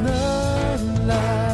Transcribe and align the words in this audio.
None 0.00 1.06
like 1.08 1.47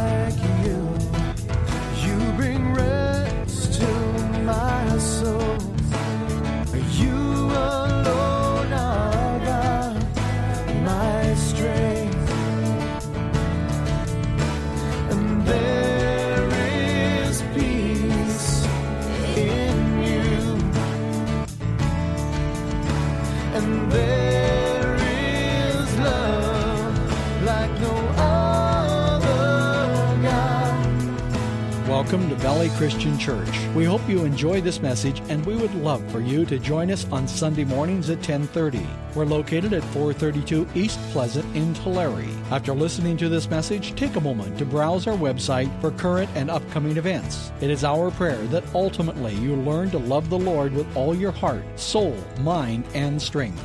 Christian 32.84 33.18
Church. 33.18 33.48
We 33.74 33.86
hope 33.86 34.06
you 34.06 34.26
enjoy 34.26 34.60
this 34.60 34.82
message 34.82 35.22
and 35.30 35.46
we 35.46 35.56
would 35.56 35.74
love 35.74 36.06
for 36.12 36.20
you 36.20 36.44
to 36.44 36.58
join 36.58 36.90
us 36.90 37.06
on 37.10 37.26
Sunday 37.26 37.64
mornings 37.64 38.10
at 38.10 38.20
10:30. 38.20 38.86
We're 39.14 39.24
located 39.24 39.72
at 39.72 39.82
432 39.84 40.68
East 40.74 40.98
Pleasant 41.10 41.46
in 41.56 41.72
Tulare. 41.72 42.28
After 42.50 42.74
listening 42.74 43.16
to 43.16 43.30
this 43.30 43.48
message, 43.48 43.94
take 43.94 44.16
a 44.16 44.20
moment 44.20 44.58
to 44.58 44.66
browse 44.66 45.06
our 45.06 45.16
website 45.16 45.70
for 45.80 45.92
current 45.92 46.28
and 46.34 46.50
upcoming 46.50 46.98
events. 46.98 47.52
It 47.62 47.70
is 47.70 47.84
our 47.84 48.10
prayer 48.10 48.44
that 48.48 48.64
ultimately 48.74 49.32
you 49.36 49.56
learn 49.56 49.90
to 49.92 49.98
love 49.98 50.28
the 50.28 50.38
Lord 50.38 50.74
with 50.74 50.94
all 50.94 51.14
your 51.14 51.32
heart, 51.32 51.64
soul, 51.76 52.14
mind, 52.40 52.84
and 52.92 53.22
strength. 53.22 53.64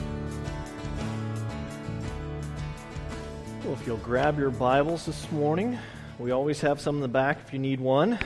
Well, 3.65 3.73
if 3.73 3.85
you'll 3.85 3.97
grab 3.97 4.39
your 4.39 4.49
Bibles 4.49 5.05
this 5.05 5.29
morning, 5.29 5.77
we 6.19 6.31
always 6.31 6.61
have 6.61 6.79
some 6.79 6.95
in 6.95 7.01
the 7.01 7.09
back 7.09 7.39
if 7.45 7.51
you 7.51 7.59
need 7.59 7.81
one. 7.81 8.17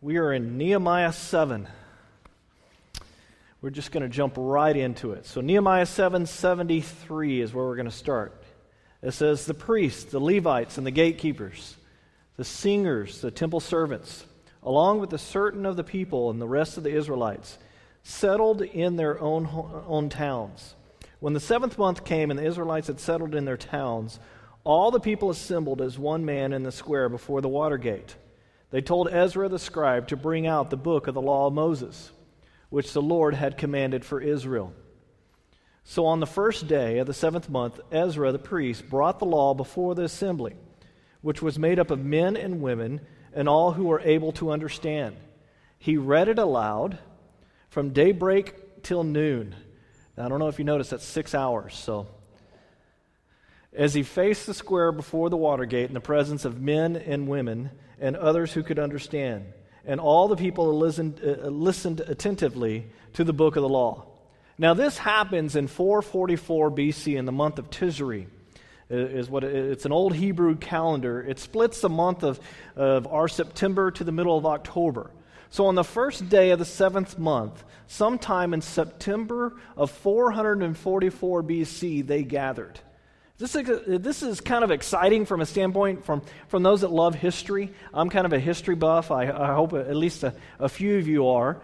We 0.00 0.18
are 0.18 0.32
in 0.32 0.56
Nehemiah 0.58 1.12
7. 1.12 1.66
We're 3.60 3.70
just 3.70 3.90
going 3.90 4.04
to 4.04 4.08
jump 4.08 4.34
right 4.36 4.76
into 4.76 5.10
it. 5.10 5.26
So, 5.26 5.40
Nehemiah 5.40 5.86
7:73 5.86 7.40
is 7.40 7.52
where 7.52 7.64
we're 7.64 7.74
going 7.74 7.90
to 7.90 7.90
start. 7.90 8.40
It 9.02 9.10
says, 9.10 9.44
The 9.44 9.54
priests, 9.54 10.04
the 10.04 10.20
Levites, 10.20 10.78
and 10.78 10.86
the 10.86 10.92
gatekeepers, 10.92 11.76
the 12.36 12.44
singers, 12.44 13.20
the 13.20 13.32
temple 13.32 13.58
servants, 13.58 14.24
along 14.62 15.00
with 15.00 15.10
the 15.10 15.18
certain 15.18 15.66
of 15.66 15.74
the 15.74 15.82
people 15.82 16.30
and 16.30 16.40
the 16.40 16.46
rest 16.46 16.76
of 16.76 16.84
the 16.84 16.94
Israelites, 16.94 17.58
settled 18.04 18.62
in 18.62 18.94
their 18.94 19.20
own, 19.20 19.48
own 19.88 20.10
towns. 20.10 20.76
When 21.18 21.32
the 21.32 21.40
seventh 21.40 21.76
month 21.76 22.04
came 22.04 22.30
and 22.30 22.38
the 22.38 22.46
Israelites 22.46 22.86
had 22.86 23.00
settled 23.00 23.34
in 23.34 23.46
their 23.46 23.56
towns, 23.56 24.20
all 24.62 24.92
the 24.92 25.00
people 25.00 25.28
assembled 25.28 25.82
as 25.82 25.98
one 25.98 26.24
man 26.24 26.52
in 26.52 26.62
the 26.62 26.70
square 26.70 27.08
before 27.08 27.40
the 27.40 27.48
water 27.48 27.78
gate. 27.78 28.14
They 28.70 28.80
told 28.80 29.08
Ezra 29.10 29.48
the 29.48 29.58
scribe 29.58 30.08
to 30.08 30.16
bring 30.16 30.46
out 30.46 30.70
the 30.70 30.76
book 30.76 31.06
of 31.06 31.14
the 31.14 31.22
law 31.22 31.46
of 31.46 31.54
Moses, 31.54 32.10
which 32.68 32.92
the 32.92 33.02
Lord 33.02 33.34
had 33.34 33.56
commanded 33.56 34.04
for 34.04 34.20
Israel. 34.20 34.74
So 35.84 36.04
on 36.04 36.20
the 36.20 36.26
first 36.26 36.68
day 36.68 36.98
of 36.98 37.06
the 37.06 37.14
seventh 37.14 37.48
month, 37.48 37.80
Ezra 37.90 38.30
the 38.30 38.38
priest 38.38 38.90
brought 38.90 39.18
the 39.18 39.24
law 39.24 39.54
before 39.54 39.94
the 39.94 40.02
assembly, 40.02 40.54
which 41.22 41.40
was 41.40 41.58
made 41.58 41.78
up 41.78 41.90
of 41.90 42.04
men 42.04 42.36
and 42.36 42.60
women 42.60 43.00
and 43.32 43.48
all 43.48 43.72
who 43.72 43.84
were 43.84 44.00
able 44.00 44.32
to 44.32 44.50
understand. 44.50 45.16
He 45.78 45.96
read 45.96 46.28
it 46.28 46.38
aloud 46.38 46.98
from 47.70 47.94
daybreak 47.94 48.82
till 48.82 49.02
noon. 49.02 49.54
Now, 50.16 50.26
I 50.26 50.28
don't 50.28 50.40
know 50.40 50.48
if 50.48 50.58
you 50.58 50.64
noticed, 50.64 50.90
that's 50.90 51.04
six 51.04 51.34
hours. 51.34 51.74
So, 51.74 52.06
as 53.78 53.94
he 53.94 54.02
faced 54.02 54.46
the 54.46 54.52
square 54.52 54.90
before 54.90 55.30
the 55.30 55.36
Watergate 55.36 55.88
in 55.88 55.94
the 55.94 56.00
presence 56.00 56.44
of 56.44 56.60
men 56.60 56.96
and 56.96 57.28
women 57.28 57.70
and 58.00 58.16
others 58.16 58.52
who 58.52 58.64
could 58.64 58.78
understand, 58.78 59.44
and 59.86 60.00
all 60.00 60.26
the 60.26 60.36
people 60.36 60.76
listened, 60.76 61.20
uh, 61.24 61.46
listened 61.46 62.00
attentively 62.00 62.90
to 63.12 63.22
the 63.22 63.32
book 63.32 63.54
of 63.54 63.62
the 63.62 63.68
law. 63.68 64.04
Now, 64.58 64.74
this 64.74 64.98
happens 64.98 65.54
in 65.54 65.68
444 65.68 66.72
BC 66.72 67.16
in 67.16 67.24
the 67.24 67.32
month 67.32 67.60
of 67.60 67.70
Tisri. 67.70 68.26
Is 68.90 69.28
what 69.28 69.44
it- 69.44 69.54
it's 69.54 69.84
an 69.84 69.92
old 69.92 70.14
Hebrew 70.14 70.56
calendar. 70.56 71.22
It 71.22 71.38
splits 71.38 71.82
the 71.82 71.90
month 71.90 72.24
of, 72.24 72.40
of 72.74 73.06
our 73.06 73.28
September 73.28 73.90
to 73.92 74.02
the 74.02 74.12
middle 74.12 74.36
of 74.36 74.46
October. 74.46 75.10
So, 75.50 75.66
on 75.66 75.76
the 75.76 75.84
first 75.84 76.28
day 76.28 76.50
of 76.50 76.58
the 76.58 76.64
seventh 76.64 77.18
month, 77.18 77.62
sometime 77.86 78.54
in 78.54 78.62
September 78.62 79.54
of 79.76 79.90
444 79.90 81.42
BC, 81.42 82.06
they 82.06 82.22
gathered. 82.22 82.80
This 83.38 83.54
is, 83.54 84.02
this 84.02 84.22
is 84.24 84.40
kind 84.40 84.64
of 84.64 84.72
exciting 84.72 85.24
from 85.24 85.40
a 85.40 85.46
standpoint 85.46 86.04
from, 86.04 86.22
from 86.48 86.64
those 86.64 86.80
that 86.80 86.90
love 86.90 87.14
history. 87.14 87.72
I'm 87.94 88.10
kind 88.10 88.26
of 88.26 88.32
a 88.32 88.40
history 88.40 88.74
buff. 88.74 89.12
I, 89.12 89.30
I 89.30 89.54
hope 89.54 89.74
at 89.74 89.94
least 89.94 90.24
a, 90.24 90.34
a 90.58 90.68
few 90.68 90.98
of 90.98 91.06
you 91.06 91.28
are. 91.28 91.62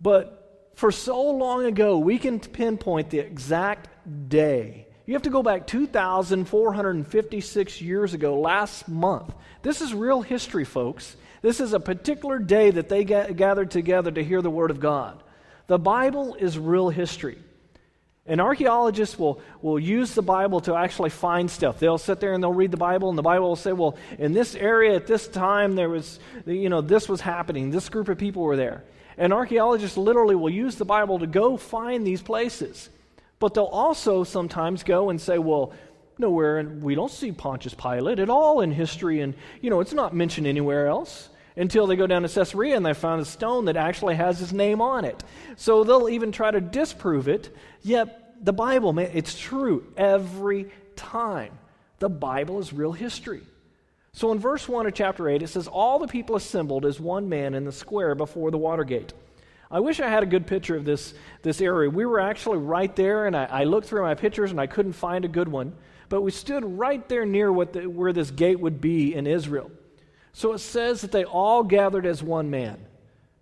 But 0.00 0.70
for 0.76 0.92
so 0.92 1.30
long 1.30 1.66
ago, 1.66 1.98
we 1.98 2.18
can 2.18 2.38
pinpoint 2.38 3.10
the 3.10 3.18
exact 3.18 3.88
day. 4.28 4.86
You 5.06 5.14
have 5.14 5.22
to 5.22 5.30
go 5.30 5.42
back 5.42 5.66
2,456 5.66 7.80
years 7.80 8.14
ago, 8.14 8.38
last 8.38 8.86
month. 8.86 9.34
This 9.62 9.80
is 9.80 9.92
real 9.92 10.22
history, 10.22 10.64
folks. 10.64 11.16
This 11.42 11.58
is 11.58 11.72
a 11.72 11.80
particular 11.80 12.38
day 12.38 12.70
that 12.70 12.88
they 12.88 13.02
ga- 13.02 13.32
gathered 13.32 13.72
together 13.72 14.12
to 14.12 14.22
hear 14.22 14.40
the 14.40 14.50
Word 14.50 14.70
of 14.70 14.78
God. 14.78 15.20
The 15.66 15.80
Bible 15.80 16.36
is 16.36 16.56
real 16.56 16.90
history. 16.90 17.38
And 18.30 18.40
archaeologists 18.40 19.18
will, 19.18 19.40
will 19.60 19.80
use 19.80 20.14
the 20.14 20.22
Bible 20.22 20.60
to 20.60 20.76
actually 20.76 21.10
find 21.10 21.50
stuff. 21.50 21.80
They'll 21.80 21.98
sit 21.98 22.20
there 22.20 22.32
and 22.32 22.40
they'll 22.40 22.52
read 22.52 22.70
the 22.70 22.76
Bible, 22.76 23.08
and 23.08 23.18
the 23.18 23.22
Bible 23.22 23.48
will 23.48 23.56
say, 23.56 23.72
well, 23.72 23.96
in 24.20 24.34
this 24.34 24.54
area 24.54 24.94
at 24.94 25.08
this 25.08 25.26
time, 25.26 25.74
there 25.74 25.88
was, 25.88 26.20
you 26.46 26.68
know, 26.68 26.80
this 26.80 27.08
was 27.08 27.20
happening. 27.20 27.70
This 27.70 27.88
group 27.88 28.08
of 28.08 28.18
people 28.18 28.42
were 28.42 28.56
there. 28.56 28.84
And 29.18 29.32
archaeologists 29.32 29.96
literally 29.96 30.36
will 30.36 30.48
use 30.48 30.76
the 30.76 30.84
Bible 30.84 31.18
to 31.18 31.26
go 31.26 31.56
find 31.56 32.06
these 32.06 32.22
places. 32.22 32.88
But 33.40 33.54
they'll 33.54 33.64
also 33.64 34.22
sometimes 34.22 34.84
go 34.84 35.10
and 35.10 35.20
say, 35.20 35.38
well, 35.38 35.72
nowhere, 36.16 36.58
and 36.58 36.84
we 36.84 36.94
don't 36.94 37.10
see 37.10 37.32
Pontius 37.32 37.74
Pilate 37.74 38.20
at 38.20 38.30
all 38.30 38.60
in 38.60 38.70
history, 38.70 39.22
and, 39.22 39.34
you 39.60 39.70
know, 39.70 39.80
it's 39.80 39.92
not 39.92 40.14
mentioned 40.14 40.46
anywhere 40.46 40.86
else 40.86 41.30
until 41.56 41.88
they 41.88 41.96
go 41.96 42.06
down 42.06 42.22
to 42.22 42.28
Caesarea 42.28 42.76
and 42.76 42.86
they 42.86 42.94
found 42.94 43.20
a 43.20 43.24
stone 43.24 43.64
that 43.64 43.76
actually 43.76 44.14
has 44.14 44.38
his 44.38 44.52
name 44.52 44.80
on 44.80 45.04
it. 45.04 45.22
So 45.56 45.82
they'll 45.82 46.08
even 46.08 46.30
try 46.30 46.50
to 46.50 46.60
disprove 46.60 47.26
it, 47.26 47.54
yet 47.82 48.19
the 48.40 48.52
Bible, 48.52 48.92
man, 48.92 49.10
it's 49.12 49.38
true 49.38 49.86
every 49.96 50.70
time. 50.96 51.58
The 51.98 52.08
Bible 52.08 52.58
is 52.58 52.72
real 52.72 52.92
history. 52.92 53.42
So 54.12 54.32
in 54.32 54.38
verse 54.38 54.68
1 54.68 54.86
of 54.86 54.94
chapter 54.94 55.28
8, 55.28 55.42
it 55.42 55.48
says, 55.48 55.68
All 55.68 55.98
the 55.98 56.08
people 56.08 56.36
assembled 56.36 56.84
as 56.84 56.98
one 56.98 57.28
man 57.28 57.54
in 57.54 57.64
the 57.64 57.72
square 57.72 58.14
before 58.14 58.50
the 58.50 58.58
water 58.58 58.84
gate. 58.84 59.12
I 59.70 59.78
wish 59.80 60.00
I 60.00 60.08
had 60.08 60.24
a 60.24 60.26
good 60.26 60.46
picture 60.48 60.74
of 60.74 60.84
this, 60.84 61.14
this 61.42 61.60
area. 61.60 61.88
We 61.88 62.04
were 62.04 62.18
actually 62.18 62.58
right 62.58 62.94
there, 62.96 63.26
and 63.26 63.36
I, 63.36 63.44
I 63.44 63.64
looked 63.64 63.86
through 63.86 64.02
my 64.02 64.14
pictures 64.14 64.50
and 64.50 64.60
I 64.60 64.66
couldn't 64.66 64.94
find 64.94 65.24
a 65.24 65.28
good 65.28 65.46
one. 65.46 65.74
But 66.08 66.22
we 66.22 66.32
stood 66.32 66.64
right 66.64 67.08
there 67.08 67.24
near 67.24 67.52
what 67.52 67.72
the, 67.72 67.88
where 67.88 68.12
this 68.12 68.32
gate 68.32 68.58
would 68.58 68.80
be 68.80 69.14
in 69.14 69.28
Israel. 69.28 69.70
So 70.32 70.52
it 70.54 70.58
says 70.58 71.02
that 71.02 71.12
they 71.12 71.24
all 71.24 71.62
gathered 71.62 72.04
as 72.04 72.20
one 72.20 72.50
man. 72.50 72.84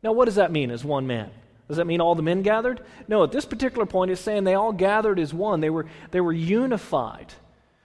Now, 0.02 0.12
what 0.12 0.26
does 0.26 0.34
that 0.34 0.52
mean, 0.52 0.70
as 0.70 0.84
one 0.84 1.06
man? 1.06 1.30
Does 1.68 1.76
that 1.76 1.86
mean 1.86 2.00
all 2.00 2.14
the 2.14 2.22
men 2.22 2.42
gathered? 2.42 2.80
No, 3.06 3.22
at 3.22 3.30
this 3.30 3.44
particular 3.44 3.84
point, 3.84 4.10
it's 4.10 4.20
saying 4.20 4.44
they 4.44 4.54
all 4.54 4.72
gathered 4.72 5.20
as 5.20 5.34
one. 5.34 5.60
They 5.60 5.70
were, 5.70 5.86
they 6.10 6.20
were 6.20 6.32
unified. 6.32 7.34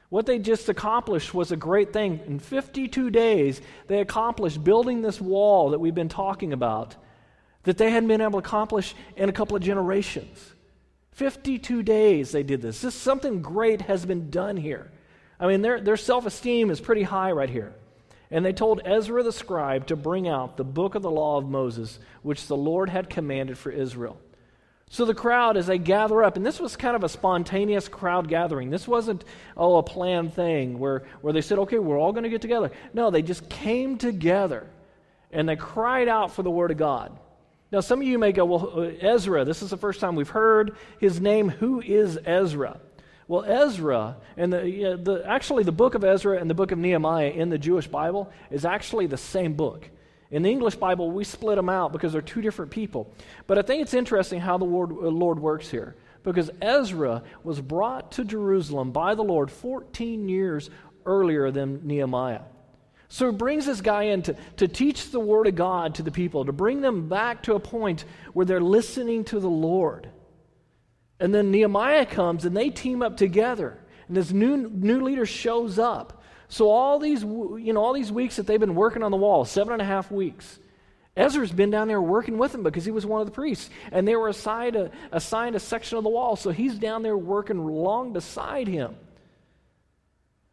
What 0.09 0.25
they 0.25 0.39
just 0.39 0.69
accomplished 0.69 1.33
was 1.33 1.51
a 1.51 1.57
great 1.57 1.91
thing. 1.91 2.21
In 2.25 2.39
52 2.39 3.09
days, 3.09 3.61
they 3.87 3.99
accomplished 3.99 4.63
building 4.63 5.01
this 5.01 5.19
wall 5.19 5.71
that 5.71 5.79
we've 5.79 5.95
been 5.95 6.07
talking 6.07 6.53
about 6.53 6.95
that 7.63 7.77
they 7.77 7.89
hadn't 7.89 8.09
been 8.09 8.21
able 8.21 8.41
to 8.41 8.45
accomplish 8.47 8.93
in 9.15 9.27
a 9.27 9.33
couple 9.33 9.57
of 9.57 9.63
generations. 9.63 10.53
52 11.13 11.83
days 11.83 12.31
they 12.31 12.43
did 12.43 12.61
this. 12.61 12.81
This 12.81 12.95
something 12.95 13.41
great 13.41 13.81
has 13.81 14.05
been 14.05 14.29
done 14.29 14.55
here. 14.57 14.91
I 15.39 15.47
mean, 15.47 15.61
their, 15.61 15.81
their 15.81 15.97
self 15.97 16.25
esteem 16.25 16.69
is 16.69 16.79
pretty 16.79 17.03
high 17.03 17.31
right 17.31 17.49
here. 17.49 17.73
And 18.33 18.43
they 18.43 18.51
told 18.51 18.81
Ezra 18.83 19.21
the 19.21 19.31
scribe 19.31 19.85
to 19.87 19.95
bring 19.95 20.27
out 20.27 20.57
the 20.57 20.63
book 20.63 20.95
of 20.95 21.03
the 21.03 21.11
law 21.11 21.37
of 21.37 21.47
Moses, 21.47 21.99
which 22.23 22.47
the 22.47 22.57
Lord 22.57 22.89
had 22.89 23.07
commanded 23.07 23.59
for 23.59 23.71
Israel. 23.71 24.17
So 24.89 25.05
the 25.05 25.13
crowd, 25.13 25.55
as 25.55 25.67
they 25.67 25.77
gather 25.77 26.23
up, 26.23 26.35
and 26.35 26.43
this 26.43 26.59
was 26.59 26.75
kind 26.75 26.95
of 26.95 27.03
a 27.03 27.09
spontaneous 27.09 27.87
crowd 27.87 28.27
gathering. 28.27 28.71
This 28.71 28.87
wasn't, 28.87 29.23
oh, 29.55 29.77
a 29.77 29.83
planned 29.83 30.33
thing 30.33 30.79
where, 30.79 31.03
where 31.21 31.31
they 31.31 31.41
said, 31.41 31.59
okay, 31.59 31.77
we're 31.77 31.99
all 31.99 32.11
going 32.11 32.23
to 32.23 32.29
get 32.29 32.41
together. 32.41 32.71
No, 32.91 33.11
they 33.11 33.21
just 33.21 33.47
came 33.51 33.99
together 33.99 34.65
and 35.31 35.47
they 35.47 35.55
cried 35.55 36.07
out 36.07 36.31
for 36.31 36.41
the 36.41 36.49
word 36.49 36.71
of 36.71 36.77
God. 36.77 37.15
Now, 37.71 37.81
some 37.81 38.01
of 38.01 38.07
you 38.07 38.17
may 38.17 38.31
go, 38.31 38.45
well, 38.45 38.91
Ezra, 38.99 39.45
this 39.45 39.61
is 39.61 39.69
the 39.69 39.77
first 39.77 39.99
time 39.99 40.15
we've 40.15 40.27
heard 40.27 40.75
his 40.99 41.21
name. 41.21 41.49
Who 41.49 41.81
is 41.81 42.17
Ezra? 42.25 42.79
Well, 43.27 43.45
Ezra, 43.45 44.17
and 44.35 44.51
the, 44.51 44.69
you 44.69 44.83
know, 44.83 44.97
the, 44.97 45.23
actually 45.25 45.63
the 45.63 45.71
book 45.71 45.95
of 45.95 46.03
Ezra 46.03 46.39
and 46.39 46.49
the 46.49 46.53
book 46.53 46.71
of 46.71 46.77
Nehemiah 46.77 47.29
in 47.29 47.49
the 47.49 47.57
Jewish 47.57 47.87
Bible 47.87 48.31
is 48.51 48.65
actually 48.65 49.07
the 49.07 49.17
same 49.17 49.53
book. 49.53 49.89
In 50.29 50.41
the 50.41 50.49
English 50.49 50.75
Bible, 50.75 51.11
we 51.11 51.23
split 51.23 51.57
them 51.57 51.69
out 51.69 51.91
because 51.91 52.11
they're 52.11 52.21
two 52.21 52.41
different 52.41 52.71
people. 52.71 53.13
But 53.45 53.59
I 53.59 53.61
think 53.61 53.81
it's 53.83 53.93
interesting 53.93 54.39
how 54.39 54.57
the 54.57 54.65
Lord, 54.65 54.91
uh, 54.91 55.09
Lord 55.09 55.39
works 55.39 55.69
here. 55.69 55.95
Because 56.23 56.49
Ezra 56.61 57.21
was 57.43 57.61
brought 57.61 58.13
to 58.13 58.23
Jerusalem 58.23 58.91
by 58.91 59.13
the 59.13 59.23
Lord 59.23 59.51
14 59.51 60.27
years 60.27 60.69
earlier 61.05 61.51
than 61.51 61.85
Nehemiah. 61.85 62.41
So 63.09 63.29
he 63.29 63.37
brings 63.37 63.67
this 63.67 63.81
guy 63.81 64.03
in 64.03 64.23
to, 64.23 64.35
to 64.57 64.67
teach 64.67 65.11
the 65.11 65.19
Word 65.19 65.45
of 65.45 65.53
God 65.53 65.95
to 65.95 66.01
the 66.01 66.11
people, 66.11 66.45
to 66.45 66.51
bring 66.51 66.81
them 66.81 67.09
back 67.09 67.43
to 67.43 67.53
a 67.53 67.59
point 67.59 68.05
where 68.33 68.45
they're 68.45 68.59
listening 68.59 69.25
to 69.25 69.39
the 69.39 69.49
Lord. 69.49 70.09
And 71.19 71.33
then 71.33 71.51
Nehemiah 71.51 72.05
comes 72.05 72.45
and 72.45 72.55
they 72.55 72.69
team 72.69 73.01
up 73.01 73.17
together. 73.17 73.79
And 74.07 74.17
this 74.17 74.31
new, 74.31 74.69
new 74.69 75.01
leader 75.01 75.25
shows 75.25 75.79
up. 75.79 76.21
So 76.49 76.69
all 76.69 76.99
these, 76.99 77.21
you 77.23 77.73
know, 77.73 77.81
all 77.81 77.93
these 77.93 78.11
weeks 78.11 78.35
that 78.35 78.45
they've 78.45 78.59
been 78.59 78.75
working 78.75 79.03
on 79.03 79.11
the 79.11 79.17
wall, 79.17 79.45
seven 79.45 79.73
and 79.73 79.81
a 79.81 79.85
half 79.85 80.11
weeks, 80.11 80.59
Ezra's 81.15 81.51
been 81.51 81.69
down 81.69 81.87
there 81.87 82.01
working 82.01 82.37
with 82.37 82.51
them 82.51 82.63
because 82.63 82.85
he 82.85 82.91
was 82.91 83.05
one 83.05 83.21
of 83.21 83.27
the 83.27 83.33
priests. 83.33 83.69
And 83.91 84.07
they 84.07 84.15
were 84.15 84.29
assigned 84.29 84.75
a, 84.75 84.91
assigned 85.11 85.55
a 85.55 85.59
section 85.59 85.97
of 85.97 86.03
the 86.03 86.09
wall. 86.09 86.35
So 86.35 86.51
he's 86.51 86.75
down 86.75 87.03
there 87.03 87.17
working 87.17 87.65
long 87.65 88.13
beside 88.13 88.67
him. 88.67 88.95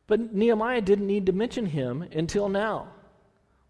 But 0.06 0.34
Nehemiah 0.34 0.80
didn't 0.80 1.06
need 1.06 1.26
to 1.26 1.32
mention 1.32 1.66
him 1.66 2.02
until 2.02 2.48
now. 2.48 2.88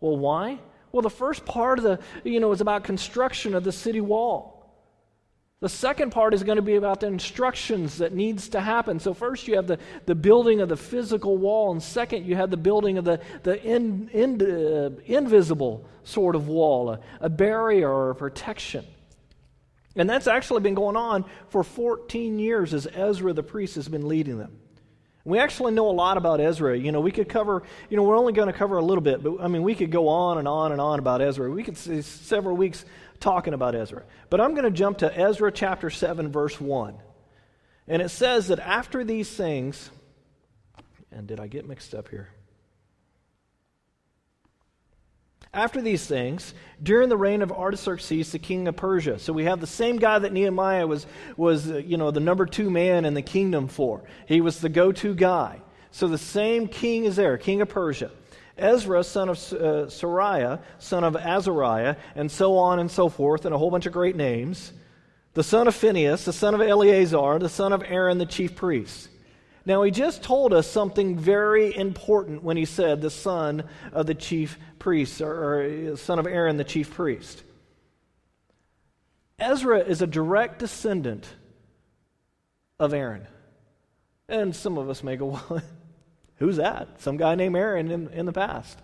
Well, 0.01 0.17
why? 0.17 0.59
Well, 0.91 1.03
the 1.03 1.11
first 1.11 1.45
part 1.45 1.79
of 1.79 1.85
the, 1.85 1.99
you 2.25 2.41
know, 2.41 2.51
is 2.53 2.61
about 2.61 2.83
construction 2.83 3.55
of 3.55 3.63
the 3.63 3.73
city 3.73 4.01
wall. 4.01 4.60
The 5.61 5.69
second 5.69 6.11
part 6.11 6.33
is 6.33 6.43
going 6.43 6.57
to 6.57 6.62
be 6.62 6.77
about 6.77 7.01
the 7.01 7.07
instructions 7.07 7.99
that 7.99 8.15
needs 8.15 8.49
to 8.51 8.61
happen. 8.61 8.99
So 8.99 9.12
first 9.12 9.47
you 9.47 9.57
have 9.57 9.67
the, 9.67 9.79
the 10.07 10.15
building 10.15 10.62
of 10.62 10.71
the 10.71 10.77
physical 10.77 11.37
wall, 11.37 11.71
and 11.71 11.83
second 11.83 12.25
you 12.25 12.35
have 12.35 12.51
the 12.51 12.57
building 12.57 12.97
of 12.97 13.05
the, 13.05 13.21
the 13.43 13.62
in, 13.62 14.09
in, 14.09 14.41
uh, 14.41 14.91
invisible 15.05 15.87
sort 16.03 16.35
of 16.35 16.49
wall, 16.49 16.91
a, 16.91 17.01
a 17.21 17.29
barrier 17.29 17.91
or 17.91 18.09
a 18.09 18.15
protection. 18.15 18.87
And 19.97 20.09
that's 20.09 20.27
actually 20.27 20.62
been 20.62 20.75
going 20.75 20.97
on 20.97 21.27
for 21.51 21.62
14 21.62 22.39
years 22.39 22.73
as 22.73 22.87
Ezra 22.87 23.35
the 23.35 23.43
priest 23.43 23.75
has 23.75 23.87
been 23.87 24.09
leading 24.09 24.39
them. 24.39 24.57
We 25.25 25.39
actually 25.39 25.73
know 25.73 25.91
a 25.91 25.93
lot 25.93 26.17
about 26.17 26.41
Ezra. 26.41 26.79
You 26.79 26.93
know, 26.93 27.01
we 27.01 27.12
could 27.12 27.29
cover, 27.29 27.62
you 27.91 27.99
know, 27.99 28.03
we're 28.05 28.17
only 28.17 28.33
going 28.33 28.47
to 28.47 28.55
cover 28.55 28.79
a 28.79 28.83
little 28.83 29.03
bit, 29.03 29.23
but 29.23 29.43
I 29.43 29.49
mean, 29.49 29.62
we 29.62 29.75
could 29.75 29.91
go 29.91 30.09
on 30.09 30.39
and 30.39 30.49
on 30.49 30.73
and 30.73 30.81
on 30.81 30.99
about 30.99 31.21
Ezra. 31.21 31.51
We 31.51 31.62
could 31.62 31.77
see 31.77 32.01
several 32.01 32.57
weeks 32.57 32.87
talking 33.21 33.55
about 33.55 33.75
Ezra. 33.75 34.03
But 34.29 34.41
I'm 34.41 34.53
going 34.53 34.65
to 34.65 34.71
jump 34.71 34.99
to 34.99 35.19
Ezra 35.19 35.53
chapter 35.53 35.91
7, 35.91 36.33
verse 36.33 36.61
1. 36.61 36.97
And 37.87 38.03
it 38.03 38.09
says 38.09 38.49
that 38.49 38.59
after 38.59 39.05
these 39.05 39.31
things, 39.31 39.91
and 41.13 41.27
did 41.27 41.41
I 41.41 41.47
get 41.47 41.67
mixed 41.67 41.95
up 41.95 42.09
here? 42.09 42.31
After 45.53 45.83
these 45.83 46.07
things, 46.07 46.55
during 46.81 47.09
the 47.09 47.17
reign 47.17 47.43
of 47.43 47.51
Artaxerxes, 47.51 48.31
the 48.31 48.39
king 48.39 48.69
of 48.69 48.77
Persia. 48.77 49.19
So 49.19 49.33
we 49.33 49.45
have 49.45 49.61
the 49.61 49.67
same 49.67 49.97
guy 49.97 50.21
that 50.21 50.33
Nehemiah 50.33 50.87
was, 50.87 51.07
was 51.37 51.69
uh, 51.69 51.79
you 51.79 51.97
know, 51.97 52.13
the 52.13 52.21
number 52.21 52.47
two 52.47 52.71
man 52.71 53.05
in 53.05 53.15
the 53.15 53.23
kingdom 53.23 53.67
for. 53.67 54.05
He 54.27 54.41
was 54.41 54.61
the 54.61 54.69
go 54.69 54.93
to 54.93 55.13
guy. 55.13 55.61
So 55.91 56.07
the 56.07 56.19
same 56.19 56.69
king 56.69 57.05
is 57.05 57.17
there, 57.17 57.37
king 57.37 57.61
of 57.63 57.69
Persia. 57.69 58.13
Ezra, 58.61 59.03
son 59.03 59.29
of 59.29 59.37
uh, 59.37 59.87
Seraiah, 59.87 60.61
son 60.79 61.05
of 61.05 61.17
Azariah, 61.17 61.97
and 62.15 62.31
so 62.31 62.57
on 62.59 62.79
and 62.79 62.91
so 62.91 63.09
forth, 63.09 63.45
and 63.45 63.55
a 63.55 63.59
whole 63.59 63.71
bunch 63.71 63.87
of 63.87 63.93
great 63.93 64.17
names. 64.17 64.73
The 65.35 65.43
son 65.43 65.69
of 65.69 65.75
Phinehas, 65.75 66.25
the 66.25 66.33
son 66.33 66.55
of 66.55 66.61
Eleazar, 66.61 67.39
the 67.39 67.49
son 67.49 67.73
of 67.73 67.83
Aaron, 67.83 68.19
the 68.19 68.27
chief 68.27 68.57
priest. 68.57 69.09
Now, 69.65 69.83
he 69.83 69.91
just 69.91 70.23
told 70.23 70.53
us 70.53 70.71
something 70.71 71.19
very 71.19 71.75
important 71.77 72.43
when 72.43 72.57
he 72.57 72.65
said 72.65 73.01
the 73.01 73.11
son 73.11 73.65
of 73.93 74.07
the 74.07 74.15
chief 74.15 74.59
priest, 74.79 75.21
or, 75.21 75.93
or 75.93 75.97
son 75.97 76.19
of 76.19 76.27
Aaron, 76.27 76.57
the 76.57 76.65
chief 76.65 76.93
priest. 76.93 77.43
Ezra 79.39 79.79
is 79.81 80.03
a 80.03 80.07
direct 80.07 80.59
descendant 80.59 81.27
of 82.79 82.93
Aaron. 82.93 83.27
And 84.29 84.55
some 84.55 84.79
of 84.79 84.89
us 84.89 85.03
may 85.03 85.17
go, 85.17 85.27
well, 85.51 85.62
who's 86.41 86.57
that? 86.57 87.01
Some 87.01 87.17
guy 87.17 87.37
named 87.37 87.57
Aaron 87.57 87.91
in, 87.91 88.09
in 88.09 88.27
the 88.27 88.33
past. 88.33 88.77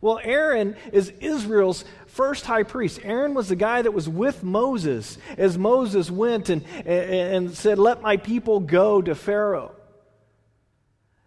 Well, 0.00 0.20
Aaron 0.22 0.76
is 0.92 1.10
Israel's 1.20 1.84
first 2.06 2.46
high 2.46 2.62
priest. 2.62 3.00
Aaron 3.02 3.34
was 3.34 3.48
the 3.48 3.56
guy 3.56 3.82
that 3.82 3.90
was 3.92 4.08
with 4.08 4.44
Moses 4.44 5.18
as 5.36 5.58
Moses 5.58 6.08
went 6.08 6.50
and, 6.50 6.64
and 6.86 7.52
said, 7.56 7.78
Let 7.78 8.00
my 8.00 8.16
people 8.16 8.60
go 8.60 9.02
to 9.02 9.16
Pharaoh. 9.16 9.74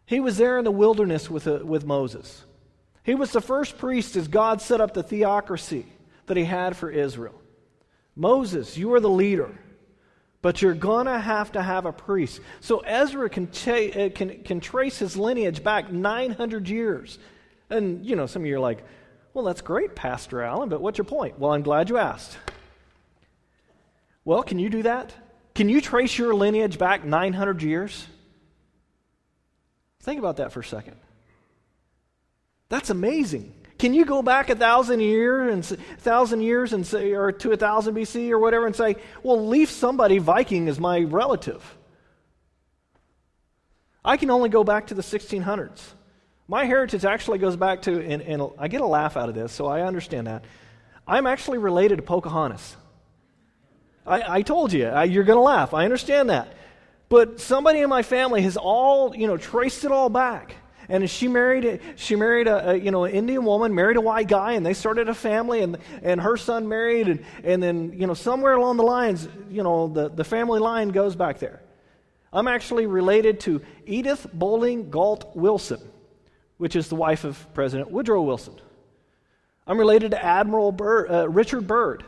He 0.05 0.19
was 0.19 0.37
there 0.37 0.57
in 0.57 0.63
the 0.63 0.71
wilderness 0.71 1.29
with, 1.29 1.47
uh, 1.47 1.59
with 1.63 1.85
Moses. 1.85 2.45
He 3.03 3.15
was 3.15 3.31
the 3.31 3.41
first 3.41 3.77
priest 3.77 4.15
as 4.15 4.27
God 4.27 4.61
set 4.61 4.79
up 4.79 4.93
the 4.93 5.03
theocracy 5.03 5.85
that 6.27 6.37
he 6.37 6.45
had 6.45 6.77
for 6.77 6.89
Israel. 6.89 7.41
Moses, 8.15 8.77
you 8.77 8.93
are 8.93 8.99
the 8.99 9.09
leader, 9.09 9.57
but 10.41 10.61
you're 10.61 10.73
going 10.73 11.05
to 11.05 11.19
have 11.19 11.51
to 11.51 11.61
have 11.61 11.85
a 11.85 11.91
priest. 11.91 12.39
So 12.61 12.79
Ezra 12.79 13.29
can, 13.29 13.47
uh, 13.47 14.09
can, 14.13 14.43
can 14.43 14.59
trace 14.59 14.97
his 14.97 15.15
lineage 15.15 15.63
back 15.63 15.91
900 15.91 16.67
years. 16.67 17.19
And, 17.69 18.05
you 18.05 18.15
know, 18.15 18.25
some 18.25 18.41
of 18.41 18.47
you 18.47 18.55
are 18.55 18.59
like, 18.59 18.83
well, 19.33 19.45
that's 19.45 19.61
great, 19.61 19.95
Pastor 19.95 20.41
Allen, 20.41 20.69
but 20.69 20.81
what's 20.81 20.97
your 20.97 21.05
point? 21.05 21.39
Well, 21.39 21.53
I'm 21.53 21.61
glad 21.61 21.89
you 21.89 21.97
asked. 21.97 22.37
Well, 24.25 24.43
can 24.43 24.59
you 24.59 24.69
do 24.69 24.83
that? 24.83 25.13
Can 25.55 25.69
you 25.69 25.81
trace 25.81 26.17
your 26.17 26.33
lineage 26.33 26.77
back 26.77 27.05
900 27.05 27.61
years? 27.61 28.07
Think 30.01 30.19
about 30.19 30.37
that 30.37 30.51
for 30.51 30.61
a 30.61 30.65
second. 30.65 30.97
That's 32.69 32.89
amazing. 32.89 33.53
Can 33.81 33.95
you 33.95 34.05
go 34.05 34.21
back 34.21 34.51
a 34.51 34.55
thousand 34.55 34.99
years 34.99 35.71
and 35.71 35.79
thousand 36.01 36.41
years 36.41 36.71
and 36.71 36.85
say, 36.85 37.13
or 37.13 37.31
to 37.31 37.51
a 37.51 37.57
thousand 37.57 37.95
BC 37.95 38.29
or 38.29 38.37
whatever, 38.37 38.67
and 38.67 38.75
say, 38.75 38.97
"Well, 39.23 39.47
leave 39.47 39.71
somebody 39.71 40.19
Viking 40.19 40.69
as 40.69 40.79
my 40.79 40.99
relative"? 40.99 41.63
I 44.05 44.17
can 44.17 44.29
only 44.29 44.49
go 44.49 44.63
back 44.63 44.85
to 44.87 44.93
the 44.93 45.01
1600s. 45.01 45.81
My 46.47 46.65
heritage 46.65 47.05
actually 47.05 47.39
goes 47.39 47.55
back 47.55 47.81
to, 47.81 47.99
and, 47.99 48.21
and 48.21 48.51
I 48.59 48.67
get 48.67 48.81
a 48.81 48.85
laugh 48.85 49.17
out 49.17 49.29
of 49.29 49.33
this, 49.33 49.51
so 49.51 49.65
I 49.65 49.81
understand 49.81 50.27
that. 50.27 50.45
I'm 51.07 51.25
actually 51.25 51.57
related 51.57 51.95
to 51.95 52.03
Pocahontas. 52.03 52.75
I, 54.05 54.37
I 54.37 54.41
told 54.43 54.73
you, 54.73 54.85
I, 54.85 55.05
you're 55.05 55.23
going 55.23 55.37
to 55.37 55.41
laugh. 55.41 55.73
I 55.73 55.85
understand 55.85 56.29
that. 56.29 56.53
But 57.09 57.39
somebody 57.39 57.79
in 57.79 57.89
my 57.89 58.03
family 58.03 58.43
has 58.43 58.57
all, 58.57 59.15
you 59.15 59.25
know, 59.25 59.37
traced 59.37 59.85
it 59.85 59.91
all 59.91 60.09
back. 60.09 60.53
And 60.91 61.09
she 61.09 61.29
married, 61.29 61.79
she 61.95 62.17
married 62.17 62.49
a, 62.49 62.71
a, 62.71 62.75
you 62.75 62.91
know, 62.91 63.05
an 63.05 63.13
Indian 63.13 63.45
woman, 63.45 63.73
married 63.73 63.95
a 63.95 64.01
white 64.01 64.27
guy, 64.27 64.53
and 64.53 64.65
they 64.65 64.73
started 64.73 65.07
a 65.07 65.13
family, 65.13 65.61
and, 65.61 65.77
and 66.03 66.19
her 66.19 66.35
son 66.35 66.67
married, 66.67 67.07
and, 67.07 67.25
and 67.45 67.63
then, 67.63 67.93
you 67.97 68.07
know, 68.07 68.13
somewhere 68.13 68.55
along 68.55 68.75
the 68.75 68.83
lines, 68.83 69.25
you 69.49 69.63
know, 69.63 69.87
the, 69.87 70.09
the 70.09 70.25
family 70.25 70.59
line 70.59 70.89
goes 70.89 71.15
back 71.15 71.39
there. 71.39 71.61
I'm 72.33 72.49
actually 72.49 72.87
related 72.87 73.39
to 73.41 73.61
Edith 73.85 74.27
Bolling 74.33 74.89
Galt 74.89 75.33
Wilson, 75.33 75.79
which 76.57 76.75
is 76.75 76.89
the 76.89 76.95
wife 76.95 77.23
of 77.23 77.37
President 77.53 77.89
Woodrow 77.89 78.23
Wilson. 78.23 78.55
I'm 79.65 79.77
related 79.77 80.11
to 80.11 80.21
Admiral 80.21 80.75
uh, 80.77 81.29
Richard 81.29 81.67
Byrd. 81.67 82.03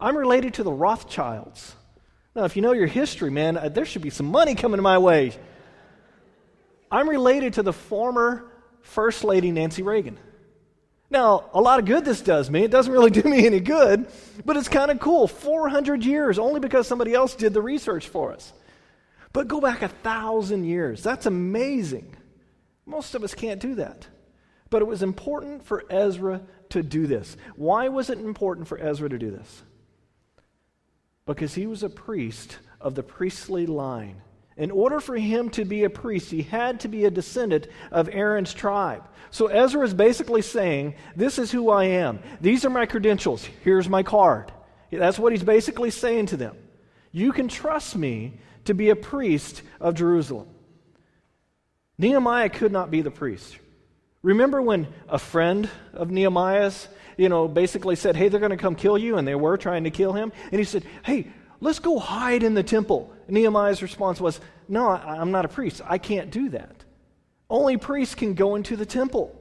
I'm 0.00 0.16
related 0.16 0.54
to 0.54 0.62
the 0.62 0.72
Rothschilds. 0.72 1.74
Now, 2.34 2.44
if 2.44 2.56
you 2.56 2.62
know 2.62 2.72
your 2.72 2.86
history, 2.86 3.30
man, 3.30 3.58
uh, 3.58 3.68
there 3.68 3.84
should 3.84 4.00
be 4.00 4.08
some 4.08 4.26
money 4.26 4.54
coming 4.54 4.80
my 4.80 4.96
way. 4.96 5.34
I'm 6.90 7.08
related 7.08 7.54
to 7.54 7.62
the 7.62 7.72
former 7.72 8.50
First 8.80 9.24
Lady 9.24 9.50
Nancy 9.50 9.82
Reagan. 9.82 10.18
Now, 11.10 11.50
a 11.54 11.60
lot 11.60 11.78
of 11.78 11.84
good 11.84 12.04
this 12.04 12.20
does 12.20 12.50
me. 12.50 12.64
It 12.64 12.70
doesn't 12.70 12.92
really 12.92 13.10
do 13.22 13.22
me 13.22 13.46
any 13.46 13.60
good, 13.60 14.06
but 14.44 14.56
it's 14.56 14.68
kind 14.68 14.90
of 14.90 15.00
cool. 15.00 15.26
400 15.26 16.04
years, 16.04 16.38
only 16.38 16.60
because 16.60 16.86
somebody 16.86 17.14
else 17.14 17.34
did 17.34 17.54
the 17.54 17.62
research 17.62 18.08
for 18.08 18.32
us. 18.32 18.52
But 19.32 19.48
go 19.48 19.60
back 19.60 19.82
a 19.82 19.88
thousand 19.88 20.64
years. 20.64 21.02
That's 21.02 21.26
amazing. 21.26 22.14
Most 22.86 23.14
of 23.14 23.22
us 23.22 23.34
can't 23.34 23.60
do 23.60 23.74
that. 23.76 24.06
But 24.70 24.82
it 24.82 24.86
was 24.86 25.02
important 25.02 25.64
for 25.64 25.84
Ezra 25.90 26.42
to 26.70 26.82
do 26.82 27.06
this. 27.06 27.36
Why 27.56 27.88
was 27.88 28.10
it 28.10 28.18
important 28.18 28.68
for 28.68 28.78
Ezra 28.78 29.08
to 29.08 29.18
do 29.18 29.30
this? 29.30 29.62
because 31.28 31.54
he 31.54 31.66
was 31.66 31.82
a 31.82 31.90
priest 31.90 32.58
of 32.80 32.94
the 32.94 33.02
priestly 33.02 33.66
line. 33.66 34.22
In 34.58 34.72
order 34.72 34.98
for 34.98 35.16
him 35.16 35.50
to 35.50 35.64
be 35.64 35.84
a 35.84 35.90
priest, 35.90 36.32
he 36.32 36.42
had 36.42 36.80
to 36.80 36.88
be 36.88 37.04
a 37.04 37.10
descendant 37.10 37.68
of 37.92 38.08
Aaron's 38.12 38.52
tribe. 38.52 39.04
So 39.30 39.46
Ezra 39.46 39.84
is 39.84 39.94
basically 39.94 40.42
saying, 40.42 40.94
This 41.14 41.38
is 41.38 41.52
who 41.52 41.70
I 41.70 41.84
am. 41.84 42.18
These 42.40 42.64
are 42.64 42.70
my 42.70 42.84
credentials. 42.84 43.44
Here's 43.62 43.88
my 43.88 44.02
card. 44.02 44.52
That's 44.90 45.18
what 45.18 45.32
he's 45.32 45.44
basically 45.44 45.90
saying 45.90 46.26
to 46.26 46.36
them. 46.36 46.56
You 47.12 47.32
can 47.32 47.46
trust 47.46 47.94
me 47.94 48.34
to 48.64 48.74
be 48.74 48.90
a 48.90 48.96
priest 48.96 49.62
of 49.80 49.94
Jerusalem. 49.94 50.48
Nehemiah 51.96 52.48
could 52.48 52.72
not 52.72 52.90
be 52.90 53.00
the 53.00 53.10
priest. 53.10 53.56
Remember 54.22 54.60
when 54.60 54.88
a 55.08 55.18
friend 55.18 55.70
of 55.92 56.10
Nehemiah's 56.10 56.88
you 57.18 57.28
know, 57.28 57.48
basically 57.48 57.96
said, 57.96 58.16
hey, 58.16 58.28
they're 58.28 58.40
going 58.40 58.50
to 58.50 58.56
come 58.56 58.76
kill 58.76 58.96
you, 58.96 59.18
and 59.18 59.28
they 59.28 59.34
were 59.34 59.58
trying 59.58 59.84
to 59.84 59.90
kill 59.90 60.12
him. 60.12 60.32
And 60.50 60.58
he 60.58 60.64
said, 60.64 60.84
hey, 61.04 61.26
let's 61.60 61.78
go 61.78 61.98
hide 61.98 62.42
in 62.42 62.54
the 62.54 62.62
temple. 62.62 63.12
Nehemiah's 63.28 63.82
response 63.82 64.20
was, 64.20 64.40
no, 64.68 64.88
I'm 64.88 65.30
not 65.30 65.44
a 65.44 65.48
priest. 65.48 65.80
I 65.84 65.98
can't 65.98 66.30
do 66.30 66.50
that. 66.50 66.84
Only 67.50 67.78
priests 67.78 68.14
can 68.14 68.34
go 68.34 68.54
into 68.54 68.76
the 68.76 68.86
temple. 68.86 69.34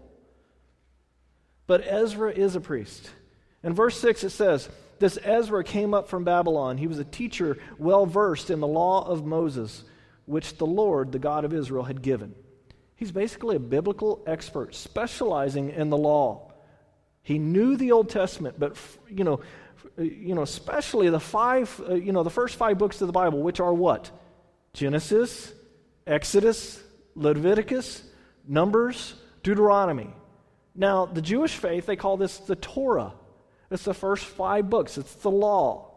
But 1.67 1.86
Ezra 1.86 2.31
is 2.31 2.55
a 2.55 2.62
priest. 2.62 3.09
In 3.62 3.74
verse 3.74 4.00
6, 4.00 4.24
it 4.24 4.29
says, 4.29 4.69
This 5.00 5.19
Ezra 5.21 5.63
came 5.63 5.93
up 5.93 6.07
from 6.07 6.24
Babylon. 6.24 6.77
He 6.77 6.88
was 6.88 7.00
a 7.00 7.03
teacher 7.03 7.57
well 7.77 8.05
versed 8.05 8.50
in 8.50 8.62
the 8.62 8.67
law 8.67 9.05
of 9.05 9.25
Moses, 9.25 9.83
which 10.25 10.57
the 10.57 10.65
Lord, 10.65 11.12
the 11.12 11.19
God 11.19 11.43
of 11.43 11.53
Israel, 11.53 11.83
had 11.83 12.01
given. 12.01 12.33
He's 12.95 13.12
basically 13.12 13.57
a 13.57 13.59
biblical 13.59 14.24
expert 14.25 14.74
specializing 14.74 15.71
in 15.71 15.89
the 15.89 15.97
law. 15.97 16.51
He 17.21 17.38
knew 17.39 17.75
the 17.75 17.91
Old 17.91 18.09
Testament, 18.09 18.57
but 18.57 18.77
you 19.09 19.25
know, 19.25 19.41
you 19.98 20.36
know, 20.36 20.44
especially 20.44 21.10
the 21.10 21.20
five, 21.20 21.82
uh, 21.88 21.96
you 21.96 22.12
know, 22.12 22.24
the 22.24 22.30
first 22.30 22.56
five 22.56 22.77
books 22.77 23.01
of 23.01 23.08
the 23.08 23.13
Bible, 23.13 23.42
which 23.42 23.60
are 23.60 23.74
what? 23.74 24.12
Genesis, 24.74 25.51
Exodus, 26.06 26.82
Leviticus, 27.16 28.04
Numbers, 28.48 29.16
Deuteronomy. 29.44 30.10
Now, 30.75 31.06
the 31.06 31.22
Jewish 31.22 31.56
faith, 31.56 31.88
they 31.88 31.96
call 31.96 32.18
this 32.18 32.38
the 32.38 32.56
Torah. 32.56 33.13
It's 33.72 33.84
the 33.84 33.94
first 33.94 34.24
five 34.24 34.70
books, 34.70 34.98
it's 34.98 35.16
the 35.16 35.32
law. 35.32 35.92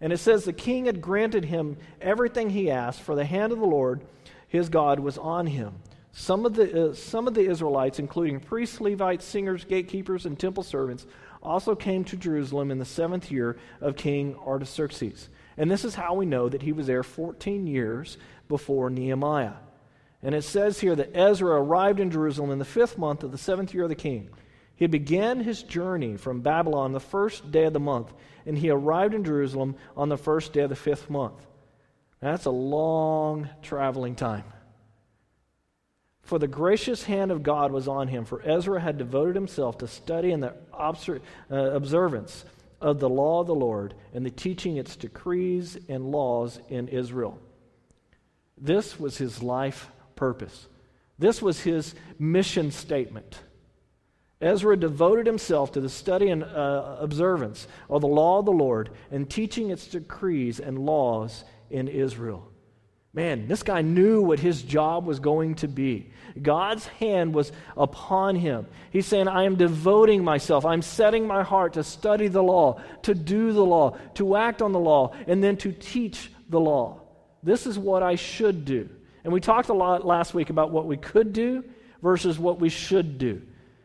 And 0.00 0.12
it 0.12 0.18
says 0.18 0.44
the 0.44 0.52
king 0.52 0.84
had 0.84 1.00
granted 1.00 1.46
him 1.46 1.78
everything 2.00 2.50
he 2.50 2.70
asked, 2.70 3.00
for 3.00 3.14
the 3.14 3.24
hand 3.24 3.52
of 3.52 3.58
the 3.58 3.66
Lord 3.66 4.02
his 4.48 4.68
God 4.68 5.00
was 5.00 5.18
on 5.18 5.46
him. 5.46 5.74
Some 6.18 6.46
of 6.46 6.54
the, 6.54 6.88
uh, 6.88 6.94
some 6.94 7.28
of 7.28 7.34
the 7.34 7.46
Israelites, 7.46 7.98
including 7.98 8.40
priests, 8.40 8.80
Levites, 8.80 9.22
singers, 9.22 9.66
gatekeepers, 9.66 10.24
and 10.24 10.38
temple 10.38 10.62
servants, 10.62 11.06
also 11.42 11.74
came 11.74 12.04
to 12.04 12.16
Jerusalem 12.16 12.70
in 12.70 12.78
the 12.78 12.86
seventh 12.86 13.30
year 13.30 13.58
of 13.82 13.96
King 13.96 14.34
Artaxerxes. 14.36 15.28
And 15.58 15.70
this 15.70 15.84
is 15.84 15.94
how 15.94 16.14
we 16.14 16.24
know 16.24 16.48
that 16.48 16.62
he 16.62 16.72
was 16.72 16.86
there 16.86 17.02
14 17.02 17.66
years 17.66 18.16
before 18.48 18.88
Nehemiah. 18.88 19.56
And 20.22 20.34
it 20.34 20.42
says 20.42 20.80
here 20.80 20.96
that 20.96 21.14
Ezra 21.14 21.60
arrived 21.60 22.00
in 22.00 22.10
Jerusalem 22.10 22.50
in 22.50 22.58
the 22.58 22.64
fifth 22.64 22.96
month 22.96 23.22
of 23.22 23.30
the 23.30 23.36
seventh 23.36 23.74
year 23.74 23.82
of 23.82 23.90
the 23.90 23.94
king. 23.94 24.30
He 24.74 24.86
began 24.86 25.40
his 25.40 25.62
journey 25.62 26.16
from 26.16 26.40
Babylon 26.40 26.92
the 26.92 26.98
first 26.98 27.52
day 27.52 27.64
of 27.64 27.74
the 27.74 27.78
month, 27.78 28.10
and 28.46 28.56
he 28.56 28.70
arrived 28.70 29.12
in 29.12 29.22
Jerusalem 29.22 29.76
on 29.94 30.08
the 30.08 30.16
first 30.16 30.54
day 30.54 30.62
of 30.62 30.70
the 30.70 30.76
fifth 30.76 31.10
month. 31.10 31.46
That's 32.20 32.46
a 32.46 32.50
long 32.50 33.50
traveling 33.60 34.14
time. 34.14 34.44
For 36.26 36.40
the 36.40 36.48
gracious 36.48 37.04
hand 37.04 37.30
of 37.30 37.44
God 37.44 37.70
was 37.70 37.86
on 37.86 38.08
him, 38.08 38.24
for 38.24 38.42
Ezra 38.42 38.80
had 38.80 38.98
devoted 38.98 39.36
himself 39.36 39.78
to 39.78 39.86
study 39.86 40.32
and 40.32 40.42
the 40.42 40.54
uh, 40.74 41.54
observance 41.54 42.44
of 42.80 42.98
the 42.98 43.08
law 43.08 43.42
of 43.42 43.46
the 43.46 43.54
Lord 43.54 43.94
and 44.12 44.26
the 44.26 44.30
teaching 44.30 44.76
its 44.76 44.96
decrees 44.96 45.78
and 45.88 46.10
laws 46.10 46.58
in 46.68 46.88
Israel. 46.88 47.38
This 48.58 48.98
was 48.98 49.16
his 49.16 49.40
life 49.40 49.88
purpose. 50.16 50.66
This 51.16 51.40
was 51.40 51.60
his 51.60 51.94
mission 52.18 52.72
statement. 52.72 53.38
Ezra 54.40 54.76
devoted 54.76 55.26
himself 55.26 55.70
to 55.72 55.80
the 55.80 55.88
study 55.88 56.30
and 56.30 56.42
uh, 56.42 56.96
observance 56.98 57.68
of 57.88 58.00
the 58.00 58.08
law 58.08 58.40
of 58.40 58.46
the 58.46 58.50
Lord 58.50 58.90
and 59.12 59.30
teaching 59.30 59.70
its 59.70 59.86
decrees 59.86 60.58
and 60.58 60.76
laws 60.76 61.44
in 61.70 61.86
Israel. 61.86 62.50
Man, 63.16 63.48
this 63.48 63.62
guy 63.62 63.80
knew 63.80 64.20
what 64.20 64.38
his 64.38 64.60
job 64.60 65.06
was 65.06 65.20
going 65.20 65.54
to 65.56 65.68
be. 65.68 66.10
God's 66.40 66.86
hand 66.86 67.32
was 67.32 67.50
upon 67.74 68.36
him. 68.36 68.66
He's 68.90 69.06
saying, 69.06 69.26
I 69.26 69.44
am 69.44 69.56
devoting 69.56 70.22
myself. 70.22 70.66
I'm 70.66 70.82
setting 70.82 71.26
my 71.26 71.42
heart 71.42 71.72
to 71.72 71.82
study 71.82 72.28
the 72.28 72.42
law, 72.42 72.78
to 73.04 73.14
do 73.14 73.54
the 73.54 73.64
law, 73.64 73.96
to 74.16 74.36
act 74.36 74.60
on 74.60 74.72
the 74.72 74.78
law, 74.78 75.14
and 75.26 75.42
then 75.42 75.56
to 75.56 75.72
teach 75.72 76.30
the 76.50 76.60
law. 76.60 77.00
This 77.42 77.66
is 77.66 77.78
what 77.78 78.02
I 78.02 78.16
should 78.16 78.66
do. 78.66 78.86
And 79.24 79.32
we 79.32 79.40
talked 79.40 79.70
a 79.70 79.74
lot 79.74 80.04
last 80.04 80.34
week 80.34 80.50
about 80.50 80.70
what 80.70 80.84
we 80.84 80.98
could 80.98 81.32
do 81.32 81.64
versus 82.02 82.38
what 82.38 82.60
we 82.60 82.68
should 82.68 83.16
do. 83.16 83.40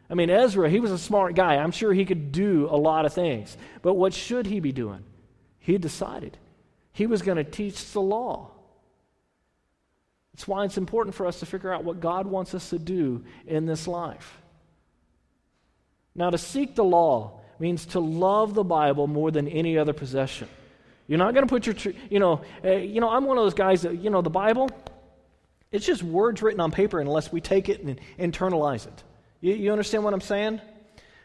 I 0.09 0.13
mean, 0.13 0.29
Ezra, 0.29 0.69
he 0.69 0.81
was 0.81 0.91
a 0.91 0.97
smart 0.97 1.35
guy. 1.35 1.55
I'm 1.55 1.71
sure 1.71 1.93
he 1.93 2.03
could 2.03 2.33
do 2.33 2.67
a 2.69 2.75
lot 2.75 3.05
of 3.05 3.13
things. 3.13 3.55
But 3.81 3.93
what 3.93 4.13
should 4.13 4.45
he 4.45 4.59
be 4.59 4.73
doing? 4.73 5.05
He 5.59 5.77
decided 5.77 6.37
he 6.91 7.07
was 7.07 7.21
going 7.21 7.37
to 7.37 7.45
teach 7.45 7.93
the 7.93 8.01
law. 8.01 8.51
That's 10.33 10.47
why 10.47 10.65
it's 10.65 10.77
important 10.77 11.15
for 11.15 11.25
us 11.25 11.39
to 11.41 11.45
figure 11.45 11.73
out 11.73 11.83
what 11.83 11.99
God 11.99 12.27
wants 12.27 12.53
us 12.53 12.69
to 12.69 12.79
do 12.79 13.23
in 13.45 13.65
this 13.65 13.87
life. 13.87 14.41
Now, 16.15 16.29
to 16.29 16.37
seek 16.37 16.75
the 16.75 16.83
law 16.83 17.39
means 17.59 17.85
to 17.87 17.99
love 17.99 18.53
the 18.53 18.63
Bible 18.63 19.07
more 19.07 19.31
than 19.31 19.47
any 19.47 19.77
other 19.77 19.93
possession. 19.93 20.47
You're 21.07 21.19
not 21.19 21.33
going 21.33 21.45
to 21.45 21.49
put 21.49 21.65
your, 21.65 21.93
you 22.09 22.19
know, 22.19 22.41
uh, 22.63 22.71
you 22.71 23.01
know, 23.01 23.09
I'm 23.09 23.25
one 23.25 23.37
of 23.37 23.43
those 23.43 23.53
guys 23.53 23.81
that, 23.81 24.01
you 24.01 24.09
know, 24.09 24.21
the 24.21 24.29
Bible, 24.29 24.69
it's 25.71 25.85
just 25.85 26.03
words 26.03 26.41
written 26.41 26.59
on 26.59 26.71
paper 26.71 26.99
unless 26.99 27.31
we 27.31 27.41
take 27.41 27.69
it 27.69 27.81
and 27.81 27.99
internalize 28.17 28.87
it. 28.87 29.03
You, 29.41 29.53
you 29.53 29.71
understand 29.71 30.03
what 30.03 30.13
I'm 30.13 30.21
saying? 30.21 30.61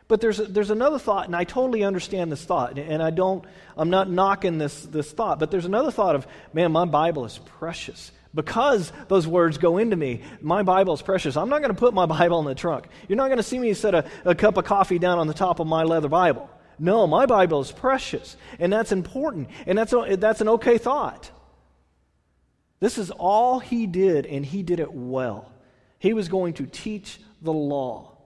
But 0.08 0.20
there's, 0.20 0.38
there's 0.38 0.70
another 0.70 0.98
thought, 0.98 1.26
and 1.26 1.34
I 1.34 1.44
totally 1.44 1.82
understand 1.82 2.30
this 2.30 2.44
thought, 2.44 2.78
and 2.78 3.02
I 3.02 3.10
don't, 3.10 3.44
I'm 3.76 3.90
not 3.90 4.08
knocking 4.08 4.58
this, 4.58 4.82
this 4.82 5.10
thought, 5.10 5.40
but 5.40 5.50
there's 5.50 5.64
another 5.64 5.90
thought 5.90 6.14
of, 6.14 6.28
man, 6.52 6.70
my 6.70 6.84
Bible 6.84 7.24
is 7.24 7.38
precious. 7.58 8.12
Because 8.36 8.92
those 9.08 9.26
words 9.26 9.56
go 9.56 9.78
into 9.78 9.96
me, 9.96 10.20
my 10.42 10.62
Bible 10.62 10.92
is 10.92 11.00
precious. 11.00 11.38
I'm 11.38 11.48
not 11.48 11.62
going 11.62 11.74
to 11.74 11.78
put 11.78 11.94
my 11.94 12.04
Bible 12.18 12.38
in 12.40 12.44
the 12.44 12.54
trunk. 12.54 12.86
You're 13.08 13.16
not 13.16 13.28
going 13.28 13.38
to 13.38 13.42
see 13.42 13.58
me 13.58 13.72
set 13.72 13.94
a, 13.94 14.04
a 14.26 14.34
cup 14.34 14.58
of 14.58 14.66
coffee 14.66 14.98
down 14.98 15.18
on 15.18 15.26
the 15.26 15.34
top 15.34 15.58
of 15.58 15.66
my 15.66 15.82
leather 15.82 16.08
Bible. 16.08 16.48
No, 16.78 17.06
my 17.06 17.24
Bible 17.24 17.62
is 17.62 17.72
precious, 17.72 18.36
and 18.58 18.70
that's 18.70 18.92
important, 18.92 19.48
and 19.66 19.78
that's, 19.78 19.94
a, 19.94 20.16
that's 20.18 20.42
an 20.42 20.50
okay 20.50 20.76
thought. 20.76 21.30
This 22.78 22.98
is 22.98 23.10
all 23.10 23.58
he 23.58 23.86
did, 23.86 24.26
and 24.26 24.44
he 24.44 24.62
did 24.62 24.80
it 24.80 24.92
well. 24.92 25.50
He 25.98 26.12
was 26.12 26.28
going 26.28 26.52
to 26.54 26.66
teach 26.66 27.18
the 27.40 27.54
law. 27.54 28.18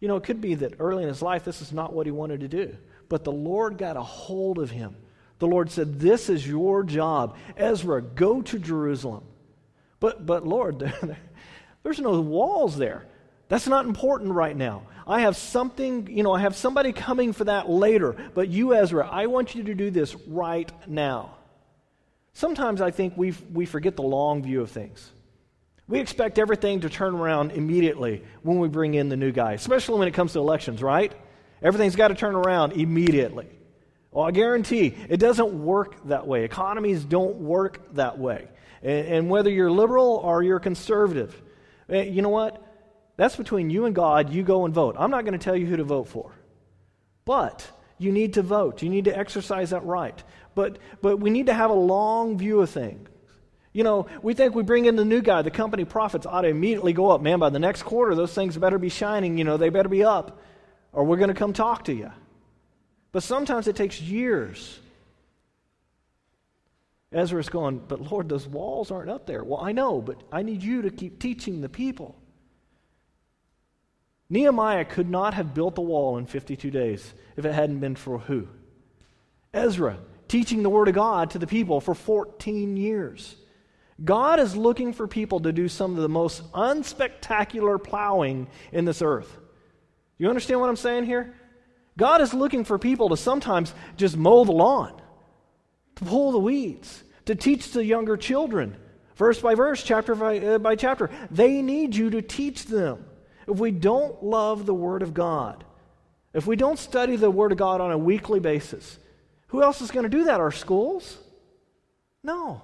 You 0.00 0.08
know, 0.08 0.16
it 0.16 0.24
could 0.24 0.40
be 0.40 0.56
that 0.56 0.74
early 0.80 1.04
in 1.04 1.08
his 1.08 1.22
life, 1.22 1.44
this 1.44 1.62
is 1.62 1.72
not 1.72 1.92
what 1.92 2.06
he 2.06 2.10
wanted 2.10 2.40
to 2.40 2.48
do. 2.48 2.76
But 3.08 3.22
the 3.22 3.30
Lord 3.30 3.78
got 3.78 3.96
a 3.96 4.02
hold 4.02 4.58
of 4.58 4.72
him. 4.72 4.96
The 5.38 5.46
Lord 5.46 5.70
said, 5.70 6.00
This 6.00 6.28
is 6.28 6.46
your 6.46 6.82
job. 6.82 7.36
Ezra, 7.56 8.02
go 8.02 8.42
to 8.42 8.58
Jerusalem. 8.58 9.24
But, 10.00 10.26
but 10.26 10.46
Lord, 10.46 10.92
there's 11.82 12.00
no 12.00 12.20
walls 12.20 12.76
there. 12.76 13.06
That's 13.48 13.66
not 13.66 13.86
important 13.86 14.32
right 14.32 14.56
now. 14.56 14.82
I 15.06 15.20
have 15.20 15.36
something, 15.36 16.08
you 16.08 16.22
know, 16.22 16.32
I 16.32 16.40
have 16.40 16.56
somebody 16.56 16.92
coming 16.92 17.32
for 17.32 17.44
that 17.44 17.70
later. 17.70 18.16
But 18.34 18.48
you, 18.48 18.74
Ezra, 18.74 19.08
I 19.08 19.26
want 19.26 19.54
you 19.54 19.62
to 19.64 19.74
do 19.74 19.90
this 19.90 20.14
right 20.26 20.70
now. 20.88 21.36
Sometimes 22.32 22.80
I 22.80 22.90
think 22.90 23.16
we 23.16 23.32
we 23.52 23.64
forget 23.64 23.96
the 23.96 24.02
long 24.02 24.42
view 24.42 24.60
of 24.60 24.70
things. 24.70 25.10
We 25.88 26.00
expect 26.00 26.38
everything 26.38 26.80
to 26.80 26.90
turn 26.90 27.14
around 27.14 27.52
immediately 27.52 28.24
when 28.42 28.58
we 28.58 28.68
bring 28.68 28.94
in 28.94 29.08
the 29.08 29.16
new 29.16 29.30
guy, 29.30 29.52
especially 29.52 30.00
when 30.00 30.08
it 30.08 30.14
comes 30.14 30.32
to 30.32 30.40
elections, 30.40 30.82
right? 30.82 31.12
Everything's 31.62 31.96
got 31.96 32.08
to 32.08 32.14
turn 32.14 32.34
around 32.34 32.72
immediately. 32.72 33.48
Well, 34.16 34.24
I 34.24 34.30
guarantee 34.30 34.94
it 35.10 35.18
doesn't 35.18 35.62
work 35.62 36.08
that 36.08 36.26
way. 36.26 36.44
Economies 36.44 37.04
don't 37.04 37.36
work 37.36 37.94
that 37.96 38.18
way. 38.18 38.48
And, 38.82 39.06
and 39.08 39.28
whether 39.28 39.50
you're 39.50 39.70
liberal 39.70 40.22
or 40.24 40.42
you're 40.42 40.58
conservative, 40.58 41.38
eh, 41.90 42.04
you 42.04 42.22
know 42.22 42.30
what? 42.30 42.64
That's 43.18 43.36
between 43.36 43.68
you 43.68 43.84
and 43.84 43.94
God. 43.94 44.32
You 44.32 44.42
go 44.42 44.64
and 44.64 44.72
vote. 44.72 44.96
I'm 44.98 45.10
not 45.10 45.26
going 45.26 45.38
to 45.38 45.44
tell 45.44 45.54
you 45.54 45.66
who 45.66 45.76
to 45.76 45.84
vote 45.84 46.08
for. 46.08 46.32
But 47.26 47.70
you 47.98 48.10
need 48.10 48.32
to 48.34 48.42
vote. 48.42 48.80
You 48.80 48.88
need 48.88 49.04
to 49.04 49.14
exercise 49.14 49.68
that 49.68 49.84
right. 49.84 50.22
But, 50.54 50.78
but 51.02 51.18
we 51.18 51.28
need 51.28 51.44
to 51.46 51.54
have 51.54 51.68
a 51.68 51.74
long 51.74 52.38
view 52.38 52.62
of 52.62 52.70
things. 52.70 53.10
You 53.74 53.84
know, 53.84 54.06
we 54.22 54.32
think 54.32 54.54
we 54.54 54.62
bring 54.62 54.86
in 54.86 54.96
the 54.96 55.04
new 55.04 55.20
guy, 55.20 55.42
the 55.42 55.50
company 55.50 55.84
profits 55.84 56.24
ought 56.24 56.40
to 56.40 56.48
immediately 56.48 56.94
go 56.94 57.10
up. 57.10 57.20
Man, 57.20 57.38
by 57.38 57.50
the 57.50 57.58
next 57.58 57.82
quarter, 57.82 58.14
those 58.14 58.32
things 58.32 58.56
better 58.56 58.78
be 58.78 58.88
shining. 58.88 59.36
You 59.36 59.44
know, 59.44 59.58
they 59.58 59.68
better 59.68 59.90
be 59.90 60.04
up, 60.04 60.40
or 60.94 61.04
we're 61.04 61.18
going 61.18 61.28
to 61.28 61.34
come 61.34 61.52
talk 61.52 61.84
to 61.84 61.92
you. 61.92 62.10
But 63.12 63.22
sometimes 63.22 63.68
it 63.68 63.76
takes 63.76 64.00
years. 64.00 64.80
Ezra's 67.12 67.48
going, 67.48 67.78
but 67.78 68.00
Lord, 68.00 68.28
those 68.28 68.46
walls 68.46 68.90
aren't 68.90 69.10
up 69.10 69.26
there. 69.26 69.42
Well, 69.42 69.60
I 69.60 69.72
know, 69.72 70.00
but 70.00 70.22
I 70.32 70.42
need 70.42 70.62
you 70.62 70.82
to 70.82 70.90
keep 70.90 71.18
teaching 71.18 71.60
the 71.60 71.68
people. 71.68 72.16
Nehemiah 74.28 74.84
could 74.84 75.08
not 75.08 75.34
have 75.34 75.54
built 75.54 75.76
the 75.76 75.82
wall 75.82 76.18
in 76.18 76.26
52 76.26 76.70
days 76.70 77.14
if 77.36 77.44
it 77.44 77.52
hadn't 77.52 77.78
been 77.78 77.94
for 77.94 78.18
who? 78.18 78.48
Ezra, 79.54 79.98
teaching 80.28 80.62
the 80.62 80.70
Word 80.70 80.88
of 80.88 80.94
God 80.94 81.30
to 81.30 81.38
the 81.38 81.46
people 81.46 81.80
for 81.80 81.94
14 81.94 82.76
years. 82.76 83.36
God 84.04 84.40
is 84.40 84.56
looking 84.56 84.92
for 84.92 85.06
people 85.06 85.40
to 85.40 85.52
do 85.52 85.68
some 85.68 85.92
of 85.92 86.02
the 86.02 86.08
most 86.08 86.50
unspectacular 86.52 87.82
plowing 87.82 88.48
in 88.72 88.84
this 88.84 89.00
earth. 89.00 89.38
You 90.18 90.28
understand 90.28 90.60
what 90.60 90.68
I'm 90.68 90.76
saying 90.76 91.04
here? 91.04 91.34
God 91.98 92.20
is 92.20 92.34
looking 92.34 92.64
for 92.64 92.78
people 92.78 93.08
to 93.08 93.16
sometimes 93.16 93.72
just 93.96 94.16
mow 94.16 94.44
the 94.44 94.52
lawn, 94.52 95.00
to 95.96 96.04
pull 96.04 96.32
the 96.32 96.38
weeds, 96.38 97.02
to 97.24 97.34
teach 97.34 97.72
the 97.72 97.84
younger 97.84 98.16
children, 98.16 98.76
verse 99.16 99.40
by 99.40 99.54
verse, 99.54 99.82
chapter 99.82 100.14
by, 100.14 100.38
uh, 100.38 100.58
by 100.58 100.76
chapter. 100.76 101.10
They 101.30 101.62
need 101.62 101.96
you 101.96 102.10
to 102.10 102.22
teach 102.22 102.66
them. 102.66 103.04
If 103.48 103.58
we 103.58 103.70
don't 103.70 104.22
love 104.22 104.66
the 104.66 104.74
Word 104.74 105.02
of 105.02 105.14
God, 105.14 105.64
if 106.34 106.46
we 106.46 106.56
don't 106.56 106.78
study 106.78 107.16
the 107.16 107.30
Word 107.30 107.52
of 107.52 107.58
God 107.58 107.80
on 107.80 107.92
a 107.92 107.98
weekly 107.98 108.40
basis, 108.40 108.98
who 109.48 109.62
else 109.62 109.80
is 109.80 109.90
going 109.90 110.02
to 110.02 110.10
do 110.10 110.24
that? 110.24 110.40
Our 110.40 110.52
schools? 110.52 111.16
No. 112.22 112.60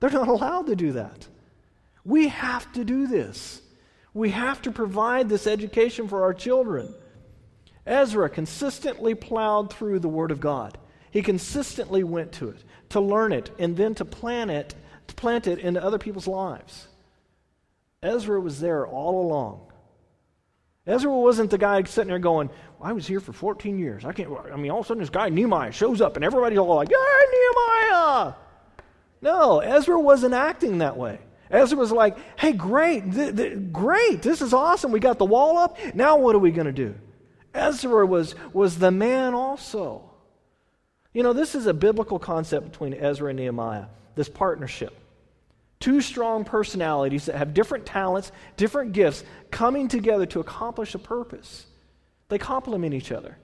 They're 0.00 0.10
not 0.10 0.28
allowed 0.28 0.66
to 0.66 0.76
do 0.76 0.92
that. 0.92 1.26
We 2.04 2.28
have 2.28 2.70
to 2.74 2.84
do 2.84 3.06
this. 3.06 3.62
We 4.12 4.30
have 4.30 4.60
to 4.62 4.70
provide 4.70 5.28
this 5.28 5.46
education 5.46 6.08
for 6.08 6.22
our 6.22 6.34
children. 6.34 6.94
Ezra 7.86 8.28
consistently 8.28 9.14
plowed 9.14 9.72
through 9.72 9.98
the 9.98 10.08
Word 10.08 10.30
of 10.30 10.40
God. 10.40 10.78
He 11.10 11.22
consistently 11.22 12.02
went 12.02 12.32
to 12.32 12.48
it 12.48 12.64
to 12.90 13.00
learn 13.00 13.32
it 13.32 13.50
and 13.58 13.76
then 13.76 13.94
to 13.96 14.04
plant 14.04 14.50
it, 14.50 14.74
to 15.08 15.14
plant 15.14 15.46
it 15.46 15.58
into 15.58 15.82
other 15.82 15.98
people's 15.98 16.26
lives. 16.26 16.88
Ezra 18.02 18.40
was 18.40 18.60
there 18.60 18.86
all 18.86 19.26
along. 19.26 19.72
Ezra 20.86 21.10
wasn't 21.10 21.50
the 21.50 21.58
guy 21.58 21.82
sitting 21.84 22.08
there 22.08 22.18
going, 22.18 22.50
I 22.80 22.92
was 22.92 23.06
here 23.06 23.20
for 23.20 23.32
14 23.32 23.78
years. 23.78 24.04
I 24.04 24.12
can't, 24.12 24.30
I 24.52 24.56
mean, 24.56 24.70
all 24.70 24.80
of 24.80 24.84
a 24.84 24.88
sudden 24.88 25.02
this 25.02 25.10
guy, 25.10 25.30
Nehemiah, 25.30 25.72
shows 25.72 26.00
up 26.00 26.16
and 26.16 26.24
everybody's 26.24 26.58
all 26.58 26.74
like, 26.74 26.90
Yeah, 26.90 26.98
Nehemiah! 27.32 28.34
No, 29.22 29.60
Ezra 29.60 29.98
wasn't 29.98 30.34
acting 30.34 30.78
that 30.78 30.96
way. 30.96 31.18
Ezra 31.50 31.78
was 31.78 31.92
like, 31.92 32.18
Hey, 32.38 32.52
great, 32.52 33.10
th- 33.12 33.34
th- 33.36 33.72
great, 33.72 34.20
this 34.20 34.42
is 34.42 34.52
awesome. 34.52 34.92
We 34.92 35.00
got 35.00 35.18
the 35.18 35.24
wall 35.24 35.56
up. 35.56 35.78
Now 35.94 36.18
what 36.18 36.34
are 36.34 36.40
we 36.40 36.50
going 36.50 36.66
to 36.66 36.72
do? 36.72 36.94
Ezra 37.54 38.04
was, 38.04 38.34
was 38.52 38.78
the 38.78 38.90
man 38.90 39.32
also. 39.32 40.10
You 41.12 41.22
know, 41.22 41.32
this 41.32 41.54
is 41.54 41.66
a 41.66 41.72
biblical 41.72 42.18
concept 42.18 42.72
between 42.72 42.92
Ezra 42.92 43.30
and 43.30 43.38
Nehemiah, 43.38 43.86
this 44.16 44.28
partnership. 44.28 44.98
Two 45.78 46.00
strong 46.00 46.44
personalities 46.44 47.26
that 47.26 47.36
have 47.36 47.54
different 47.54 47.86
talents, 47.86 48.32
different 48.56 48.92
gifts, 48.92 49.22
coming 49.50 49.86
together 49.86 50.26
to 50.26 50.40
accomplish 50.40 50.94
a 50.94 50.98
purpose. 50.98 51.66
They 52.28 52.38
complement 52.38 52.94
each 52.94 53.12
other. 53.12 53.38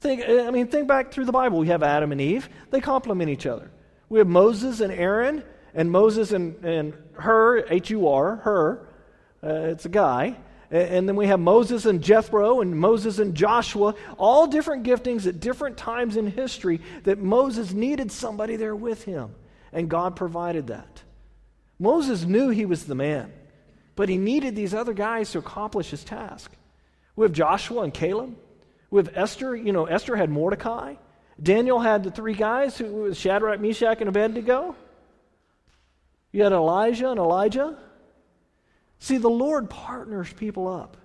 Think, 0.00 0.22
I 0.28 0.50
mean, 0.50 0.68
think 0.68 0.86
back 0.86 1.10
through 1.10 1.24
the 1.24 1.32
Bible. 1.32 1.58
We 1.58 1.68
have 1.68 1.82
Adam 1.82 2.12
and 2.12 2.20
Eve, 2.20 2.48
they 2.70 2.80
complement 2.80 3.30
each 3.30 3.46
other. 3.46 3.70
We 4.08 4.18
have 4.18 4.28
Moses 4.28 4.80
and 4.80 4.92
Aaron, 4.92 5.42
and 5.74 5.90
Moses 5.90 6.30
and, 6.32 6.62
and 6.64 6.94
Hur, 7.14 7.64
H 7.68 7.90
U 7.90 8.08
R, 8.08 8.36
Hur. 8.36 8.86
Uh, 9.42 9.48
it's 9.72 9.86
a 9.86 9.88
guy. 9.88 10.36
And 10.74 11.08
then 11.08 11.14
we 11.14 11.28
have 11.28 11.38
Moses 11.38 11.86
and 11.86 12.02
Jethro 12.02 12.60
and 12.60 12.76
Moses 12.76 13.20
and 13.20 13.36
Joshua, 13.36 13.94
all 14.18 14.48
different 14.48 14.82
giftings 14.82 15.24
at 15.24 15.38
different 15.38 15.76
times 15.76 16.16
in 16.16 16.26
history 16.26 16.80
that 17.04 17.20
Moses 17.20 17.72
needed 17.72 18.10
somebody 18.10 18.56
there 18.56 18.74
with 18.74 19.04
him. 19.04 19.36
And 19.72 19.88
God 19.88 20.16
provided 20.16 20.66
that. 20.66 21.04
Moses 21.78 22.24
knew 22.24 22.48
he 22.48 22.66
was 22.66 22.86
the 22.86 22.96
man, 22.96 23.32
but 23.94 24.08
he 24.08 24.18
needed 24.18 24.56
these 24.56 24.74
other 24.74 24.94
guys 24.94 25.30
to 25.30 25.38
accomplish 25.38 25.90
his 25.90 26.02
task. 26.02 26.50
We 27.14 27.24
have 27.24 27.32
Joshua 27.32 27.82
and 27.82 27.94
Caleb. 27.94 28.34
We 28.90 28.98
have 28.98 29.16
Esther. 29.16 29.54
You 29.54 29.72
know, 29.72 29.84
Esther 29.84 30.16
had 30.16 30.28
Mordecai. 30.28 30.96
Daniel 31.40 31.78
had 31.78 32.02
the 32.02 32.10
three 32.10 32.34
guys 32.34 32.76
who 32.76 32.86
was 32.86 33.16
Shadrach, 33.16 33.60
Meshach, 33.60 34.00
and 34.00 34.08
Abednego. 34.08 34.74
You 36.32 36.42
had 36.42 36.52
Elijah 36.52 37.10
and 37.10 37.20
Elisha. 37.20 37.78
See, 39.04 39.18
the 39.18 39.28
Lord 39.28 39.68
partners 39.68 40.32
people 40.32 40.66
up. 40.66 40.96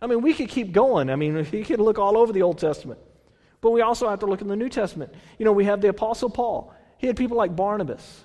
I 0.00 0.06
mean, 0.06 0.22
we 0.22 0.32
could 0.32 0.48
keep 0.48 0.70
going. 0.70 1.10
I 1.10 1.16
mean, 1.16 1.34
we 1.52 1.64
could 1.64 1.80
look 1.80 1.98
all 1.98 2.16
over 2.16 2.32
the 2.32 2.42
Old 2.42 2.58
Testament. 2.58 3.00
But 3.60 3.72
we 3.72 3.80
also 3.80 4.08
have 4.08 4.20
to 4.20 4.26
look 4.26 4.42
in 4.42 4.46
the 4.46 4.54
New 4.54 4.68
Testament. 4.68 5.12
You 5.40 5.44
know, 5.44 5.50
we 5.50 5.64
have 5.64 5.80
the 5.80 5.88
Apostle 5.88 6.30
Paul. 6.30 6.72
He 6.98 7.08
had 7.08 7.16
people 7.16 7.36
like 7.36 7.56
Barnabas 7.56 8.22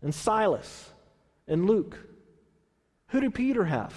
and 0.00 0.14
Silas 0.14 0.90
and 1.46 1.66
Luke. 1.66 1.98
Who 3.08 3.20
did 3.20 3.34
Peter 3.34 3.66
have? 3.66 3.92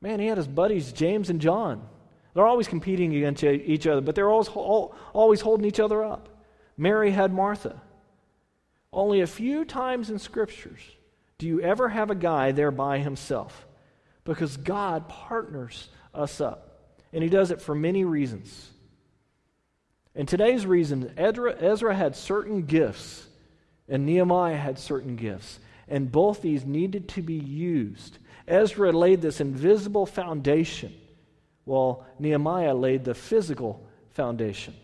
Man, 0.00 0.20
he 0.20 0.28
had 0.28 0.38
his 0.38 0.46
buddies, 0.46 0.92
James 0.92 1.28
and 1.28 1.40
John. 1.40 1.88
They're 2.34 2.46
always 2.46 2.68
competing 2.68 3.16
against 3.16 3.42
each 3.42 3.88
other, 3.88 4.00
but 4.00 4.14
they're 4.14 4.30
always, 4.30 4.46
always 4.46 5.40
holding 5.40 5.66
each 5.66 5.80
other 5.80 6.04
up. 6.04 6.28
Mary 6.76 7.10
had 7.10 7.32
Martha. 7.32 7.82
Only 8.92 9.22
a 9.22 9.26
few 9.26 9.64
times 9.64 10.08
in 10.08 10.20
scriptures 10.20 10.82
do 11.38 11.46
you 11.46 11.60
ever 11.60 11.88
have 11.88 12.10
a 12.10 12.14
guy 12.14 12.52
there 12.52 12.70
by 12.70 12.98
himself? 12.98 13.66
Because 14.24 14.56
God 14.56 15.08
partners 15.08 15.88
us 16.14 16.40
up. 16.40 16.62
And 17.12 17.22
he 17.22 17.28
does 17.28 17.50
it 17.50 17.62
for 17.62 17.74
many 17.74 18.04
reasons. 18.04 18.70
And 20.14 20.26
today's 20.26 20.66
reason, 20.66 21.12
Ezra, 21.16 21.54
Ezra 21.60 21.94
had 21.94 22.16
certain 22.16 22.62
gifts, 22.62 23.26
and 23.88 24.06
Nehemiah 24.06 24.56
had 24.56 24.78
certain 24.78 25.16
gifts. 25.16 25.58
And 25.88 26.10
both 26.10 26.40
these 26.40 26.64
needed 26.64 27.08
to 27.10 27.22
be 27.22 27.34
used. 27.34 28.18
Ezra 28.48 28.92
laid 28.92 29.20
this 29.20 29.40
invisible 29.40 30.06
foundation, 30.06 30.94
while 31.64 32.06
Nehemiah 32.18 32.74
laid 32.74 33.04
the 33.04 33.14
physical 33.14 33.86
foundation. 34.14 34.74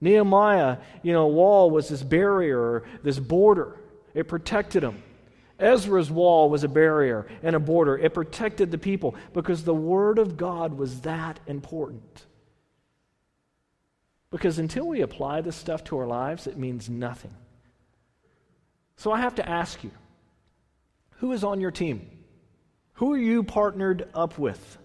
Nehemiah, 0.00 0.78
you 1.02 1.12
know, 1.12 1.28
wall 1.28 1.70
was 1.70 1.88
this 1.88 2.02
barrier, 2.02 2.82
this 3.04 3.20
border. 3.20 3.78
It 4.12 4.26
protected 4.26 4.82
him. 4.82 5.00
Ezra's 5.58 6.10
wall 6.10 6.50
was 6.50 6.64
a 6.64 6.68
barrier 6.68 7.26
and 7.42 7.54
a 7.54 7.60
border. 7.60 7.96
It 7.96 8.14
protected 8.14 8.70
the 8.70 8.78
people 8.78 9.14
because 9.32 9.64
the 9.64 9.74
Word 9.74 10.18
of 10.18 10.36
God 10.36 10.74
was 10.74 11.02
that 11.02 11.40
important. 11.46 12.26
Because 14.30 14.58
until 14.58 14.88
we 14.88 15.02
apply 15.02 15.42
this 15.42 15.56
stuff 15.56 15.84
to 15.84 15.98
our 15.98 16.06
lives, 16.06 16.46
it 16.46 16.56
means 16.56 16.88
nothing. 16.88 17.34
So 18.96 19.12
I 19.12 19.20
have 19.20 19.34
to 19.36 19.48
ask 19.48 19.82
you 19.84 19.90
who 21.18 21.32
is 21.32 21.44
on 21.44 21.60
your 21.60 21.70
team? 21.70 22.08
Who 22.94 23.12
are 23.12 23.18
you 23.18 23.42
partnered 23.42 24.08
up 24.14 24.38
with? 24.38 24.78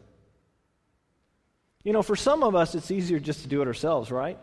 You 1.84 1.94
know, 1.94 2.02
for 2.02 2.16
some 2.16 2.44
of 2.44 2.56
us, 2.56 2.76
it's 2.76 2.92
easier 2.92 3.20
just 3.20 3.44
to 3.44 3.48
do 3.48 3.62
it 3.62 3.68
ourselves, 3.68 4.12
right? 4.12 4.38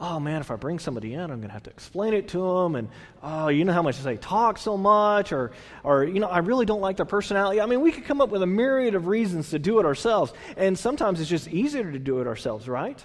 Oh 0.00 0.18
man, 0.18 0.40
if 0.40 0.50
I 0.50 0.56
bring 0.56 0.78
somebody 0.78 1.12
in, 1.12 1.20
I'm 1.20 1.38
going 1.38 1.48
to 1.48 1.52
have 1.52 1.64
to 1.64 1.70
explain 1.70 2.14
it 2.14 2.28
to 2.28 2.38
them. 2.38 2.74
And, 2.74 2.88
oh, 3.22 3.48
you 3.48 3.64
know 3.64 3.72
how 3.72 3.82
much 3.82 3.98
they 4.00 4.16
talk 4.16 4.56
so 4.56 4.76
much. 4.76 5.30
Or, 5.30 5.52
or, 5.84 6.04
you 6.04 6.20
know, 6.20 6.28
I 6.28 6.38
really 6.38 6.64
don't 6.64 6.80
like 6.80 6.96
their 6.96 7.06
personality. 7.06 7.60
I 7.60 7.66
mean, 7.66 7.82
we 7.82 7.92
could 7.92 8.06
come 8.06 8.20
up 8.20 8.30
with 8.30 8.42
a 8.42 8.46
myriad 8.46 8.94
of 8.94 9.06
reasons 9.06 9.50
to 9.50 9.58
do 9.58 9.78
it 9.78 9.84
ourselves. 9.84 10.32
And 10.56 10.78
sometimes 10.78 11.20
it's 11.20 11.28
just 11.28 11.48
easier 11.48 11.92
to 11.92 11.98
do 11.98 12.20
it 12.20 12.26
ourselves, 12.26 12.68
right? 12.68 13.04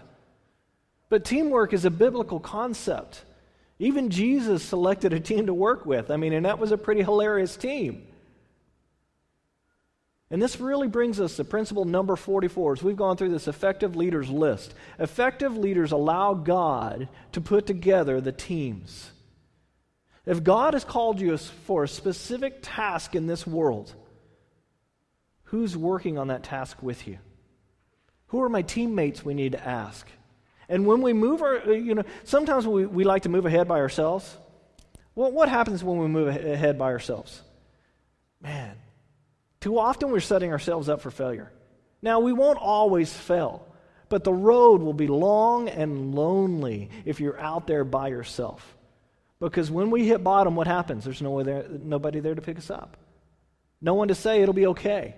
But 1.09 1.25
teamwork 1.25 1.73
is 1.73 1.83
a 1.83 1.91
biblical 1.91 2.39
concept. 2.39 3.25
Even 3.77 4.09
Jesus 4.09 4.63
selected 4.63 5.11
a 5.11 5.19
team 5.19 5.47
to 5.47 5.53
work 5.53 5.85
with. 5.85 6.09
I 6.09 6.15
mean, 6.15 6.31
and 6.31 6.45
that 6.45 6.59
was 6.59 6.71
a 6.71 6.77
pretty 6.77 7.03
hilarious 7.03 7.57
team. 7.57 8.07
And 10.31 10.41
this 10.41 10.59
really 10.59 10.87
brings 10.87 11.19
us 11.19 11.35
to 11.35 11.43
principle 11.43 11.85
number 11.85 12.15
44 12.15 12.73
as 12.73 12.83
we've 12.83 12.95
gone 12.95 13.15
through 13.15 13.29
this 13.29 13.47
effective 13.47 13.95
leaders 13.95 14.29
list. 14.29 14.73
Effective 14.97 15.55
leaders 15.55 15.91
allow 15.91 16.33
God 16.33 17.07
to 17.33 17.41
put 17.41 17.67
together 17.67 18.19
the 18.19 18.31
teams. 18.31 19.11
If 20.25 20.43
God 20.43 20.73
has 20.73 20.83
called 20.83 21.21
you 21.21 21.37
for 21.37 21.83
a 21.83 21.87
specific 21.87 22.59
task 22.63 23.15
in 23.15 23.27
this 23.27 23.45
world, 23.45 23.93
who's 25.45 25.77
working 25.77 26.17
on 26.17 26.29
that 26.29 26.43
task 26.43 26.81
with 26.81 27.07
you? 27.07 27.19
Who 28.27 28.41
are 28.41 28.49
my 28.49 28.63
teammates 28.63 29.23
we 29.23 29.35
need 29.35 29.51
to 29.51 29.65
ask? 29.65 30.07
And 30.67 30.87
when 30.87 31.01
we 31.01 31.13
move 31.13 31.43
our, 31.43 31.59
uh, 31.59 31.71
you 31.71 31.93
know, 31.93 32.03
sometimes 32.23 32.65
we, 32.65 32.87
we 32.87 33.03
like 33.03 33.21
to 33.23 33.29
move 33.29 33.45
ahead 33.45 33.67
by 33.67 33.79
ourselves. 33.79 34.35
Well, 35.13 35.31
what 35.31 35.47
happens 35.47 35.83
when 35.83 35.99
we 35.99 36.07
move 36.07 36.27
ahead 36.27 36.79
by 36.79 36.91
ourselves? 36.91 37.41
Man, 38.41 38.75
too 39.65 39.79
often 39.79 40.11
we're 40.11 40.19
setting 40.19 40.51
ourselves 40.51 40.89
up 40.89 41.01
for 41.01 41.09
failure. 41.09 41.51
Now, 41.99 42.19
we 42.19 42.31
won't 42.33 42.59
always 42.59 43.11
fail, 43.11 43.67
but 44.09 44.23
the 44.23 44.31
road 44.31 44.83
will 44.83 44.93
be 44.93 45.07
long 45.07 45.69
and 45.69 46.13
lonely 46.13 46.91
if 47.03 47.19
you're 47.19 47.39
out 47.39 47.65
there 47.65 47.83
by 47.83 48.09
yourself. 48.09 48.77
Because 49.39 49.71
when 49.71 49.89
we 49.89 50.07
hit 50.07 50.23
bottom, 50.23 50.55
what 50.55 50.67
happens? 50.67 51.03
There's 51.03 51.19
no 51.19 51.31
way 51.31 51.43
there, 51.45 51.65
nobody 51.67 52.19
there 52.19 52.35
to 52.35 52.43
pick 52.43 52.59
us 52.59 52.69
up. 52.69 52.95
No 53.81 53.95
one 53.95 54.09
to 54.09 54.13
say 54.13 54.43
it'll 54.43 54.53
be 54.53 54.67
okay. 54.67 55.15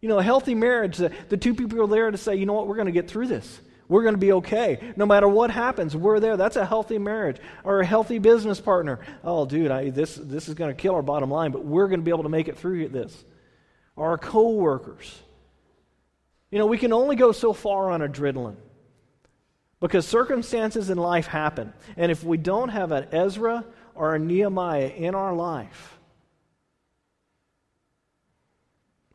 You 0.00 0.08
know, 0.08 0.20
a 0.20 0.22
healthy 0.22 0.54
marriage, 0.54 0.98
the, 0.98 1.10
the 1.28 1.36
two 1.36 1.52
people 1.52 1.82
are 1.82 1.88
there 1.88 2.12
to 2.12 2.16
say, 2.16 2.36
you 2.36 2.46
know 2.46 2.52
what, 2.52 2.68
we're 2.68 2.76
going 2.76 2.86
to 2.86 2.92
get 2.92 3.10
through 3.10 3.26
this. 3.26 3.60
We're 3.88 4.02
going 4.02 4.14
to 4.14 4.20
be 4.20 4.34
okay. 4.34 4.94
No 4.94 5.04
matter 5.04 5.26
what 5.26 5.50
happens, 5.50 5.96
we're 5.96 6.20
there. 6.20 6.36
That's 6.36 6.54
a 6.54 6.64
healthy 6.64 6.98
marriage. 6.98 7.38
Or 7.64 7.80
a 7.80 7.84
healthy 7.84 8.20
business 8.20 8.60
partner. 8.60 9.00
Oh, 9.24 9.46
dude, 9.46 9.72
I, 9.72 9.90
this, 9.90 10.14
this 10.14 10.48
is 10.48 10.54
going 10.54 10.70
to 10.70 10.80
kill 10.80 10.94
our 10.94 11.02
bottom 11.02 11.28
line, 11.28 11.50
but 11.50 11.64
we're 11.64 11.88
going 11.88 11.98
to 11.98 12.04
be 12.04 12.12
able 12.12 12.22
to 12.22 12.28
make 12.28 12.46
it 12.46 12.56
through 12.56 12.86
this 12.90 13.24
our 13.96 14.18
coworkers. 14.18 15.20
You 16.50 16.58
know, 16.58 16.66
we 16.66 16.78
can 16.78 16.92
only 16.92 17.16
go 17.16 17.32
so 17.32 17.52
far 17.52 17.90
on 17.90 18.00
adrenaline 18.00 18.56
because 19.80 20.06
circumstances 20.06 20.88
in 20.90 20.98
life 20.98 21.26
happen. 21.26 21.72
And 21.96 22.10
if 22.10 22.24
we 22.24 22.36
don't 22.36 22.68
have 22.70 22.92
an 22.92 23.08
Ezra 23.12 23.64
or 23.94 24.14
a 24.14 24.18
Nehemiah 24.18 24.88
in 24.88 25.14
our 25.14 25.34
life, 25.34 25.98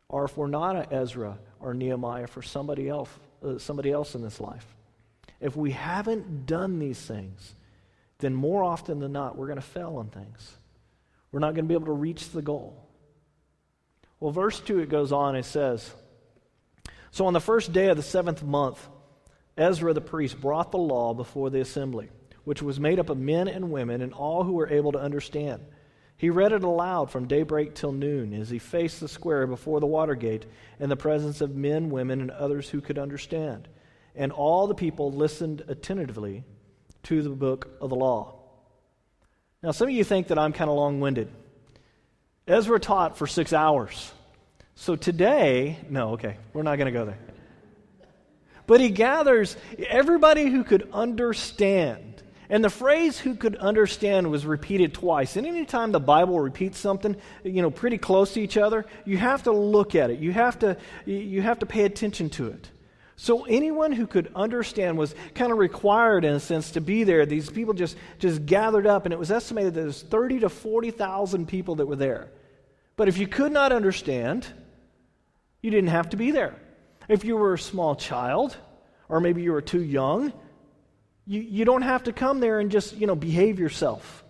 or 0.08 0.24
if 0.24 0.36
we're 0.36 0.48
not 0.48 0.76
an 0.76 0.86
Ezra 0.90 1.38
or 1.60 1.72
Nehemiah 1.72 2.26
for 2.26 2.42
somebody 2.42 2.88
else, 2.88 3.08
uh, 3.44 3.58
somebody 3.58 3.90
else 3.90 4.14
in 4.14 4.22
this 4.22 4.40
life, 4.40 4.66
if 5.40 5.56
we 5.56 5.70
haven't 5.70 6.46
done 6.46 6.78
these 6.78 7.00
things, 7.00 7.54
then 8.18 8.34
more 8.34 8.62
often 8.62 9.00
than 9.00 9.12
not, 9.12 9.36
we're 9.36 9.46
going 9.46 9.56
to 9.56 9.62
fail 9.62 9.96
on 9.96 10.08
things. 10.08 10.52
We're 11.32 11.40
not 11.40 11.54
going 11.54 11.64
to 11.64 11.68
be 11.68 11.74
able 11.74 11.86
to 11.86 11.92
reach 11.92 12.30
the 12.30 12.42
goal. 12.42 12.89
Well, 14.20 14.32
verse 14.32 14.60
2, 14.60 14.80
it 14.80 14.90
goes 14.90 15.12
on, 15.12 15.34
it 15.34 15.46
says, 15.46 15.90
So 17.10 17.26
on 17.26 17.32
the 17.32 17.40
first 17.40 17.72
day 17.72 17.88
of 17.88 17.96
the 17.96 18.02
seventh 18.02 18.42
month, 18.42 18.86
Ezra 19.56 19.94
the 19.94 20.00
priest 20.00 20.40
brought 20.40 20.70
the 20.70 20.78
law 20.78 21.14
before 21.14 21.50
the 21.50 21.60
assembly, 21.60 22.10
which 22.44 22.62
was 22.62 22.78
made 22.78 22.98
up 22.98 23.08
of 23.08 23.18
men 23.18 23.48
and 23.48 23.70
women 23.70 24.02
and 24.02 24.12
all 24.12 24.44
who 24.44 24.52
were 24.52 24.68
able 24.68 24.92
to 24.92 25.00
understand. 25.00 25.62
He 26.18 26.28
read 26.28 26.52
it 26.52 26.62
aloud 26.62 27.10
from 27.10 27.28
daybreak 27.28 27.74
till 27.74 27.92
noon 27.92 28.34
as 28.34 28.50
he 28.50 28.58
faced 28.58 29.00
the 29.00 29.08
square 29.08 29.46
before 29.46 29.80
the 29.80 29.86
water 29.86 30.14
gate 30.14 30.44
in 30.78 30.90
the 30.90 30.96
presence 30.96 31.40
of 31.40 31.56
men, 31.56 31.88
women, 31.88 32.20
and 32.20 32.30
others 32.30 32.68
who 32.68 32.82
could 32.82 32.98
understand. 32.98 33.68
And 34.14 34.30
all 34.30 34.66
the 34.66 34.74
people 34.74 35.10
listened 35.12 35.62
attentively 35.66 36.44
to 37.04 37.22
the 37.22 37.30
book 37.30 37.70
of 37.80 37.88
the 37.88 37.96
law. 37.96 38.34
Now, 39.62 39.70
some 39.70 39.88
of 39.88 39.94
you 39.94 40.04
think 40.04 40.28
that 40.28 40.38
I'm 40.38 40.52
kind 40.52 40.68
of 40.68 40.76
long 40.76 41.00
winded. 41.00 41.30
Ezra 42.50 42.80
taught 42.80 43.16
for 43.16 43.26
six 43.26 43.52
hours. 43.52 44.12
So 44.74 44.96
today, 44.96 45.78
no, 45.88 46.10
okay, 46.10 46.36
we're 46.52 46.62
not 46.62 46.76
going 46.76 46.92
to 46.92 46.98
go 46.98 47.04
there. 47.04 47.18
But 48.66 48.80
he 48.80 48.90
gathers 48.90 49.56
everybody 49.78 50.46
who 50.46 50.64
could 50.64 50.88
understand. 50.92 52.22
And 52.48 52.64
the 52.64 52.70
phrase 52.70 53.18
who 53.18 53.36
could 53.36 53.56
understand 53.56 54.30
was 54.30 54.44
repeated 54.44 54.94
twice. 54.94 55.36
And 55.36 55.46
anytime 55.46 55.92
the 55.92 56.00
Bible 56.00 56.40
repeats 56.40 56.78
something, 56.78 57.16
you 57.44 57.62
know, 57.62 57.70
pretty 57.70 57.98
close 57.98 58.34
to 58.34 58.40
each 58.40 58.56
other, 58.56 58.84
you 59.04 59.16
have 59.18 59.44
to 59.44 59.52
look 59.52 59.94
at 59.94 60.10
it. 60.10 60.18
You 60.18 60.32
have 60.32 60.58
to, 60.60 60.76
you 61.06 61.42
have 61.42 61.60
to 61.60 61.66
pay 61.66 61.84
attention 61.84 62.30
to 62.30 62.48
it. 62.48 62.68
So 63.14 63.44
anyone 63.44 63.92
who 63.92 64.06
could 64.06 64.32
understand 64.34 64.96
was 64.96 65.14
kind 65.34 65.52
of 65.52 65.58
required, 65.58 66.24
in 66.24 66.32
a 66.32 66.40
sense, 66.40 66.70
to 66.70 66.80
be 66.80 67.04
there. 67.04 67.26
These 67.26 67.50
people 67.50 67.74
just, 67.74 67.96
just 68.18 68.46
gathered 68.46 68.86
up, 68.86 69.04
and 69.04 69.12
it 69.12 69.18
was 69.18 69.30
estimated 69.30 69.74
that 69.74 69.80
there 69.80 69.86
was 69.86 70.02
30 70.02 70.40
to 70.40 70.48
40,000 70.48 71.46
people 71.46 71.74
that 71.76 71.86
were 71.86 71.96
there. 71.96 72.30
But 73.00 73.08
if 73.08 73.16
you 73.16 73.26
could 73.26 73.50
not 73.50 73.72
understand, 73.72 74.46
you 75.62 75.70
didn't 75.70 75.88
have 75.88 76.10
to 76.10 76.18
be 76.18 76.32
there. 76.32 76.54
If 77.08 77.24
you 77.24 77.34
were 77.34 77.54
a 77.54 77.58
small 77.58 77.96
child, 77.96 78.54
or 79.08 79.20
maybe 79.20 79.40
you 79.40 79.52
were 79.52 79.62
too 79.62 79.80
young, 79.80 80.34
you, 81.26 81.40
you 81.40 81.64
don't 81.64 81.80
have 81.80 82.02
to 82.04 82.12
come 82.12 82.40
there 82.40 82.60
and 82.60 82.70
just, 82.70 82.94
you 82.94 83.06
know, 83.06 83.16
behave 83.16 83.58
yourself. 83.58 84.22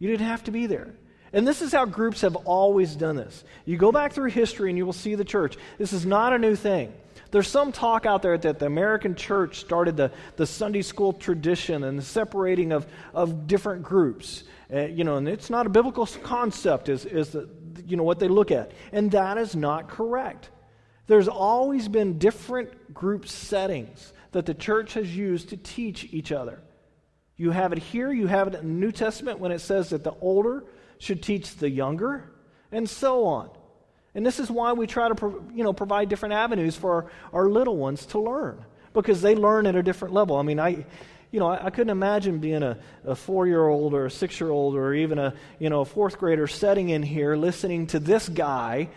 You 0.00 0.10
didn't 0.10 0.26
have 0.26 0.42
to 0.42 0.50
be 0.50 0.66
there. 0.66 0.96
And 1.32 1.46
this 1.46 1.62
is 1.62 1.70
how 1.70 1.84
groups 1.84 2.22
have 2.22 2.34
always 2.34 2.96
done 2.96 3.14
this. 3.14 3.44
You 3.64 3.76
go 3.76 3.92
back 3.92 4.14
through 4.14 4.30
history 4.30 4.68
and 4.68 4.76
you 4.76 4.84
will 4.84 4.92
see 4.92 5.14
the 5.14 5.24
church. 5.24 5.56
This 5.78 5.92
is 5.92 6.04
not 6.04 6.32
a 6.32 6.40
new 6.40 6.56
thing. 6.56 6.92
There's 7.30 7.46
some 7.46 7.70
talk 7.70 8.04
out 8.04 8.22
there 8.22 8.36
that 8.36 8.58
the 8.58 8.66
American 8.66 9.14
church 9.14 9.60
started 9.60 9.96
the, 9.96 10.10
the 10.34 10.46
Sunday 10.46 10.82
school 10.82 11.12
tradition 11.12 11.84
and 11.84 11.96
the 11.96 12.02
separating 12.02 12.72
of, 12.72 12.84
of 13.14 13.46
different 13.46 13.84
groups. 13.84 14.42
Uh, 14.74 14.80
you 14.80 15.04
know, 15.04 15.16
and 15.16 15.28
it's 15.28 15.50
not 15.50 15.66
a 15.66 15.70
biblical 15.70 16.06
concept, 16.06 16.88
is, 16.88 17.04
is 17.06 17.30
the, 17.30 17.48
you 17.86 17.96
know, 17.96 18.02
what 18.02 18.18
they 18.18 18.28
look 18.28 18.50
at. 18.50 18.72
And 18.92 19.10
that 19.12 19.38
is 19.38 19.54
not 19.54 19.88
correct. 19.88 20.50
There's 21.06 21.28
always 21.28 21.88
been 21.88 22.18
different 22.18 22.92
group 22.92 23.26
settings 23.26 24.12
that 24.32 24.46
the 24.46 24.54
church 24.54 24.94
has 24.94 25.16
used 25.16 25.48
to 25.50 25.56
teach 25.56 26.04
each 26.12 26.32
other. 26.32 26.60
You 27.36 27.50
have 27.52 27.72
it 27.72 27.78
here, 27.78 28.12
you 28.12 28.26
have 28.26 28.48
it 28.48 28.54
in 28.54 28.66
the 28.66 28.86
New 28.86 28.92
Testament 28.92 29.38
when 29.38 29.52
it 29.52 29.60
says 29.60 29.90
that 29.90 30.04
the 30.04 30.14
older 30.20 30.64
should 30.98 31.22
teach 31.22 31.56
the 31.56 31.70
younger, 31.70 32.32
and 32.72 32.88
so 32.90 33.24
on. 33.24 33.50
And 34.14 34.26
this 34.26 34.40
is 34.40 34.50
why 34.50 34.72
we 34.72 34.86
try 34.86 35.08
to 35.08 35.44
you 35.54 35.62
know, 35.62 35.72
provide 35.72 36.08
different 36.08 36.34
avenues 36.34 36.76
for 36.76 36.92
our, 36.92 37.10
our 37.32 37.48
little 37.48 37.76
ones 37.76 38.04
to 38.06 38.18
learn, 38.18 38.64
because 38.92 39.22
they 39.22 39.34
learn 39.34 39.66
at 39.66 39.76
a 39.76 39.82
different 39.82 40.12
level. 40.12 40.36
I 40.36 40.42
mean, 40.42 40.58
I, 40.58 40.84
you 41.30 41.40
know, 41.40 41.48
I, 41.48 41.66
I 41.66 41.70
couldn't 41.70 41.90
imagine 41.90 42.38
being 42.38 42.62
a, 42.62 42.78
a 43.04 43.14
four 43.14 43.46
year 43.46 43.66
old 43.66 43.94
or 43.94 44.06
a 44.06 44.10
six 44.10 44.40
year 44.40 44.50
old 44.50 44.76
or 44.76 44.94
even 44.94 45.18
a, 45.18 45.34
you 45.58 45.70
know, 45.70 45.80
a 45.80 45.84
fourth 45.84 46.18
grader 46.18 46.46
sitting 46.46 46.88
in 46.88 47.02
here 47.02 47.36
listening 47.36 47.86
to 47.88 47.98
this 47.98 48.28
guy 48.28 48.88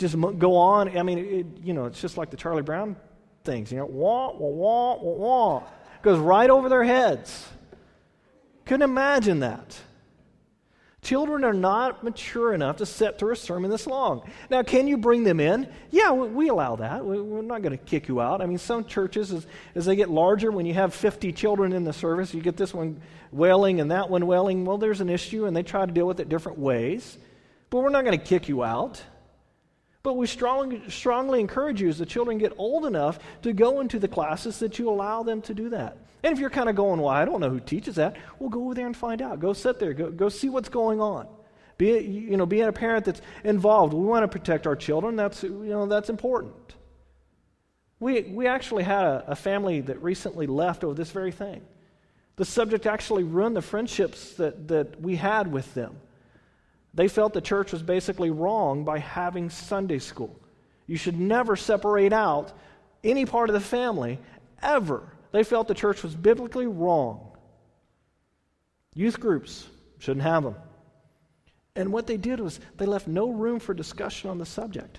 just 0.00 0.16
go 0.38 0.56
on. 0.56 0.96
I 0.96 1.02
mean, 1.02 1.18
it, 1.18 1.46
you 1.62 1.74
know, 1.74 1.84
it's 1.84 2.00
just 2.00 2.16
like 2.16 2.30
the 2.30 2.36
Charlie 2.36 2.62
Brown 2.62 2.96
things. 3.44 3.70
You 3.70 3.78
know, 3.78 3.86
wah, 3.86 4.32
wah, 4.32 4.48
wah, 4.48 4.96
wah, 4.96 5.12
wah. 5.58 5.62
Goes 6.02 6.18
right 6.18 6.48
over 6.48 6.68
their 6.68 6.84
heads. 6.84 7.46
Couldn't 8.64 8.82
imagine 8.82 9.40
that. 9.40 9.78
Children 11.02 11.44
are 11.44 11.54
not 11.54 12.04
mature 12.04 12.52
enough 12.52 12.76
to 12.76 12.86
sit 12.86 13.18
through 13.18 13.32
a 13.32 13.36
sermon 13.36 13.70
this 13.70 13.86
long. 13.86 14.22
Now, 14.50 14.62
can 14.62 14.86
you 14.86 14.98
bring 14.98 15.24
them 15.24 15.40
in? 15.40 15.66
Yeah, 15.90 16.12
we, 16.12 16.48
allow 16.48 16.76
that. 16.76 17.04
We, 17.04 17.16
are 17.16 17.42
not 17.42 17.62
going 17.62 17.76
to 17.76 17.82
kick 17.82 18.06
you 18.06 18.20
out. 18.20 18.42
I 18.42 18.46
mean, 18.46 18.58
some 18.58 18.84
churches, 18.84 19.32
as, 19.32 19.46
as 19.74 19.86
they 19.86 19.96
get 19.96 20.10
larger, 20.10 20.50
when 20.50 20.66
you 20.66 20.74
have 20.74 20.94
50 20.94 21.32
children 21.32 21.72
in 21.72 21.84
the 21.84 21.92
service, 21.94 22.34
you 22.34 22.42
get 22.42 22.58
this 22.58 22.74
one 22.74 23.00
wailing 23.32 23.80
and 23.80 23.90
that 23.90 24.10
one 24.10 24.26
wailing. 24.26 24.66
Well, 24.66 24.76
there's 24.76 25.00
an 25.00 25.08
issue, 25.08 25.46
and 25.46 25.56
they 25.56 25.62
try 25.62 25.86
to 25.86 25.92
deal 25.92 26.06
with 26.06 26.20
it 26.20 26.28
different 26.28 26.58
ways. 26.58 27.16
But 27.70 27.78
we're 27.78 27.88
not 27.88 28.04
going 28.04 28.18
to 28.18 28.24
kick 28.24 28.48
you 28.48 28.62
out. 28.62 29.02
But 30.02 30.14
we 30.14 30.26
strongly, 30.26 30.82
strongly 30.88 31.40
encourage 31.40 31.82
you 31.82 31.88
as 31.88 31.98
the 31.98 32.06
children 32.06 32.38
get 32.38 32.54
old 32.56 32.86
enough 32.86 33.18
to 33.42 33.52
go 33.52 33.80
into 33.80 33.98
the 33.98 34.08
classes 34.08 34.58
that 34.60 34.78
you 34.78 34.88
allow 34.88 35.22
them 35.22 35.42
to 35.42 35.54
do 35.54 35.68
that. 35.70 35.98
And 36.22 36.32
if 36.32 36.38
you're 36.38 36.50
kind 36.50 36.68
of 36.68 36.76
going, 36.76 37.00
well, 37.00 37.10
I 37.10 37.24
don't 37.24 37.40
know 37.40 37.50
who 37.50 37.60
teaches 37.60 37.96
that, 37.96 38.16
well, 38.38 38.48
go 38.48 38.64
over 38.64 38.74
there 38.74 38.86
and 38.86 38.96
find 38.96 39.20
out. 39.22 39.40
Go 39.40 39.52
sit 39.52 39.78
there. 39.78 39.92
Go, 39.92 40.10
go 40.10 40.28
see 40.28 40.48
what's 40.48 40.68
going 40.68 41.00
on. 41.00 41.26
Be, 41.78 41.98
you 41.98 42.36
know, 42.36 42.44
being 42.46 42.66
a 42.66 42.72
parent 42.72 43.06
that's 43.06 43.22
involved. 43.42 43.94
We 43.94 44.04
want 44.04 44.22
to 44.22 44.28
protect 44.28 44.66
our 44.66 44.76
children. 44.76 45.16
That's, 45.16 45.42
you 45.42 45.64
know, 45.64 45.86
that's 45.86 46.10
important. 46.10 46.74
We, 48.00 48.22
we 48.22 48.46
actually 48.46 48.82
had 48.82 49.04
a, 49.04 49.24
a 49.28 49.36
family 49.36 49.80
that 49.82 50.02
recently 50.02 50.46
left 50.46 50.84
over 50.84 50.94
this 50.94 51.10
very 51.10 51.32
thing. 51.32 51.62
The 52.36 52.44
subject 52.44 52.86
actually 52.86 53.24
ruined 53.24 53.56
the 53.56 53.62
friendships 53.62 54.34
that, 54.34 54.68
that 54.68 55.00
we 55.00 55.16
had 55.16 55.50
with 55.50 55.72
them. 55.74 55.96
They 56.94 57.08
felt 57.08 57.32
the 57.32 57.40
church 57.40 57.72
was 57.72 57.82
basically 57.82 58.30
wrong 58.30 58.84
by 58.84 58.98
having 58.98 59.50
Sunday 59.50 59.98
school. 59.98 60.38
You 60.86 60.96
should 60.96 61.18
never 61.18 61.54
separate 61.54 62.12
out 62.12 62.52
any 63.04 63.24
part 63.26 63.48
of 63.48 63.54
the 63.54 63.60
family, 63.60 64.18
ever. 64.62 65.02
They 65.32 65.44
felt 65.44 65.68
the 65.68 65.74
church 65.74 66.02
was 66.02 66.14
biblically 66.14 66.66
wrong. 66.66 67.30
Youth 68.94 69.20
groups 69.20 69.66
shouldn't 69.98 70.24
have 70.24 70.42
them. 70.42 70.56
And 71.76 71.92
what 71.92 72.06
they 72.06 72.16
did 72.16 72.40
was 72.40 72.58
they 72.76 72.86
left 72.86 73.06
no 73.06 73.30
room 73.30 73.60
for 73.60 73.72
discussion 73.72 74.28
on 74.28 74.38
the 74.38 74.46
subject. 74.46 74.98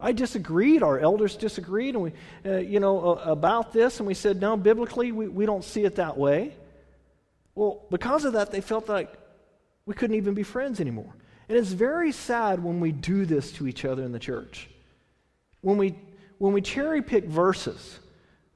I 0.00 0.12
disagreed, 0.12 0.82
our 0.82 0.98
elders 0.98 1.36
disagreed, 1.36 1.94
and 1.94 2.04
we, 2.04 2.12
uh, 2.44 2.56
you 2.56 2.80
know, 2.80 3.10
uh, 3.10 3.22
about 3.26 3.72
this, 3.72 4.00
and 4.00 4.06
we 4.06 4.14
said, 4.14 4.40
no, 4.40 4.56
biblically, 4.56 5.12
we, 5.12 5.28
we 5.28 5.46
don't 5.46 5.62
see 5.62 5.84
it 5.84 5.96
that 5.96 6.16
way. 6.16 6.54
Well, 7.54 7.82
because 7.90 8.24
of 8.24 8.32
that, 8.32 8.50
they 8.50 8.62
felt 8.62 8.88
like 8.88 9.12
we 9.86 9.94
couldn't 9.94 10.16
even 10.16 10.34
be 10.34 10.42
friends 10.42 10.80
anymore. 10.80 11.12
And 11.48 11.58
it's 11.58 11.72
very 11.72 12.12
sad 12.12 12.62
when 12.62 12.80
we 12.80 12.92
do 12.92 13.26
this 13.26 13.50
to 13.52 13.66
each 13.66 13.84
other 13.84 14.04
in 14.04 14.12
the 14.12 14.18
church. 14.18 14.70
When 15.62 15.78
we, 15.78 15.98
when 16.38 16.52
we 16.52 16.60
cherry 16.60 17.02
pick 17.02 17.24
verses 17.24 17.98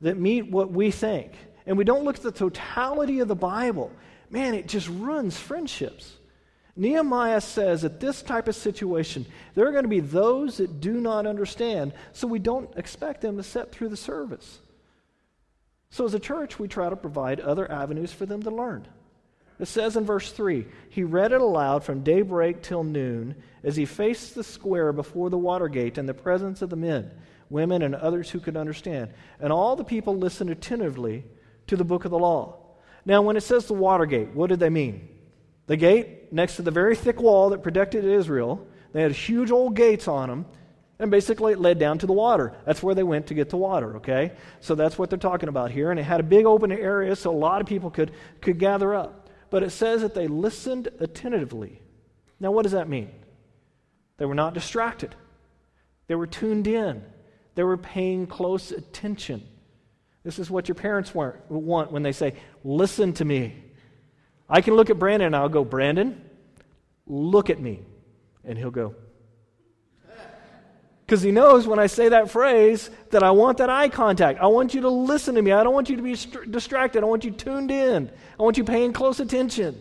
that 0.01 0.17
meet 0.17 0.51
what 0.51 0.71
we 0.71 0.91
think, 0.91 1.33
and 1.67 1.77
we 1.77 1.85
don't 1.85 2.05
look 2.05 2.17
at 2.17 2.23
the 2.23 2.33
totality 2.33 3.21
of 3.21 3.29
the 3.29 3.35
Bible, 3.35 3.91
man, 4.31 4.55
it 4.55 4.69
just 4.69 4.89
ruins 4.89 5.39
friendships. 5.39 6.13
Nehemiah 6.77 7.41
says 7.41 7.83
that 7.83 8.01
this 8.01 8.23
type 8.23 8.49
of 8.49 8.57
situation, 8.57 9.27
there 9.55 9.67
are 9.67 9.73
going 9.73 9.85
to 9.85 9.89
be 9.89 10.01
those 10.01 10.57
that 10.57 10.81
do 10.81 11.01
not 11.01 11.27
understand, 11.27 11.93
so 12.13 12.27
we 12.27 12.41
don't 12.41 12.77
expect 12.77 13.21
them 13.21 13.37
to 13.37 13.43
sit 13.43 13.71
through 13.71 13.89
the 13.89 13.97
service. 13.97 14.59
So, 15.91 16.05
as 16.05 16.15
a 16.15 16.19
church, 16.19 16.59
we 16.59 16.67
try 16.67 16.91
to 16.91 16.97
provide 16.97 17.39
other 17.39 17.71
avenues 17.71 18.13
for 18.13 18.27
them 18.27 18.43
to 18.43 18.51
learn. 18.51 18.89
It 19.59 19.67
says 19.67 19.97
in 19.97 20.05
verse 20.05 20.33
3 20.33 20.67
He 20.89 21.05
read 21.05 21.33
it 21.33 21.41
aloud 21.41 21.85
from 21.85 22.03
daybreak 22.03 22.63
till 22.63 22.85
noon 22.85 23.37
as 23.63 23.77
he 23.77 23.85
faced 23.85 24.35
the 24.35 24.45
square 24.45 24.93
before 24.93 25.31
the 25.31 25.39
water 25.39 25.69
gate 25.69 25.99
in 25.99 26.07
the 26.07 26.15
presence 26.15 26.63
of 26.63 26.71
the 26.71 26.77
men, 26.77 27.11
women, 27.51 27.83
and 27.83 27.95
others 27.95 28.31
who 28.31 28.41
could 28.41 28.57
understand. 28.57 29.11
And 29.41 29.53
all 29.53 29.77
the 29.77 29.85
people 29.85 30.17
listened 30.17 30.51
attentively 30.51 31.25
to 31.69 31.77
the 31.77 31.85
book 31.85 32.05
of 32.05 32.11
the 32.11 32.19
law. 32.19 32.59
Now, 33.07 33.23
when 33.23 33.37
it 33.37 33.43
says 33.43 33.67
the 33.67 33.75
water 33.75 34.07
gate, 34.07 34.31
what 34.31 34.49
did 34.49 34.61
they 34.61 34.71
mean? 34.71 35.09
The 35.67 35.77
gate 35.77 36.33
next 36.33 36.57
to 36.57 36.63
the 36.63 36.71
very 36.71 36.97
thick 36.97 37.21
wall 37.21 37.51
that 37.51 37.63
protected 37.63 38.05
Israel, 38.05 38.67
they 38.93 39.03
had 39.03 39.13
huge 39.13 39.51
old 39.51 39.77
gates 39.77 40.09
on 40.09 40.29
them. 40.29 40.47
And 40.99 41.11
basically, 41.11 41.53
it 41.53 41.61
led 41.61 41.79
down 41.79 41.99
to 41.99 42.07
the 42.07 42.13
water. 42.13 42.55
That's 42.65 42.83
where 42.83 42.95
they 42.95 43.03
went 43.03 43.27
to 43.27 43.35
get 43.35 43.51
the 43.51 43.57
water, 43.57 43.97
okay? 43.97 44.33
So 44.61 44.77
that's 44.77 44.97
what 44.97 45.11
they're 45.11 45.19
talking 45.19 45.49
about 45.49 45.73
here. 45.73 45.91
And 45.91 45.99
it 45.99 46.05
had 46.05 46.21
a 46.21 46.25
big 46.25 46.47
open 46.47 46.71
area 46.71 47.17
so 47.17 47.31
a 47.31 47.37
lot 47.37 47.61
of 47.61 47.67
people 47.67 47.91
could, 47.91 48.13
could 48.41 48.59
gather 48.59 48.95
up 48.95 49.24
but 49.51 49.63
it 49.63 49.71
says 49.71 50.03
that 50.03 50.15
they 50.15 50.29
listened 50.29 50.89
attentively. 51.01 51.81
Now, 52.41 52.51
what 52.51 52.63
does 52.63 52.73
that 52.73 52.89
mean? 52.89 53.11
They 54.17 54.27
were 54.27 54.35
not 54.35 54.55
distracted, 54.55 55.15
they 56.07 56.15
were 56.15 56.27
tuned 56.27 56.67
in, 56.67 57.03
they 57.55 57.63
were 57.63 57.77
paying 57.77 58.27
close 58.27 58.71
attention. 58.71 59.43
This 60.23 60.39
is 60.39 60.51
what 60.51 60.69
your 60.69 60.75
parents 60.75 61.15
want 61.15 61.93
when 61.93 62.03
they 62.03 62.13
say, 62.13 62.35
Listen 62.65 63.13
to 63.15 63.25
me. 63.25 63.63
I 64.49 64.61
can 64.61 64.75
look 64.75 64.91
at 64.91 64.99
Brandon 64.99 65.27
and 65.27 65.37
I'll 65.37 65.49
go, 65.49 65.65
Brandon, 65.65 66.23
look 67.07 67.51
at 67.51 67.61
me. 67.61 67.81
And 68.45 68.59
he'll 68.59 68.71
go, 68.71 68.95
because 71.15 71.23
he 71.23 71.31
knows 71.31 71.65
when 71.65 71.79
I 71.79 71.87
say 71.87 72.09
that 72.09 72.29
phrase 72.29 72.91
that 73.11 73.23
I 73.23 73.31
want 73.31 73.59
that 73.59 73.71
eye 73.71 73.89
contact. 73.89 74.41
I 74.41 74.49
want 74.49 74.75
you 74.75 74.81
to 74.81 74.89
listen 74.89 75.37
to 75.37 75.43
me. 75.43 75.53
I 75.53 75.63
don't 75.63 75.73
want 75.73 75.89
you 75.89 75.95
to 75.95 76.03
be 76.03 76.17
st- 76.17 76.51
distracted. 76.51 77.05
I 77.05 77.07
want 77.07 77.23
you 77.23 77.31
tuned 77.31 77.71
in. 77.71 78.11
I 78.37 78.43
want 78.43 78.57
you 78.57 78.65
paying 78.65 78.93
close 78.93 79.21
attention. 79.21 79.79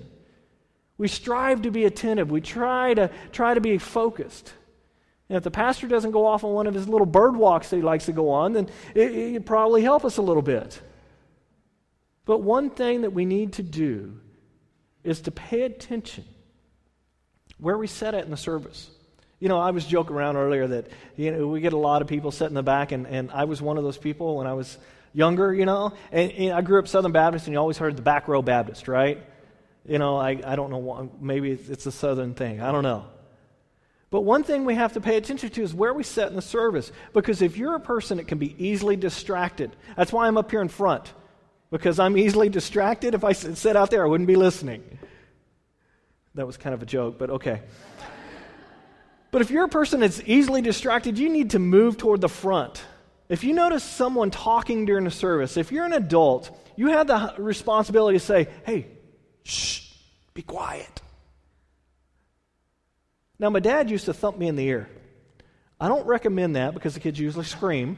We 1.00 1.08
strive 1.08 1.64
to 1.64 1.72
be 1.72 1.86
attentive. 1.86 2.30
We 2.30 2.40
try 2.40 2.94
to 2.94 3.10
try 3.32 3.56
to 3.56 3.62
be 3.62 3.80
focused. 3.80 4.54
And 5.28 5.36
if 5.36 5.44
the 5.44 5.50
pastor 5.50 5.88
doesn't 5.88 6.12
go 6.12 6.28
off 6.28 6.44
on 6.44 6.54
one 6.54 6.68
of 6.68 6.76
his 6.76 6.88
little 6.88 7.08
bird 7.08 7.36
walks 7.36 7.72
that 7.72 7.78
he 7.78 7.82
likes 7.82 8.06
to 8.06 8.14
go 8.14 8.30
on, 8.30 8.54
then 8.54 8.70
it, 8.94 9.12
it 9.12 9.44
probably 9.48 9.82
help 9.82 10.06
us 10.06 10.18
a 10.18 10.22
little 10.22 10.44
bit. 10.44 10.80
But 12.26 12.44
one 12.44 12.70
thing 12.70 13.02
that 13.02 13.12
we 13.14 13.26
need 13.26 13.54
to 13.54 13.64
do 13.64 14.20
is 15.04 15.22
to 15.22 15.32
pay 15.32 15.64
attention 15.64 16.26
where 17.58 17.76
we 17.76 17.88
set 17.88 18.14
it 18.14 18.24
in 18.24 18.30
the 18.30 18.38
service. 18.38 18.92
You 19.44 19.50
know, 19.50 19.60
I 19.60 19.72
was 19.72 19.86
joking 19.86 20.16
around 20.16 20.38
earlier 20.38 20.66
that, 20.68 20.88
you 21.18 21.30
know, 21.30 21.48
we 21.48 21.60
get 21.60 21.74
a 21.74 21.78
lot 21.78 22.02
of 22.02 22.08
people 22.08 22.32
sitting 22.32 22.52
in 22.52 22.54
the 22.54 22.64
back, 22.64 22.94
and, 22.94 23.06
and 23.06 23.30
I 23.30 23.44
was 23.44 23.62
one 23.62 23.78
of 23.78 23.84
those 23.84 23.98
people 23.98 24.38
when 24.38 24.48
I 24.48 24.54
was 24.54 24.78
younger, 25.12 25.54
you 25.54 25.66
know. 25.66 25.92
And, 26.14 26.32
and 26.32 26.54
I 26.54 26.62
grew 26.62 26.80
up 26.80 26.88
Southern 26.88 27.12
Baptist, 27.12 27.48
and 27.48 27.54
you 27.54 27.60
always 27.60 27.78
heard 27.78 27.98
the 27.98 28.02
back 28.02 28.30
row 28.30 28.42
Baptist, 28.42 28.88
right? 28.88 29.22
You 29.86 30.00
know, 30.00 30.16
I, 30.16 30.40
I 30.46 30.56
don't 30.56 30.70
know, 30.70 31.12
maybe 31.20 31.52
it's 31.52 31.86
a 31.86 31.92
Southern 31.92 32.36
thing. 32.36 32.62
I 32.62 32.72
don't 32.72 32.84
know. 32.84 33.04
But 34.12 34.22
one 34.22 34.46
thing 34.46 34.64
we 34.64 34.76
have 34.76 34.94
to 34.94 35.02
pay 35.02 35.18
attention 35.18 35.50
to 35.50 35.62
is 35.62 35.74
where 35.74 35.94
we 35.94 36.04
sit 36.04 36.30
in 36.30 36.38
the 36.38 36.42
service. 36.42 36.94
Because 37.12 37.42
if 37.42 37.58
you're 37.58 37.76
a 37.76 37.82
person 37.82 38.20
that 38.20 38.30
can 38.30 38.38
be 38.38 38.56
easily 38.58 38.96
distracted, 38.96 39.76
that's 39.98 40.14
why 40.14 40.26
I'm 40.26 40.38
up 40.38 40.52
here 40.52 40.62
in 40.62 40.70
front. 40.70 41.12
Because 41.70 42.00
I'm 42.00 42.18
easily 42.18 42.48
distracted. 42.48 43.14
If 43.14 43.26
I 43.26 43.34
sit 43.34 43.76
out 43.76 43.92
there, 43.92 44.06
I 44.06 44.08
wouldn't 44.08 44.28
be 44.28 44.38
listening. 44.38 45.00
That 46.36 46.48
was 46.48 46.56
kind 46.56 46.74
of 46.74 46.82
a 46.82 46.86
joke, 46.86 47.18
but 47.20 47.30
okay. 47.30 47.62
But 49.34 49.42
if 49.42 49.50
you're 49.50 49.64
a 49.64 49.70
person 49.70 50.02
that's 50.02 50.22
easily 50.28 50.62
distracted, 50.62 51.18
you 51.18 51.28
need 51.28 51.50
to 51.50 51.60
move 51.60 51.98
toward 51.98 52.22
the 52.22 52.30
front. 52.30 52.86
If 53.30 53.44
you 53.44 53.54
notice 53.54 53.84
someone 53.84 54.30
talking 54.30 54.86
during 54.86 55.06
the 55.06 55.12
service, 55.12 55.58
if 55.58 55.72
you're 55.72 55.86
an 55.86 55.94
adult, 55.94 56.56
you 56.76 56.90
have 56.90 57.08
the 57.08 57.34
responsibility 57.40 58.20
to 58.20 58.24
say, 58.24 58.48
hey, 58.64 58.90
shh, 59.42 59.90
be 60.36 60.44
quiet. 60.44 61.02
Now, 63.40 63.50
my 63.50 63.60
dad 63.60 63.90
used 63.90 64.06
to 64.06 64.14
thump 64.14 64.38
me 64.38 64.48
in 64.48 64.56
the 64.56 64.68
ear. 64.68 64.88
I 65.80 65.88
don't 65.88 66.06
recommend 66.06 66.56
that 66.56 66.76
because 66.76 66.94
the 66.94 67.00
kids 67.00 67.20
usually 67.20 67.46
scream. 67.46 67.98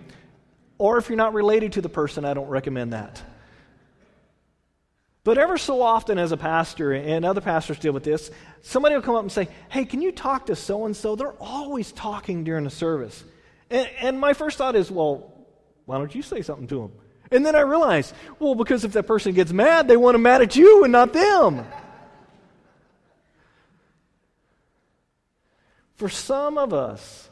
Or 0.78 0.98
if 0.98 1.10
you're 1.10 1.17
not 1.17 1.34
related 1.34 1.74
to 1.74 1.82
the 1.82 1.89
person, 1.89 2.24
I 2.24 2.34
don't 2.34 2.48
recommend 2.48 2.93
that. 2.93 3.21
But 5.26 5.40
ever 5.40 5.58
so 5.58 5.82
often, 5.82 6.20
as 6.20 6.32
a 6.32 6.38
pastor, 6.38 6.94
and 6.94 7.26
other 7.26 7.42
pastors 7.42 7.80
deal 7.80 7.94
with 7.94 8.04
this, 8.04 8.30
somebody 8.62 8.94
will 8.94 9.02
come 9.02 9.16
up 9.16 9.24
and 9.24 9.32
say, 9.32 9.48
Hey, 9.70 9.84
can 9.84 10.04
you 10.04 10.12
talk 10.12 10.46
to 10.46 10.56
so 10.56 10.86
and 10.86 10.96
so? 10.96 11.16
They're 11.16 11.34
always 11.40 11.92
talking 11.92 12.44
during 12.44 12.64
the 12.64 12.70
service. 12.70 13.24
And, 13.72 13.90
and, 14.00 14.20
my 14.20 14.34
first 14.34 14.60
thought 14.60 14.76
is, 14.76 14.92
Well, 14.92 15.34
why 15.86 15.98
don't 15.98 16.14
you 16.14 16.22
say 16.22 16.44
something 16.44 16.68
to 16.68 16.82
them? 16.82 16.92
And 17.32 17.44
then 17.44 17.56
I 17.56 17.62
realize, 17.62 18.14
Well, 18.38 18.54
because 18.54 18.84
if 18.84 18.94
that 18.94 19.08
person 19.08 19.34
gets 19.34 19.52
mad, 19.52 19.88
they 19.88 19.98
want 19.98 20.14
to 20.14 20.20
mad 20.20 20.44
at 20.44 20.56
you 20.56 20.84
and 20.84 20.92
not 20.92 21.12
them. 21.12 21.66
For 25.96 26.08
some 26.08 26.60
of 26.60 26.72
us, 26.72 27.32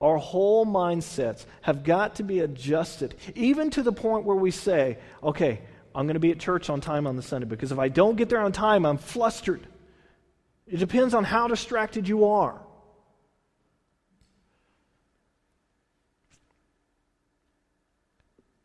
our 0.00 0.16
whole 0.16 0.66
mindsets 0.66 1.46
have 1.62 1.84
got 1.84 2.16
to 2.16 2.24
be 2.24 2.40
adjusted, 2.40 3.14
even 3.36 3.70
to 3.70 3.84
the 3.84 3.92
point 3.92 4.24
where 4.24 4.36
we 4.36 4.50
say, 4.50 4.98
Okay, 5.22 5.60
I'm 5.96 6.06
going 6.06 6.14
to 6.14 6.20
be 6.20 6.30
at 6.30 6.38
church 6.38 6.68
on 6.68 6.82
time 6.82 7.06
on 7.06 7.16
the 7.16 7.22
Sunday 7.22 7.46
because 7.46 7.72
if 7.72 7.78
I 7.78 7.88
don't 7.88 8.16
get 8.16 8.28
there 8.28 8.40
on 8.40 8.52
time, 8.52 8.84
I'm 8.84 8.98
flustered. 8.98 9.66
It 10.66 10.76
depends 10.76 11.14
on 11.14 11.24
how 11.24 11.48
distracted 11.48 12.06
you 12.06 12.26
are. 12.26 12.60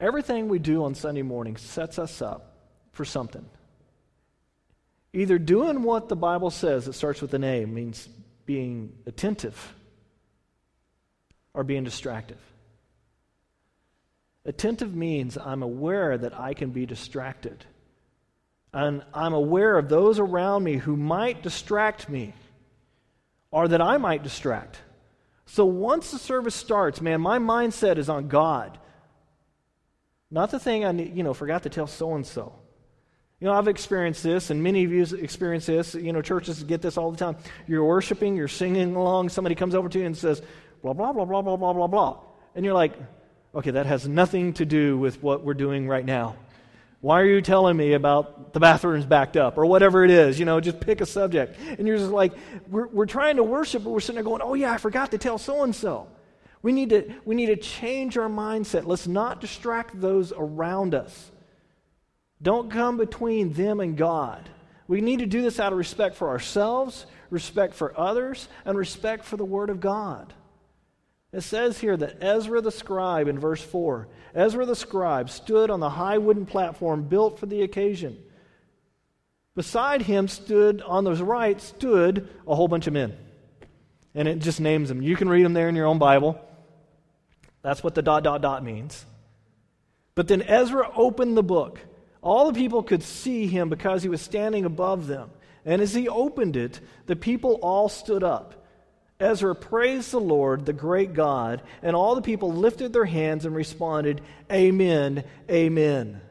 Everything 0.02 0.50
we 0.50 0.60
do 0.60 0.84
on 0.84 0.94
Sunday 0.94 1.22
morning 1.22 1.56
sets 1.56 1.98
us 2.00 2.22
up 2.22 2.58
for 2.92 3.06
something. 3.06 3.46
Either 5.14 5.38
doing 5.38 5.84
what 5.84 6.10
the 6.10 6.16
Bible 6.18 6.50
says, 6.50 6.88
it 6.88 6.94
starts 6.94 7.22
with 7.22 7.34
an 7.34 7.46
A, 7.46 7.66
means 7.66 8.10
being 8.46 8.92
attentive, 9.06 9.74
or 11.54 11.64
being 11.64 11.86
distracted. 11.86 12.38
Attentive 14.46 14.96
means 14.96 15.38
I'm 15.38 15.62
aware 15.62 16.18
that 16.18 16.38
I 16.40 16.54
can 16.54 16.72
be 16.72 16.86
distracted. 16.86 17.66
And 18.74 19.04
I'm 19.14 19.34
aware 19.34 19.78
of 19.78 19.90
those 19.90 20.20
around 20.20 20.64
me 20.64 20.78
who 20.78 20.96
might 20.96 21.44
distract 21.44 22.10
me 22.10 22.34
or 23.52 23.68
that 23.68 23.82
I 23.82 23.98
might 23.98 24.24
distract. 24.24 24.80
So 25.46 25.66
once 25.66 26.12
the 26.12 26.18
service 26.18 26.56
starts, 26.56 27.02
man, 27.02 27.20
my 27.20 27.38
mindset 27.38 27.98
is 27.98 28.10
on 28.10 28.30
God. 28.30 28.78
Not 30.32 30.50
the 30.50 30.60
thing 30.60 30.86
I 30.86 30.92
you 30.92 31.24
know, 31.24 31.34
forgot 31.34 31.64
to 31.64 31.70
tell 31.70 31.88
so 31.88 32.16
and 32.16 32.26
so. 32.26 32.54
You 33.42 33.48
know, 33.48 33.54
I've 33.54 33.68
experienced 33.68 34.24
this, 34.24 34.52
and 34.52 34.64
many 34.64 34.84
of 34.86 34.92
you 34.92 35.04
experience 35.18 35.66
this. 35.66 35.96
You 35.96 36.14
know, 36.14 36.22
churches 36.22 36.64
get 36.64 36.82
this 36.82 36.96
all 36.96 37.12
the 37.12 37.18
time. 37.18 37.36
You're 37.68 37.84
worshiping, 37.84 38.38
you're 38.38 38.48
singing 38.48 38.96
along, 38.96 39.30
somebody 39.30 39.56
comes 39.56 39.76
over 39.76 39.90
to 39.90 40.00
you 40.00 40.06
and 40.06 40.16
says, 40.16 40.42
blah, 40.82 40.94
blah, 40.94 41.12
blah, 41.12 41.26
blah, 41.26 41.42
blah, 41.42 41.58
blah, 41.58 41.74
blah, 41.74 41.88
blah. 41.88 42.20
And 42.56 42.64
you're 42.64 42.76
like, 42.76 42.94
Okay, 43.54 43.72
that 43.72 43.86
has 43.86 44.08
nothing 44.08 44.54
to 44.54 44.66
do 44.66 44.98
with 44.98 45.22
what 45.22 45.44
we're 45.44 45.54
doing 45.54 45.88
right 45.88 46.06
now. 46.06 46.36
Why 47.02 47.20
are 47.20 47.26
you 47.26 47.42
telling 47.42 47.76
me 47.76 47.94
about 47.94 48.54
the 48.54 48.60
bathrooms 48.60 49.06
backed 49.06 49.36
up 49.36 49.58
or 49.58 49.66
whatever 49.66 50.06
it 50.06 50.12
is? 50.12 50.40
You 50.40 50.46
know, 50.46 50.60
just 50.62 50.80
pick 50.80 51.02
a 51.02 51.06
subject. 51.06 51.58
And 51.78 51.88
you're 51.88 51.98
just 51.98 52.12
like, 52.12 52.32
we're, 52.70 52.88
we're 52.88 53.08
trying 53.08 53.38
to 53.38 53.44
worship, 53.44 53.84
but 53.84 53.90
we're 53.90 54.00
sitting 54.00 54.16
there 54.16 54.24
going, 54.24 54.42
oh, 54.42 54.54
yeah, 54.54 54.72
I 54.72 54.78
forgot 54.78 55.12
to 55.12 55.18
tell 55.18 55.38
so 55.38 55.64
and 55.64 55.76
so. 55.76 56.08
We 56.62 56.72
need 56.72 56.92
to 56.92 57.12
we 57.26 57.34
need 57.34 57.48
to 57.48 57.56
change 57.56 58.18
our 58.18 58.30
mindset. 58.30 58.86
Let's 58.86 59.08
not 59.08 59.42
distract 59.42 60.00
those 60.00 60.32
around 60.32 60.94
us. 60.94 61.32
Don't 62.40 62.70
come 62.70 62.98
between 62.98 63.54
them 63.54 63.80
and 63.80 63.98
God. 63.98 64.48
We 64.88 65.02
need 65.02 65.20
to 65.20 65.26
do 65.26 65.42
this 65.42 65.60
out 65.60 65.72
of 65.72 65.78
respect 65.78 66.16
for 66.16 66.30
ourselves, 66.30 67.06
respect 67.30 67.74
for 67.74 68.00
others, 68.00 68.48
and 68.64 68.78
respect 68.78 69.26
for 69.26 69.38
the 69.38 69.46
Word 69.46 69.70
of 69.70 69.80
God. 69.80 70.34
It 71.34 71.42
says 71.42 71.80
here 71.80 71.96
that 71.96 72.22
Ezra 72.22 72.60
the 72.62 72.72
scribe 72.72 73.28
in 73.28 73.40
verse 73.40 73.62
4 73.62 74.08
Ezra 74.34 74.66
the 74.66 74.76
scribe 74.76 75.30
stood 75.30 75.70
on 75.70 75.80
the 75.80 75.90
high 75.90 76.18
wooden 76.18 76.46
platform 76.46 77.04
built 77.04 77.40
for 77.40 77.46
the 77.46 77.62
occasion. 77.62 78.18
Beside 79.56 80.02
him 80.02 80.28
stood, 80.28 80.82
on 80.82 81.04
the 81.04 81.14
right, 81.24 81.60
stood 81.60 82.30
a 82.48 82.56
whole 82.56 82.70
bunch 82.70 82.88
of 82.88 82.94
men. 82.94 83.18
And 84.16 84.28
it 84.28 84.40
just 84.40 84.62
names 84.62 84.88
them. 84.88 85.02
You 85.02 85.18
can 85.18 85.28
read 85.28 85.44
them 85.44 85.54
there 85.54 85.68
in 85.68 85.76
your 85.76 85.88
own 85.88 86.00
Bible. 86.00 86.40
That's 87.62 87.84
what 87.84 87.94
the 87.94 88.02
dot, 88.02 88.24
dot, 88.24 88.42
dot 88.42 88.64
means. 88.64 89.06
But 90.16 90.28
then 90.28 90.42
Ezra 90.42 90.90
opened 90.96 91.36
the 91.36 91.44
book. 91.44 91.80
All 92.22 92.52
the 92.52 92.58
people 92.58 92.84
could 92.84 93.04
see 93.04 93.48
him 93.48 93.70
because 93.70 94.04
he 94.04 94.10
was 94.10 94.22
standing 94.22 94.66
above 94.66 95.08
them. 95.08 95.30
And 95.66 95.82
as 95.82 95.94
he 95.94 96.08
opened 96.08 96.56
it, 96.56 96.80
the 97.06 97.16
people 97.16 97.60
all 97.62 97.90
stood 97.90 98.24
up. 98.24 98.61
Ezra 99.22 99.56
praised 99.56 100.12
the 100.12 100.20
Lord, 100.20 100.66
the 100.66 100.74
great 100.74 101.14
God, 101.14 101.62
and 101.82 101.96
all 101.96 102.16
the 102.16 102.22
people 102.22 102.52
lifted 102.52 102.92
their 102.92 103.06
hands 103.06 103.46
and 103.46 103.56
responded, 103.56 104.22
Amen, 104.52 105.24
Amen. 105.50 106.22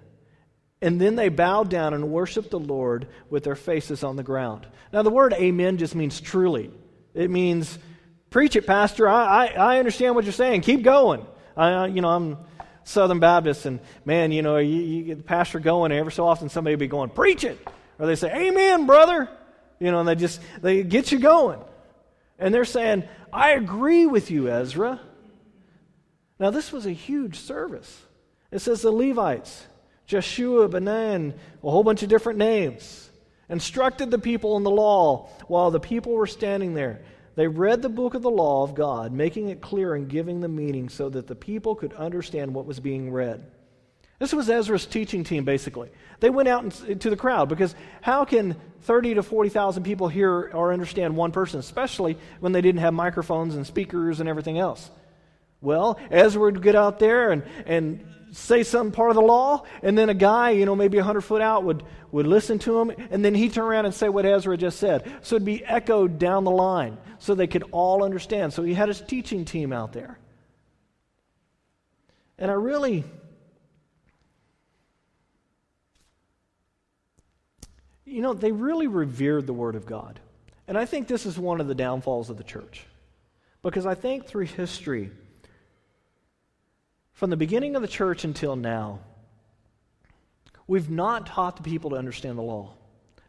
And 0.82 1.00
then 1.00 1.14
they 1.16 1.28
bowed 1.28 1.68
down 1.68 1.94
and 1.94 2.10
worshiped 2.10 2.50
the 2.50 2.58
Lord 2.58 3.06
with 3.28 3.44
their 3.44 3.54
faces 3.54 4.02
on 4.02 4.16
the 4.16 4.22
ground. 4.22 4.66
Now, 4.92 5.02
the 5.02 5.10
word 5.10 5.34
amen 5.34 5.76
just 5.76 5.94
means 5.94 6.20
truly. 6.20 6.70
It 7.14 7.30
means, 7.30 7.78
preach 8.30 8.56
it, 8.56 8.66
Pastor. 8.66 9.08
I, 9.08 9.46
I, 9.46 9.74
I 9.74 9.78
understand 9.78 10.14
what 10.14 10.24
you're 10.24 10.32
saying. 10.32 10.62
Keep 10.62 10.82
going. 10.82 11.26
I, 11.56 11.86
you 11.86 12.00
know, 12.00 12.08
I'm 12.08 12.38
Southern 12.84 13.20
Baptist, 13.20 13.66
and 13.66 13.80
man, 14.04 14.32
you 14.32 14.40
know, 14.42 14.56
you, 14.56 14.80
you 14.80 15.02
get 15.04 15.18
the 15.18 15.24
pastor 15.24 15.60
going, 15.60 15.92
and 15.92 15.98
every 16.00 16.12
so 16.12 16.26
often 16.26 16.48
somebody 16.48 16.74
will 16.74 16.80
be 16.80 16.86
going, 16.86 17.10
preach 17.10 17.44
it. 17.44 17.58
Or 17.98 18.06
they 18.06 18.16
say, 18.16 18.48
Amen, 18.48 18.86
brother. 18.86 19.28
You 19.78 19.90
know, 19.90 20.00
and 20.00 20.08
they 20.08 20.14
just, 20.14 20.40
they 20.60 20.82
get 20.82 21.12
you 21.12 21.18
going. 21.18 21.60
And 22.40 22.52
they're 22.54 22.64
saying, 22.64 23.04
I 23.32 23.50
agree 23.50 24.06
with 24.06 24.30
you, 24.30 24.48
Ezra. 24.48 25.00
Now, 26.40 26.50
this 26.50 26.72
was 26.72 26.86
a 26.86 26.92
huge 26.92 27.38
service. 27.38 28.02
It 28.50 28.60
says 28.60 28.80
the 28.80 28.90
Levites, 28.90 29.66
Jeshua, 30.06 30.68
Benan, 30.68 31.34
a 31.62 31.70
whole 31.70 31.84
bunch 31.84 32.02
of 32.02 32.08
different 32.08 32.38
names, 32.38 33.10
instructed 33.50 34.10
the 34.10 34.18
people 34.18 34.56
in 34.56 34.62
the 34.62 34.70
law 34.70 35.28
while 35.46 35.70
the 35.70 35.78
people 35.78 36.12
were 36.14 36.26
standing 36.26 36.72
there. 36.72 37.02
They 37.36 37.46
read 37.46 37.82
the 37.82 37.88
book 37.88 38.14
of 38.14 38.22
the 38.22 38.30
law 38.30 38.64
of 38.64 38.74
God, 38.74 39.12
making 39.12 39.50
it 39.50 39.60
clear 39.60 39.94
and 39.94 40.08
giving 40.08 40.40
the 40.40 40.48
meaning 40.48 40.88
so 40.88 41.10
that 41.10 41.26
the 41.26 41.36
people 41.36 41.74
could 41.74 41.92
understand 41.92 42.54
what 42.54 42.66
was 42.66 42.80
being 42.80 43.12
read. 43.12 43.44
This 44.20 44.34
was 44.34 44.50
Ezra's 44.50 44.84
teaching 44.84 45.24
team, 45.24 45.44
basically. 45.44 45.88
They 46.20 46.28
went 46.28 46.46
out 46.46 46.82
into 46.82 47.08
the 47.08 47.16
crowd 47.16 47.48
because 47.48 47.74
how 48.02 48.26
can 48.26 48.54
30 48.82 49.14
to 49.14 49.22
40,000 49.22 49.82
people 49.82 50.08
hear 50.08 50.50
or 50.52 50.74
understand 50.74 51.16
one 51.16 51.32
person, 51.32 51.58
especially 51.58 52.18
when 52.38 52.52
they 52.52 52.60
didn't 52.60 52.82
have 52.82 52.92
microphones 52.92 53.56
and 53.56 53.66
speakers 53.66 54.20
and 54.20 54.28
everything 54.28 54.58
else? 54.58 54.90
Well, 55.62 55.98
Ezra 56.10 56.42
would 56.42 56.62
get 56.62 56.76
out 56.76 56.98
there 56.98 57.32
and, 57.32 57.44
and 57.64 58.04
say 58.32 58.62
some 58.62 58.92
part 58.92 59.08
of 59.08 59.16
the 59.16 59.22
law, 59.22 59.64
and 59.82 59.96
then 59.96 60.10
a 60.10 60.14
guy, 60.14 60.50
you 60.50 60.66
know, 60.66 60.76
maybe 60.76 60.98
100 60.98 61.22
foot 61.22 61.40
out 61.40 61.64
would, 61.64 61.82
would 62.12 62.26
listen 62.26 62.58
to 62.60 62.78
him, 62.78 62.92
and 63.10 63.24
then 63.24 63.34
he'd 63.34 63.54
turn 63.54 63.64
around 63.64 63.86
and 63.86 63.94
say 63.94 64.10
what 64.10 64.26
Ezra 64.26 64.54
just 64.58 64.78
said. 64.78 65.10
So 65.22 65.36
it'd 65.36 65.46
be 65.46 65.64
echoed 65.64 66.18
down 66.18 66.44
the 66.44 66.50
line 66.50 66.98
so 67.18 67.34
they 67.34 67.46
could 67.46 67.64
all 67.72 68.04
understand. 68.04 68.52
So 68.52 68.64
he 68.64 68.74
had 68.74 68.88
his 68.88 69.00
teaching 69.00 69.46
team 69.46 69.72
out 69.72 69.94
there. 69.94 70.18
And 72.38 72.50
I 72.50 72.54
really 72.54 73.04
you 78.10 78.22
know, 78.22 78.34
they 78.34 78.52
really 78.52 78.88
revered 78.88 79.46
the 79.46 79.52
Word 79.52 79.76
of 79.76 79.86
God. 79.86 80.18
And 80.66 80.76
I 80.76 80.84
think 80.84 81.06
this 81.06 81.26
is 81.26 81.38
one 81.38 81.60
of 81.60 81.68
the 81.68 81.74
downfalls 81.74 82.28
of 82.28 82.36
the 82.36 82.44
church. 82.44 82.84
Because 83.62 83.86
I 83.86 83.94
think 83.94 84.26
through 84.26 84.46
history, 84.46 85.10
from 87.12 87.30
the 87.30 87.36
beginning 87.36 87.76
of 87.76 87.82
the 87.82 87.88
church 87.88 88.24
until 88.24 88.56
now, 88.56 89.00
we've 90.66 90.90
not 90.90 91.26
taught 91.26 91.56
the 91.56 91.62
people 91.62 91.90
to 91.90 91.96
understand 91.96 92.36
the 92.36 92.42
law. 92.42 92.74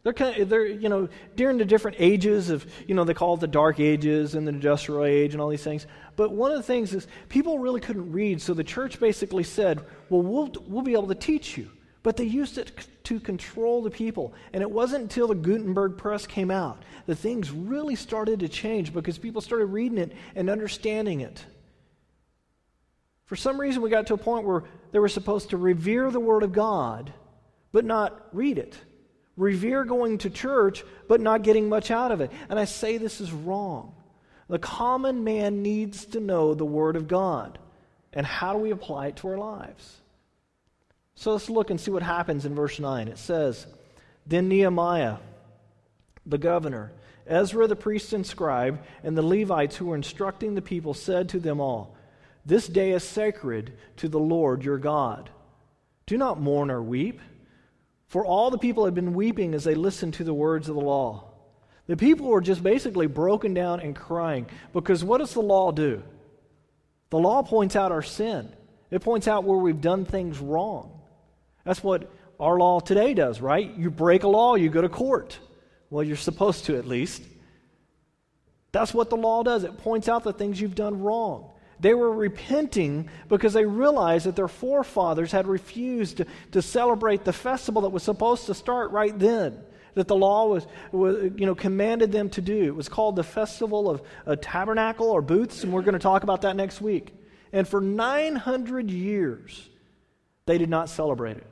They're 0.03 0.13
kind 0.13 0.35
of, 0.41 0.49
they're, 0.49 0.65
you 0.65 0.89
know, 0.89 1.09
during 1.35 1.59
the 1.59 1.65
different 1.65 1.97
ages 1.99 2.49
of, 2.49 2.65
you 2.87 2.95
know, 2.95 3.03
they 3.03 3.13
call 3.13 3.35
it 3.35 3.39
the 3.39 3.47
dark 3.47 3.79
ages 3.79 4.33
and 4.33 4.47
the 4.47 4.51
industrial 4.51 5.05
age 5.05 5.33
and 5.33 5.41
all 5.41 5.49
these 5.49 5.63
things. 5.63 5.85
But 6.15 6.31
one 6.31 6.51
of 6.51 6.57
the 6.57 6.63
things 6.63 6.93
is 6.93 7.05
people 7.29 7.59
really 7.59 7.81
couldn't 7.81 8.11
read, 8.11 8.41
so 8.41 8.55
the 8.55 8.63
church 8.63 8.99
basically 8.99 9.43
said, 9.43 9.81
well, 10.09 10.23
we'll, 10.23 10.51
we'll 10.65 10.81
be 10.81 10.93
able 10.93 11.07
to 11.09 11.15
teach 11.15 11.55
you. 11.55 11.69
But 12.03 12.17
they 12.17 12.23
used 12.23 12.57
it 12.57 12.71
to 13.03 13.19
control 13.19 13.83
the 13.83 13.91
people. 13.91 14.33
And 14.53 14.61
it 14.61 14.71
wasn't 14.71 15.03
until 15.03 15.27
the 15.27 15.35
Gutenberg 15.35 15.97
press 15.97 16.25
came 16.25 16.49
out 16.49 16.83
that 17.05 17.15
things 17.15 17.51
really 17.51 17.95
started 17.95 18.39
to 18.39 18.49
change 18.49 18.93
because 18.93 19.17
people 19.17 19.41
started 19.41 19.67
reading 19.67 19.97
it 19.97 20.13
and 20.35 20.49
understanding 20.49 21.21
it. 21.21 21.45
For 23.25 23.35
some 23.35 23.61
reason, 23.61 23.81
we 23.81 23.89
got 23.89 24.07
to 24.07 24.15
a 24.15 24.17
point 24.17 24.45
where 24.45 24.63
they 24.91 24.99
were 24.99 25.07
supposed 25.07 25.51
to 25.51 25.57
revere 25.57 26.11
the 26.11 26.19
Word 26.19 26.43
of 26.43 26.51
God, 26.51 27.13
but 27.71 27.85
not 27.85 28.27
read 28.33 28.57
it. 28.57 28.77
Revere 29.37 29.85
going 29.85 30.17
to 30.19 30.29
church, 30.29 30.83
but 31.07 31.21
not 31.21 31.43
getting 31.43 31.69
much 31.69 31.91
out 31.91 32.11
of 32.11 32.19
it. 32.19 32.31
And 32.49 32.59
I 32.59 32.65
say 32.65 32.97
this 32.97 33.21
is 33.21 33.31
wrong. 33.31 33.95
The 34.49 34.59
common 34.59 35.23
man 35.23 35.61
needs 35.61 36.05
to 36.07 36.19
know 36.19 36.53
the 36.53 36.65
Word 36.65 36.97
of 36.97 37.07
God. 37.07 37.57
And 38.11 38.25
how 38.25 38.51
do 38.51 38.59
we 38.59 38.71
apply 38.71 39.07
it 39.07 39.15
to 39.17 39.29
our 39.29 39.37
lives? 39.37 40.00
So 41.21 41.33
let's 41.33 41.51
look 41.51 41.69
and 41.69 41.79
see 41.79 41.91
what 41.91 42.01
happens 42.01 42.45
in 42.47 42.55
verse 42.55 42.79
9. 42.79 43.07
It 43.07 43.19
says, 43.19 43.67
Then 44.25 44.47
Nehemiah, 44.47 45.17
the 46.25 46.39
governor, 46.39 46.93
Ezra 47.27 47.67
the 47.67 47.75
priest 47.75 48.13
and 48.13 48.25
scribe, 48.25 48.81
and 49.03 49.15
the 49.15 49.21
Levites 49.21 49.75
who 49.75 49.85
were 49.85 49.95
instructing 49.95 50.55
the 50.55 50.63
people 50.63 50.95
said 50.95 51.29
to 51.29 51.39
them 51.39 51.59
all, 51.59 51.95
This 52.43 52.65
day 52.65 52.93
is 52.93 53.03
sacred 53.03 53.73
to 53.97 54.09
the 54.09 54.17
Lord 54.17 54.63
your 54.63 54.79
God. 54.79 55.29
Do 56.07 56.17
not 56.17 56.41
mourn 56.41 56.71
or 56.71 56.81
weep, 56.81 57.21
for 58.07 58.25
all 58.25 58.49
the 58.49 58.57
people 58.57 58.85
had 58.85 58.95
been 58.95 59.13
weeping 59.13 59.53
as 59.53 59.63
they 59.63 59.75
listened 59.75 60.15
to 60.15 60.23
the 60.23 60.33
words 60.33 60.69
of 60.69 60.75
the 60.75 60.81
law. 60.81 61.25
The 61.85 61.97
people 61.97 62.29
were 62.29 62.41
just 62.41 62.63
basically 62.63 63.05
broken 63.05 63.53
down 63.53 63.79
and 63.79 63.95
crying 63.95 64.47
because 64.73 65.03
what 65.03 65.19
does 65.19 65.35
the 65.35 65.41
law 65.41 65.71
do? 65.71 66.01
The 67.11 67.19
law 67.19 67.43
points 67.43 67.75
out 67.75 67.91
our 67.91 68.01
sin, 68.01 68.51
it 68.89 69.03
points 69.03 69.27
out 69.27 69.43
where 69.43 69.59
we've 69.59 69.81
done 69.81 70.03
things 70.03 70.39
wrong. 70.39 70.97
That's 71.63 71.83
what 71.83 72.11
our 72.39 72.57
law 72.57 72.79
today 72.79 73.13
does, 73.13 73.41
right? 73.41 73.71
You 73.77 73.91
break 73.91 74.23
a 74.23 74.27
law, 74.27 74.55
you 74.55 74.69
go 74.69 74.81
to 74.81 74.89
court. 74.89 75.37
Well, 75.89 76.03
you're 76.03 76.15
supposed 76.15 76.65
to 76.65 76.77
at 76.77 76.87
least. 76.87 77.21
That's 78.71 78.93
what 78.93 79.09
the 79.09 79.17
law 79.17 79.43
does. 79.43 79.63
It 79.63 79.77
points 79.77 80.07
out 80.07 80.23
the 80.23 80.33
things 80.33 80.59
you've 80.59 80.75
done 80.75 81.01
wrong. 81.01 81.49
They 81.79 81.93
were 81.93 82.11
repenting 82.11 83.09
because 83.27 83.53
they 83.53 83.65
realized 83.65 84.25
that 84.25 84.35
their 84.35 84.47
forefathers 84.47 85.31
had 85.31 85.47
refused 85.47 86.17
to, 86.17 86.27
to 86.51 86.61
celebrate 86.61 87.25
the 87.25 87.33
festival 87.33 87.81
that 87.81 87.89
was 87.89 88.03
supposed 88.03 88.45
to 88.45 88.53
start 88.53 88.91
right 88.91 89.17
then 89.17 89.61
that 89.93 90.07
the 90.07 90.15
law 90.15 90.45
was, 90.45 90.65
was, 90.91 91.31
you 91.35 91.45
know, 91.45 91.55
commanded 91.55 92.11
them 92.11 92.29
to 92.29 92.41
do. 92.41 92.63
It 92.63 92.75
was 92.75 92.89
called 92.89 93.15
the 93.15 93.23
Festival 93.23 93.89
of 93.89 94.01
a 94.25 94.35
Tabernacle 94.35 95.09
or 95.09 95.21
Booths, 95.21 95.63
and 95.63 95.73
we're 95.73 95.81
going 95.81 95.93
to 95.93 95.99
talk 95.99 96.23
about 96.23 96.41
that 96.43 96.55
next 96.55 96.81
week. 96.81 97.13
And 97.51 97.67
for 97.67 97.81
900 97.81 98.89
years, 98.89 99.69
they 100.45 100.57
did 100.57 100.69
not 100.69 100.89
celebrate 100.89 101.37
it. 101.37 101.47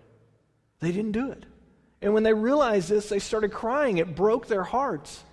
They 0.80 0.92
didn't 0.92 1.12
do 1.12 1.32
it. 1.32 1.46
And 2.02 2.14
when 2.14 2.24
they 2.24 2.34
realized 2.34 2.90
this, 2.90 3.10
they 3.10 3.20
started 3.20 3.52
crying. 3.52 3.98
It 3.98 4.16
broke 4.16 4.48
their 4.48 4.64
hearts. 4.64 5.24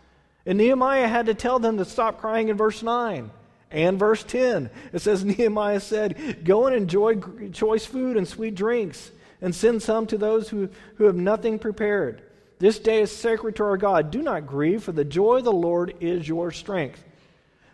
And 0.44 0.58
Nehemiah 0.58 1.08
had 1.08 1.26
to 1.26 1.34
tell 1.34 1.58
them 1.58 1.78
to 1.78 1.84
stop 1.84 2.20
crying 2.20 2.48
in 2.48 2.56
verse 2.56 2.82
9 2.82 3.30
and 3.70 3.98
verse 3.98 4.22
10. 4.24 4.70
It 4.92 5.00
says, 5.00 5.24
Nehemiah 5.24 5.80
said, 5.80 6.44
Go 6.44 6.66
and 6.66 6.74
enjoy 6.74 7.16
choice 7.52 7.86
food 7.86 8.16
and 8.16 8.26
sweet 8.26 8.54
drinks, 8.54 9.10
and 9.40 9.54
send 9.54 9.82
some 9.82 10.06
to 10.08 10.18
those 10.18 10.48
who, 10.48 10.68
who 10.96 11.04
have 11.04 11.16
nothing 11.16 11.58
prepared. 11.58 12.22
This 12.58 12.78
day 12.78 13.02
is 13.02 13.14
sacred 13.14 13.56
to 13.56 13.64
our 13.64 13.76
God. 13.76 14.10
Do 14.10 14.22
not 14.22 14.46
grieve, 14.46 14.82
for 14.82 14.92
the 14.92 15.04
joy 15.04 15.36
of 15.38 15.44
the 15.44 15.52
Lord 15.52 15.94
is 16.00 16.26
your 16.26 16.50
strength. 16.50 17.02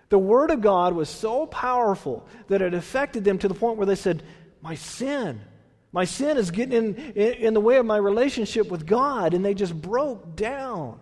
The 0.08 0.18
word 0.18 0.50
of 0.50 0.60
God 0.60 0.94
was 0.94 1.08
so 1.08 1.46
powerful 1.46 2.26
that 2.48 2.60
it 2.60 2.74
affected 2.74 3.24
them 3.24 3.38
to 3.38 3.48
the 3.48 3.54
point 3.54 3.78
where 3.78 3.86
they 3.86 3.94
said, 3.94 4.22
My 4.60 4.74
sin, 4.74 5.40
my 5.92 6.04
sin 6.04 6.38
is 6.38 6.50
getting 6.50 6.94
in, 6.94 7.14
in, 7.14 7.54
the 7.54 7.60
way 7.60 7.76
of 7.76 7.84
my 7.84 7.98
relationship 7.98 8.70
with 8.70 8.86
God. 8.86 9.34
And 9.34 9.44
they 9.44 9.54
just 9.54 9.78
broke 9.80 10.34
down. 10.34 10.98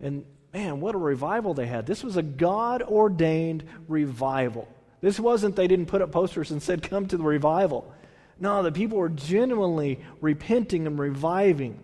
And 0.00 0.24
man, 0.52 0.80
what 0.80 0.94
a 0.94 0.98
revival 0.98 1.54
they 1.54 1.66
had. 1.66 1.86
This 1.86 2.02
was 2.02 2.16
a 2.16 2.22
God 2.22 2.82
ordained 2.82 3.64
revival. 3.86 4.68
This 5.00 5.20
wasn't 5.20 5.54
they 5.54 5.68
didn't 5.68 5.86
put 5.86 6.02
up 6.02 6.10
posters 6.10 6.50
and 6.50 6.62
said, 6.62 6.82
Come 6.82 7.06
to 7.06 7.16
the 7.16 7.22
revival. 7.22 7.92
No, 8.40 8.62
the 8.62 8.72
people 8.72 8.98
were 8.98 9.08
genuinely 9.08 10.00
repenting 10.20 10.86
and 10.86 10.98
reviving. 10.98 11.78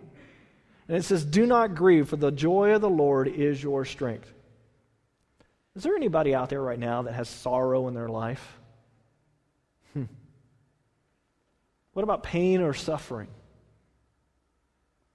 And 0.89 0.97
it 0.97 1.05
says, 1.05 1.25
Do 1.25 1.47
not 1.47 1.75
grieve, 1.75 2.09
for 2.09 2.17
the 2.17 2.31
joy 2.31 2.75
of 2.75 2.81
the 2.81 2.91
Lord 2.91 3.29
is 3.29 3.63
your 3.63 3.85
strength. 3.85 4.33
Is 5.77 5.83
there 5.83 5.97
anybody 5.97 6.35
out 6.35 6.51
there 6.51 6.63
right 6.63 6.79
now 6.79 7.03
that 7.03 7.15
has 7.15 7.29
sorrow 7.29 7.89
in 7.89 7.95
their 7.95 8.09
life? 8.09 8.59
Hmm. 9.93 10.05
What 11.95 12.03
about 12.03 12.23
pain 12.23 12.61
or 12.61 12.75
suffering? 12.75 13.29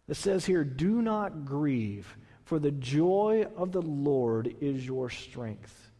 It 0.07 0.15
says 0.15 0.45
here, 0.45 0.63
Do 0.63 1.01
not 1.01 1.45
grieve, 1.45 2.17
for 2.45 2.57
the 2.57 2.71
joy 2.71 3.45
of 3.55 3.71
the 3.71 3.81
Lord 3.81 4.55
is 4.59 4.83
your 4.83 5.09
strength. 5.09 5.91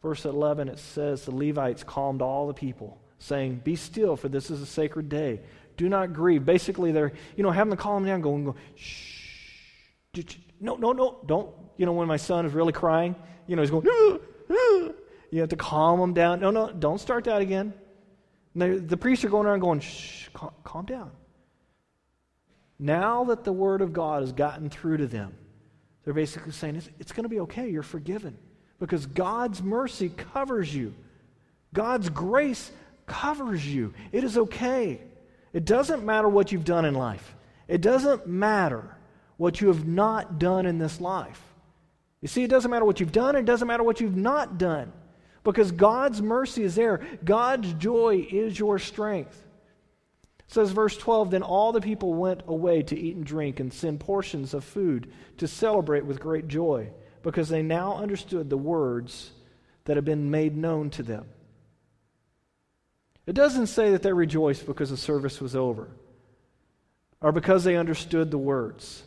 Verse 0.00 0.24
11, 0.24 0.68
it 0.68 0.78
says, 0.78 1.24
The 1.24 1.34
Levites 1.34 1.84
calmed 1.84 2.22
all 2.22 2.46
the 2.46 2.54
people 2.54 3.02
saying, 3.18 3.60
Be 3.62 3.76
still, 3.76 4.16
for 4.16 4.28
this 4.28 4.50
is 4.50 4.62
a 4.62 4.66
sacred 4.66 5.08
day. 5.08 5.40
Do 5.76 5.88
not 5.88 6.12
grieve. 6.12 6.44
Basically, 6.44 6.92
they're, 6.92 7.12
you 7.36 7.42
know, 7.42 7.50
having 7.50 7.70
to 7.70 7.76
calm 7.76 8.04
down, 8.04 8.20
going, 8.20 8.44
go, 8.44 8.56
shh. 8.74 9.18
No, 10.60 10.76
no, 10.76 10.92
no, 10.92 11.18
don't. 11.26 11.54
You 11.76 11.86
know, 11.86 11.92
when 11.92 12.08
my 12.08 12.16
son 12.16 12.44
is 12.44 12.52
really 12.52 12.72
crying, 12.72 13.14
you 13.46 13.56
know, 13.56 13.62
he's 13.62 13.70
going, 13.70 13.86
ah, 13.88 14.18
ah. 14.50 14.88
you 15.30 15.40
have 15.40 15.50
to 15.50 15.56
calm 15.56 16.00
him 16.00 16.12
down. 16.12 16.40
No, 16.40 16.50
no, 16.50 16.70
don't 16.72 17.00
start 17.00 17.24
that 17.24 17.40
again. 17.40 17.72
The, 18.54 18.78
the 18.78 18.96
priests 18.96 19.24
are 19.24 19.28
going 19.28 19.46
around 19.46 19.60
going, 19.60 19.80
shh, 19.80 20.28
calm, 20.32 20.50
calm 20.64 20.84
down. 20.84 21.10
Now 22.78 23.24
that 23.24 23.44
the 23.44 23.52
word 23.52 23.82
of 23.82 23.92
God 23.92 24.22
has 24.22 24.32
gotten 24.32 24.70
through 24.70 24.98
to 24.98 25.06
them, 25.06 25.34
they're 26.04 26.14
basically 26.14 26.52
saying, 26.52 26.76
it's, 26.76 26.88
it's 26.98 27.12
going 27.12 27.24
to 27.24 27.28
be 27.28 27.40
okay. 27.40 27.68
You're 27.68 27.82
forgiven 27.82 28.36
because 28.78 29.06
God's 29.06 29.62
mercy 29.62 30.08
covers 30.08 30.74
you. 30.74 30.94
God's 31.72 32.08
grace 32.08 32.72
covers 33.06 33.64
you. 33.66 33.92
It 34.12 34.24
is 34.24 34.38
okay. 34.38 35.00
It 35.52 35.64
doesn't 35.64 36.04
matter 36.04 36.28
what 36.28 36.52
you've 36.52 36.64
done 36.64 36.84
in 36.84 36.94
life, 36.94 37.34
it 37.68 37.80
doesn't 37.80 38.26
matter 38.26 38.96
what 39.36 39.60
you 39.60 39.68
have 39.68 39.86
not 39.86 40.38
done 40.38 40.66
in 40.66 40.78
this 40.78 41.00
life. 41.00 41.42
You 42.20 42.28
see, 42.28 42.42
it 42.44 42.50
doesn't 42.50 42.70
matter 42.70 42.84
what 42.84 43.00
you've 43.00 43.12
done, 43.12 43.36
it 43.36 43.44
doesn't 43.44 43.66
matter 43.66 43.82
what 43.82 44.00
you've 44.00 44.16
not 44.16 44.58
done. 44.58 44.92
Because 45.42 45.72
God's 45.72 46.20
mercy 46.20 46.62
is 46.62 46.74
there. 46.74 47.00
God's 47.24 47.72
joy 47.74 48.26
is 48.30 48.58
your 48.58 48.78
strength. 48.78 49.42
It 50.40 50.52
says 50.52 50.70
verse 50.72 50.96
12 50.96 51.30
Then 51.30 51.42
all 51.42 51.72
the 51.72 51.80
people 51.80 52.14
went 52.14 52.42
away 52.46 52.82
to 52.82 52.98
eat 52.98 53.16
and 53.16 53.24
drink 53.24 53.60
and 53.60 53.72
send 53.72 54.00
portions 54.00 54.52
of 54.52 54.64
food 54.64 55.10
to 55.38 55.48
celebrate 55.48 56.04
with 56.04 56.20
great 56.20 56.48
joy, 56.48 56.90
because 57.22 57.48
they 57.48 57.62
now 57.62 57.96
understood 57.96 58.50
the 58.50 58.58
words 58.58 59.30
that 59.84 59.96
had 59.96 60.04
been 60.04 60.30
made 60.30 60.56
known 60.56 60.90
to 60.90 61.02
them. 61.02 61.26
It 63.26 63.34
doesn't 63.34 63.68
say 63.68 63.92
that 63.92 64.02
they 64.02 64.12
rejoiced 64.12 64.66
because 64.66 64.90
the 64.90 64.96
service 64.96 65.40
was 65.40 65.54
over 65.54 65.88
or 67.20 67.32
because 67.32 67.64
they 67.64 67.76
understood 67.76 68.30
the 68.30 68.38
words. 68.38 69.02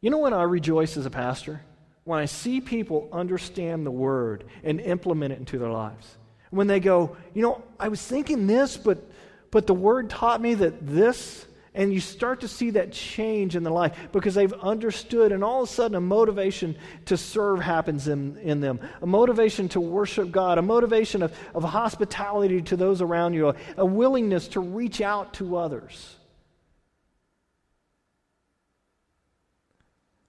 You 0.00 0.10
know 0.10 0.18
when 0.18 0.34
I 0.34 0.42
rejoice 0.42 0.96
as 0.96 1.06
a 1.06 1.10
pastor? 1.10 1.62
When 2.04 2.18
I 2.18 2.24
see 2.24 2.60
people 2.60 3.08
understand 3.12 3.86
the 3.86 3.90
word 3.90 4.44
and 4.64 4.80
implement 4.80 5.32
it 5.32 5.38
into 5.38 5.58
their 5.58 5.70
lives. 5.70 6.16
When 6.50 6.66
they 6.66 6.80
go, 6.80 7.16
you 7.32 7.42
know, 7.42 7.62
I 7.78 7.88
was 7.88 8.02
thinking 8.02 8.46
this, 8.46 8.76
but 8.76 9.08
but 9.52 9.66
the 9.66 9.74
word 9.74 10.10
taught 10.10 10.40
me 10.40 10.54
that 10.54 10.84
this 10.84 11.46
and 11.74 11.92
you 11.92 12.00
start 12.00 12.40
to 12.40 12.48
see 12.48 12.70
that 12.70 12.92
change 12.92 13.56
in 13.56 13.62
their 13.62 13.72
life 13.72 13.96
because 14.12 14.34
they've 14.34 14.52
understood, 14.52 15.32
and 15.32 15.42
all 15.42 15.62
of 15.62 15.68
a 15.68 15.72
sudden, 15.72 15.94
a 15.94 16.00
motivation 16.00 16.76
to 17.06 17.16
serve 17.16 17.60
happens 17.60 18.08
in, 18.08 18.36
in 18.38 18.60
them. 18.60 18.78
A 19.00 19.06
motivation 19.06 19.70
to 19.70 19.80
worship 19.80 20.30
God, 20.30 20.58
a 20.58 20.62
motivation 20.62 21.22
of, 21.22 21.34
of 21.54 21.64
hospitality 21.64 22.60
to 22.62 22.76
those 22.76 23.00
around 23.00 23.32
you, 23.32 23.48
a, 23.48 23.54
a 23.78 23.86
willingness 23.86 24.48
to 24.48 24.60
reach 24.60 25.00
out 25.00 25.32
to 25.34 25.56
others. 25.56 26.16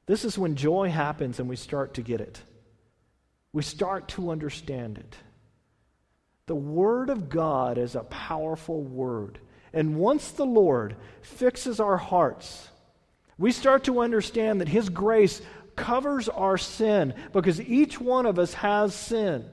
This 0.05 0.25
is 0.25 0.37
when 0.37 0.55
joy 0.55 0.89
happens 0.89 1.39
and 1.39 1.47
we 1.47 1.55
start 1.55 1.95
to 1.95 2.01
get 2.01 2.21
it. 2.21 2.41
We 3.53 3.63
start 3.63 4.09
to 4.09 4.31
understand 4.31 4.97
it. 4.97 5.15
The 6.47 6.55
Word 6.55 7.09
of 7.09 7.29
God 7.29 7.77
is 7.77 7.95
a 7.95 8.03
powerful 8.03 8.81
Word. 8.81 9.39
And 9.71 9.95
once 9.95 10.31
the 10.31 10.45
Lord 10.45 10.95
fixes 11.21 11.79
our 11.79 11.97
hearts, 11.97 12.67
we 13.37 13.51
start 13.51 13.85
to 13.85 14.01
understand 14.01 14.61
that 14.61 14.67
His 14.67 14.89
grace 14.89 15.41
covers 15.75 16.29
our 16.29 16.57
sin 16.57 17.13
because 17.31 17.61
each 17.61 17.99
one 17.99 18.25
of 18.25 18.37
us 18.37 18.53
has 18.55 18.93
sin. 18.93 19.45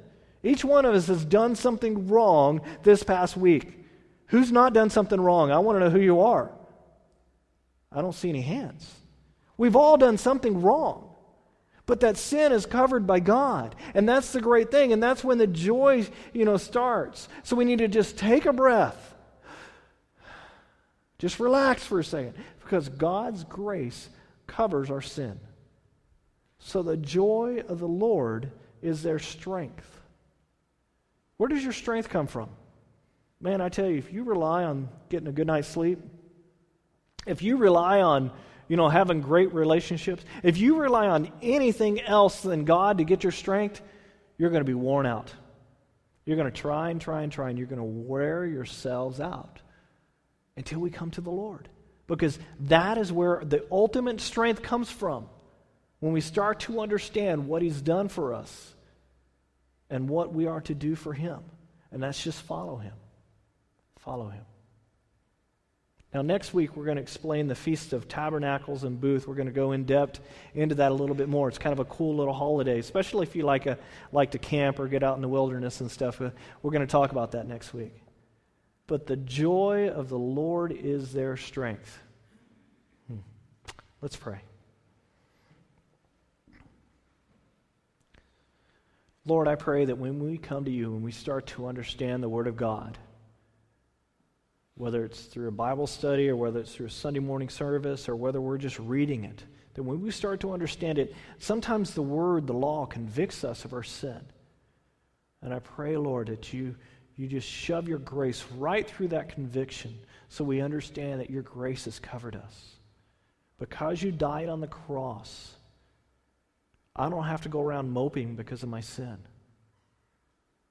Each 0.42 0.64
one 0.64 0.84
of 0.84 0.94
us 0.94 1.07
has 1.07 1.24
done 1.24 1.55
something 1.55 2.09
wrong 2.09 2.62
this 2.82 3.03
past 3.03 3.36
week. 3.36 3.84
Who's 4.26 4.51
not 4.51 4.72
done 4.72 4.90
something 4.90 5.20
wrong? 5.20 5.51
I 5.51 5.59
want 5.59 5.76
to 5.76 5.80
know 5.80 5.90
who 5.90 6.01
you 6.01 6.20
are. 6.20 6.51
I 7.92 8.01
don't 8.01 8.14
see 8.14 8.28
any 8.28 8.42
hands. 8.42 8.99
We've 9.61 9.76
all 9.76 9.98
done 9.98 10.16
something 10.16 10.62
wrong. 10.62 11.14
But 11.84 12.00
that 12.00 12.16
sin 12.16 12.50
is 12.50 12.64
covered 12.64 13.06
by 13.06 13.20
God. 13.20 13.76
And 13.92 14.08
that's 14.08 14.32
the 14.32 14.40
great 14.40 14.70
thing. 14.70 14.94
And 14.94 15.02
that's 15.02 15.22
when 15.22 15.36
the 15.36 15.46
joy, 15.46 16.06
you 16.32 16.46
know, 16.46 16.56
starts. 16.56 17.28
So 17.42 17.56
we 17.56 17.66
need 17.66 17.80
to 17.80 17.88
just 17.88 18.16
take 18.16 18.46
a 18.46 18.54
breath. 18.54 19.14
Just 21.18 21.40
relax 21.40 21.84
for 21.84 21.98
a 21.98 22.04
second. 22.04 22.36
Because 22.62 22.88
God's 22.88 23.44
grace 23.44 24.08
covers 24.46 24.90
our 24.90 25.02
sin. 25.02 25.38
So 26.58 26.82
the 26.82 26.96
joy 26.96 27.62
of 27.68 27.80
the 27.80 27.88
Lord 27.88 28.52
is 28.80 29.02
their 29.02 29.18
strength. 29.18 30.00
Where 31.36 31.50
does 31.50 31.62
your 31.62 31.74
strength 31.74 32.08
come 32.08 32.28
from? 32.28 32.48
Man, 33.42 33.61
I 33.61 33.68
tell 33.68 33.90
you, 33.90 33.98
if 33.98 34.11
you 34.11 34.22
rely 34.24 34.64
on 34.64 34.88
getting 35.11 35.28
a 35.28 35.32
good 35.32 35.46
night's 35.46 35.68
sleep, 35.68 35.98
if 37.26 37.42
you 37.42 37.58
rely 37.58 38.00
on, 38.00 38.30
you 38.70 38.76
know, 38.76 38.88
having 38.88 39.20
great 39.20 39.52
relationships, 39.52 40.24
if 40.44 40.56
you 40.56 40.76
rely 40.76 41.08
on 41.08 41.32
anything 41.42 42.00
else 42.00 42.40
than 42.40 42.64
God 42.64 42.98
to 42.98 43.04
get 43.04 43.24
your 43.24 43.32
strength, 43.32 43.82
you're 44.38 44.50
going 44.50 44.60
to 44.60 44.64
be 44.64 44.74
worn 44.74 45.06
out. 45.06 45.34
You're 46.24 46.36
going 46.36 46.52
to 46.52 46.56
try 46.56 46.90
and 46.90 47.00
try 47.00 47.22
and 47.22 47.32
try, 47.32 47.48
and 47.48 47.58
you're 47.58 47.66
going 47.66 47.80
to 47.80 47.84
wear 47.84 48.46
yourselves 48.46 49.18
out 49.18 49.58
until 50.56 50.78
we 50.78 50.88
come 50.88 51.10
to 51.10 51.20
the 51.20 51.32
Lord. 51.32 51.68
Because 52.06 52.38
that 52.60 52.96
is 52.96 53.10
where 53.10 53.42
the 53.44 53.66
ultimate 53.72 54.20
strength 54.20 54.62
comes 54.62 54.88
from. 54.88 55.26
When 55.98 56.12
we 56.12 56.20
start 56.20 56.60
to 56.60 56.80
understand 56.80 57.48
what 57.48 57.62
He's 57.62 57.82
done 57.82 58.06
for 58.06 58.34
us 58.34 58.74
and 59.90 60.08
what 60.08 60.32
we 60.32 60.46
are 60.46 60.60
to 60.60 60.76
do 60.76 60.94
for 60.94 61.12
Him. 61.12 61.40
And 61.90 62.04
that's 62.04 62.22
just 62.22 62.40
follow 62.42 62.76
Him. 62.76 62.94
Follow 63.98 64.28
Him. 64.28 64.44
Now, 66.12 66.22
next 66.22 66.52
week, 66.52 66.76
we're 66.76 66.86
going 66.86 66.96
to 66.96 67.02
explain 67.02 67.46
the 67.46 67.54
Feast 67.54 67.92
of 67.92 68.08
Tabernacles 68.08 68.82
and 68.82 69.00
Booth. 69.00 69.28
We're 69.28 69.36
going 69.36 69.46
to 69.46 69.52
go 69.52 69.70
in 69.72 69.84
depth 69.84 70.20
into 70.54 70.74
that 70.76 70.90
a 70.90 70.94
little 70.94 71.14
bit 71.14 71.28
more. 71.28 71.48
It's 71.48 71.58
kind 71.58 71.72
of 71.72 71.78
a 71.78 71.84
cool 71.84 72.16
little 72.16 72.34
holiday, 72.34 72.80
especially 72.80 73.22
if 73.22 73.36
you 73.36 73.44
like, 73.44 73.66
a, 73.66 73.78
like 74.11 74.32
to 74.32 74.38
camp 74.38 74.80
or 74.80 74.88
get 74.88 75.04
out 75.04 75.14
in 75.14 75.22
the 75.22 75.28
wilderness 75.28 75.80
and 75.80 75.88
stuff. 75.88 76.20
Uh, 76.20 76.30
we're 76.62 76.72
going 76.72 76.86
to 76.86 76.90
talk 76.90 77.12
about 77.12 77.30
that 77.32 77.46
next 77.46 77.72
week. 77.72 77.94
But 78.88 79.06
the 79.06 79.16
joy 79.16 79.88
of 79.88 80.08
the 80.08 80.18
Lord 80.18 80.72
is 80.72 81.12
their 81.12 81.36
strength. 81.36 82.00
Hmm. 83.06 83.18
Let's 84.02 84.16
pray. 84.16 84.40
Lord, 89.26 89.46
I 89.46 89.54
pray 89.54 89.84
that 89.84 89.96
when 89.96 90.18
we 90.18 90.38
come 90.38 90.64
to 90.64 90.72
you 90.72 90.92
and 90.94 91.04
we 91.04 91.12
start 91.12 91.46
to 91.48 91.68
understand 91.68 92.20
the 92.20 92.28
Word 92.28 92.48
of 92.48 92.56
God, 92.56 92.98
whether 94.80 95.04
it's 95.04 95.24
through 95.24 95.46
a 95.46 95.52
Bible 95.52 95.86
study 95.86 96.30
or 96.30 96.36
whether 96.36 96.58
it's 96.58 96.74
through 96.74 96.86
a 96.86 96.90
Sunday 96.90 97.20
morning 97.20 97.50
service 97.50 98.08
or 98.08 98.16
whether 98.16 98.40
we're 98.40 98.56
just 98.56 98.78
reading 98.78 99.24
it, 99.24 99.44
that 99.74 99.82
when 99.82 100.00
we 100.00 100.10
start 100.10 100.40
to 100.40 100.52
understand 100.52 100.98
it, 100.98 101.14
sometimes 101.38 101.92
the 101.92 102.02
Word, 102.02 102.46
the 102.46 102.54
law, 102.54 102.86
convicts 102.86 103.44
us 103.44 103.66
of 103.66 103.74
our 103.74 103.82
sin. 103.82 104.20
And 105.42 105.52
I 105.52 105.58
pray, 105.58 105.98
Lord, 105.98 106.28
that 106.28 106.54
you, 106.54 106.74
you 107.16 107.28
just 107.28 107.46
shove 107.46 107.88
your 107.88 107.98
grace 107.98 108.42
right 108.56 108.88
through 108.88 109.08
that 109.08 109.28
conviction 109.28 109.98
so 110.30 110.44
we 110.44 110.62
understand 110.62 111.20
that 111.20 111.28
your 111.28 111.42
grace 111.42 111.84
has 111.84 111.98
covered 111.98 112.34
us. 112.34 112.76
Because 113.58 114.02
you 114.02 114.10
died 114.10 114.48
on 114.48 114.62
the 114.62 114.66
cross, 114.66 115.56
I 116.96 117.10
don't 117.10 117.24
have 117.24 117.42
to 117.42 117.50
go 117.50 117.60
around 117.60 117.90
moping 117.90 118.34
because 118.34 118.62
of 118.62 118.70
my 118.70 118.80
sin. 118.80 119.18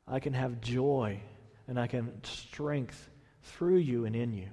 I 0.08 0.20
can 0.20 0.34
have 0.34 0.62
joy 0.62 1.20
and 1.68 1.80
I 1.80 1.86
can 1.86 2.24
strength 2.24 3.08
through 3.50 3.78
you 3.78 4.06
and 4.06 4.16
in 4.16 4.34
you. 4.34 4.48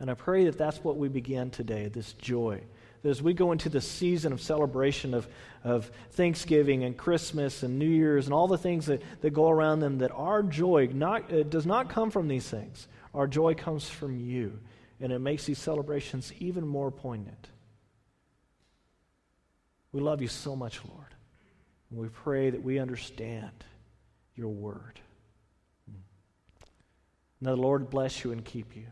And 0.00 0.10
I 0.10 0.14
pray 0.14 0.44
that 0.44 0.56
that's 0.56 0.82
what 0.84 0.96
we 0.96 1.08
begin 1.08 1.50
today, 1.50 1.88
this 1.88 2.12
joy. 2.14 2.60
That 3.02 3.10
as 3.10 3.22
we 3.22 3.34
go 3.34 3.52
into 3.52 3.68
the 3.68 3.80
season 3.80 4.32
of 4.32 4.40
celebration 4.40 5.12
of, 5.12 5.28
of 5.64 5.90
Thanksgiving 6.12 6.84
and 6.84 6.96
Christmas 6.96 7.62
and 7.62 7.78
New 7.78 7.88
Year's 7.88 8.26
and 8.26 8.34
all 8.34 8.48
the 8.48 8.58
things 8.58 8.86
that, 8.86 9.02
that 9.20 9.30
go 9.30 9.48
around 9.48 9.80
them, 9.80 9.98
that 9.98 10.12
our 10.12 10.42
joy 10.42 10.88
not, 10.92 11.30
it 11.30 11.50
does 11.50 11.66
not 11.66 11.88
come 11.88 12.10
from 12.10 12.28
these 12.28 12.48
things. 12.48 12.86
Our 13.14 13.26
joy 13.26 13.54
comes 13.54 13.88
from 13.88 14.16
you. 14.16 14.58
And 15.00 15.12
it 15.12 15.20
makes 15.20 15.46
these 15.46 15.58
celebrations 15.58 16.32
even 16.38 16.66
more 16.66 16.90
poignant. 16.90 17.48
We 19.92 20.00
love 20.00 20.20
you 20.22 20.28
so 20.28 20.54
much, 20.54 20.80
Lord. 20.88 21.14
And 21.90 21.98
we 21.98 22.08
pray 22.08 22.50
that 22.50 22.62
we 22.62 22.78
understand 22.78 23.64
your 24.34 24.48
word. 24.48 25.00
Now 27.40 27.54
the 27.54 27.62
Lord 27.62 27.90
bless 27.90 28.24
you 28.24 28.32
and 28.32 28.44
keep 28.44 28.74
you. 28.76 28.86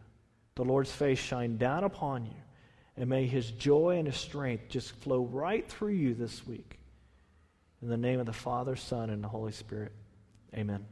The 0.54 0.64
Lord's 0.64 0.90
face 0.90 1.18
shine 1.18 1.58
down 1.58 1.84
upon 1.84 2.26
you, 2.26 2.36
and 2.96 3.10
may 3.10 3.26
his 3.26 3.50
joy 3.50 3.98
and 3.98 4.06
his 4.06 4.16
strength 4.16 4.68
just 4.68 4.92
flow 5.02 5.24
right 5.24 5.68
through 5.68 5.92
you 5.92 6.14
this 6.14 6.46
week. 6.46 6.78
In 7.82 7.88
the 7.88 7.96
name 7.96 8.20
of 8.20 8.26
the 8.26 8.32
Father, 8.32 8.74
Son, 8.74 9.10
and 9.10 9.22
the 9.22 9.28
Holy 9.28 9.52
Spirit. 9.52 9.92
Amen. 10.54 10.86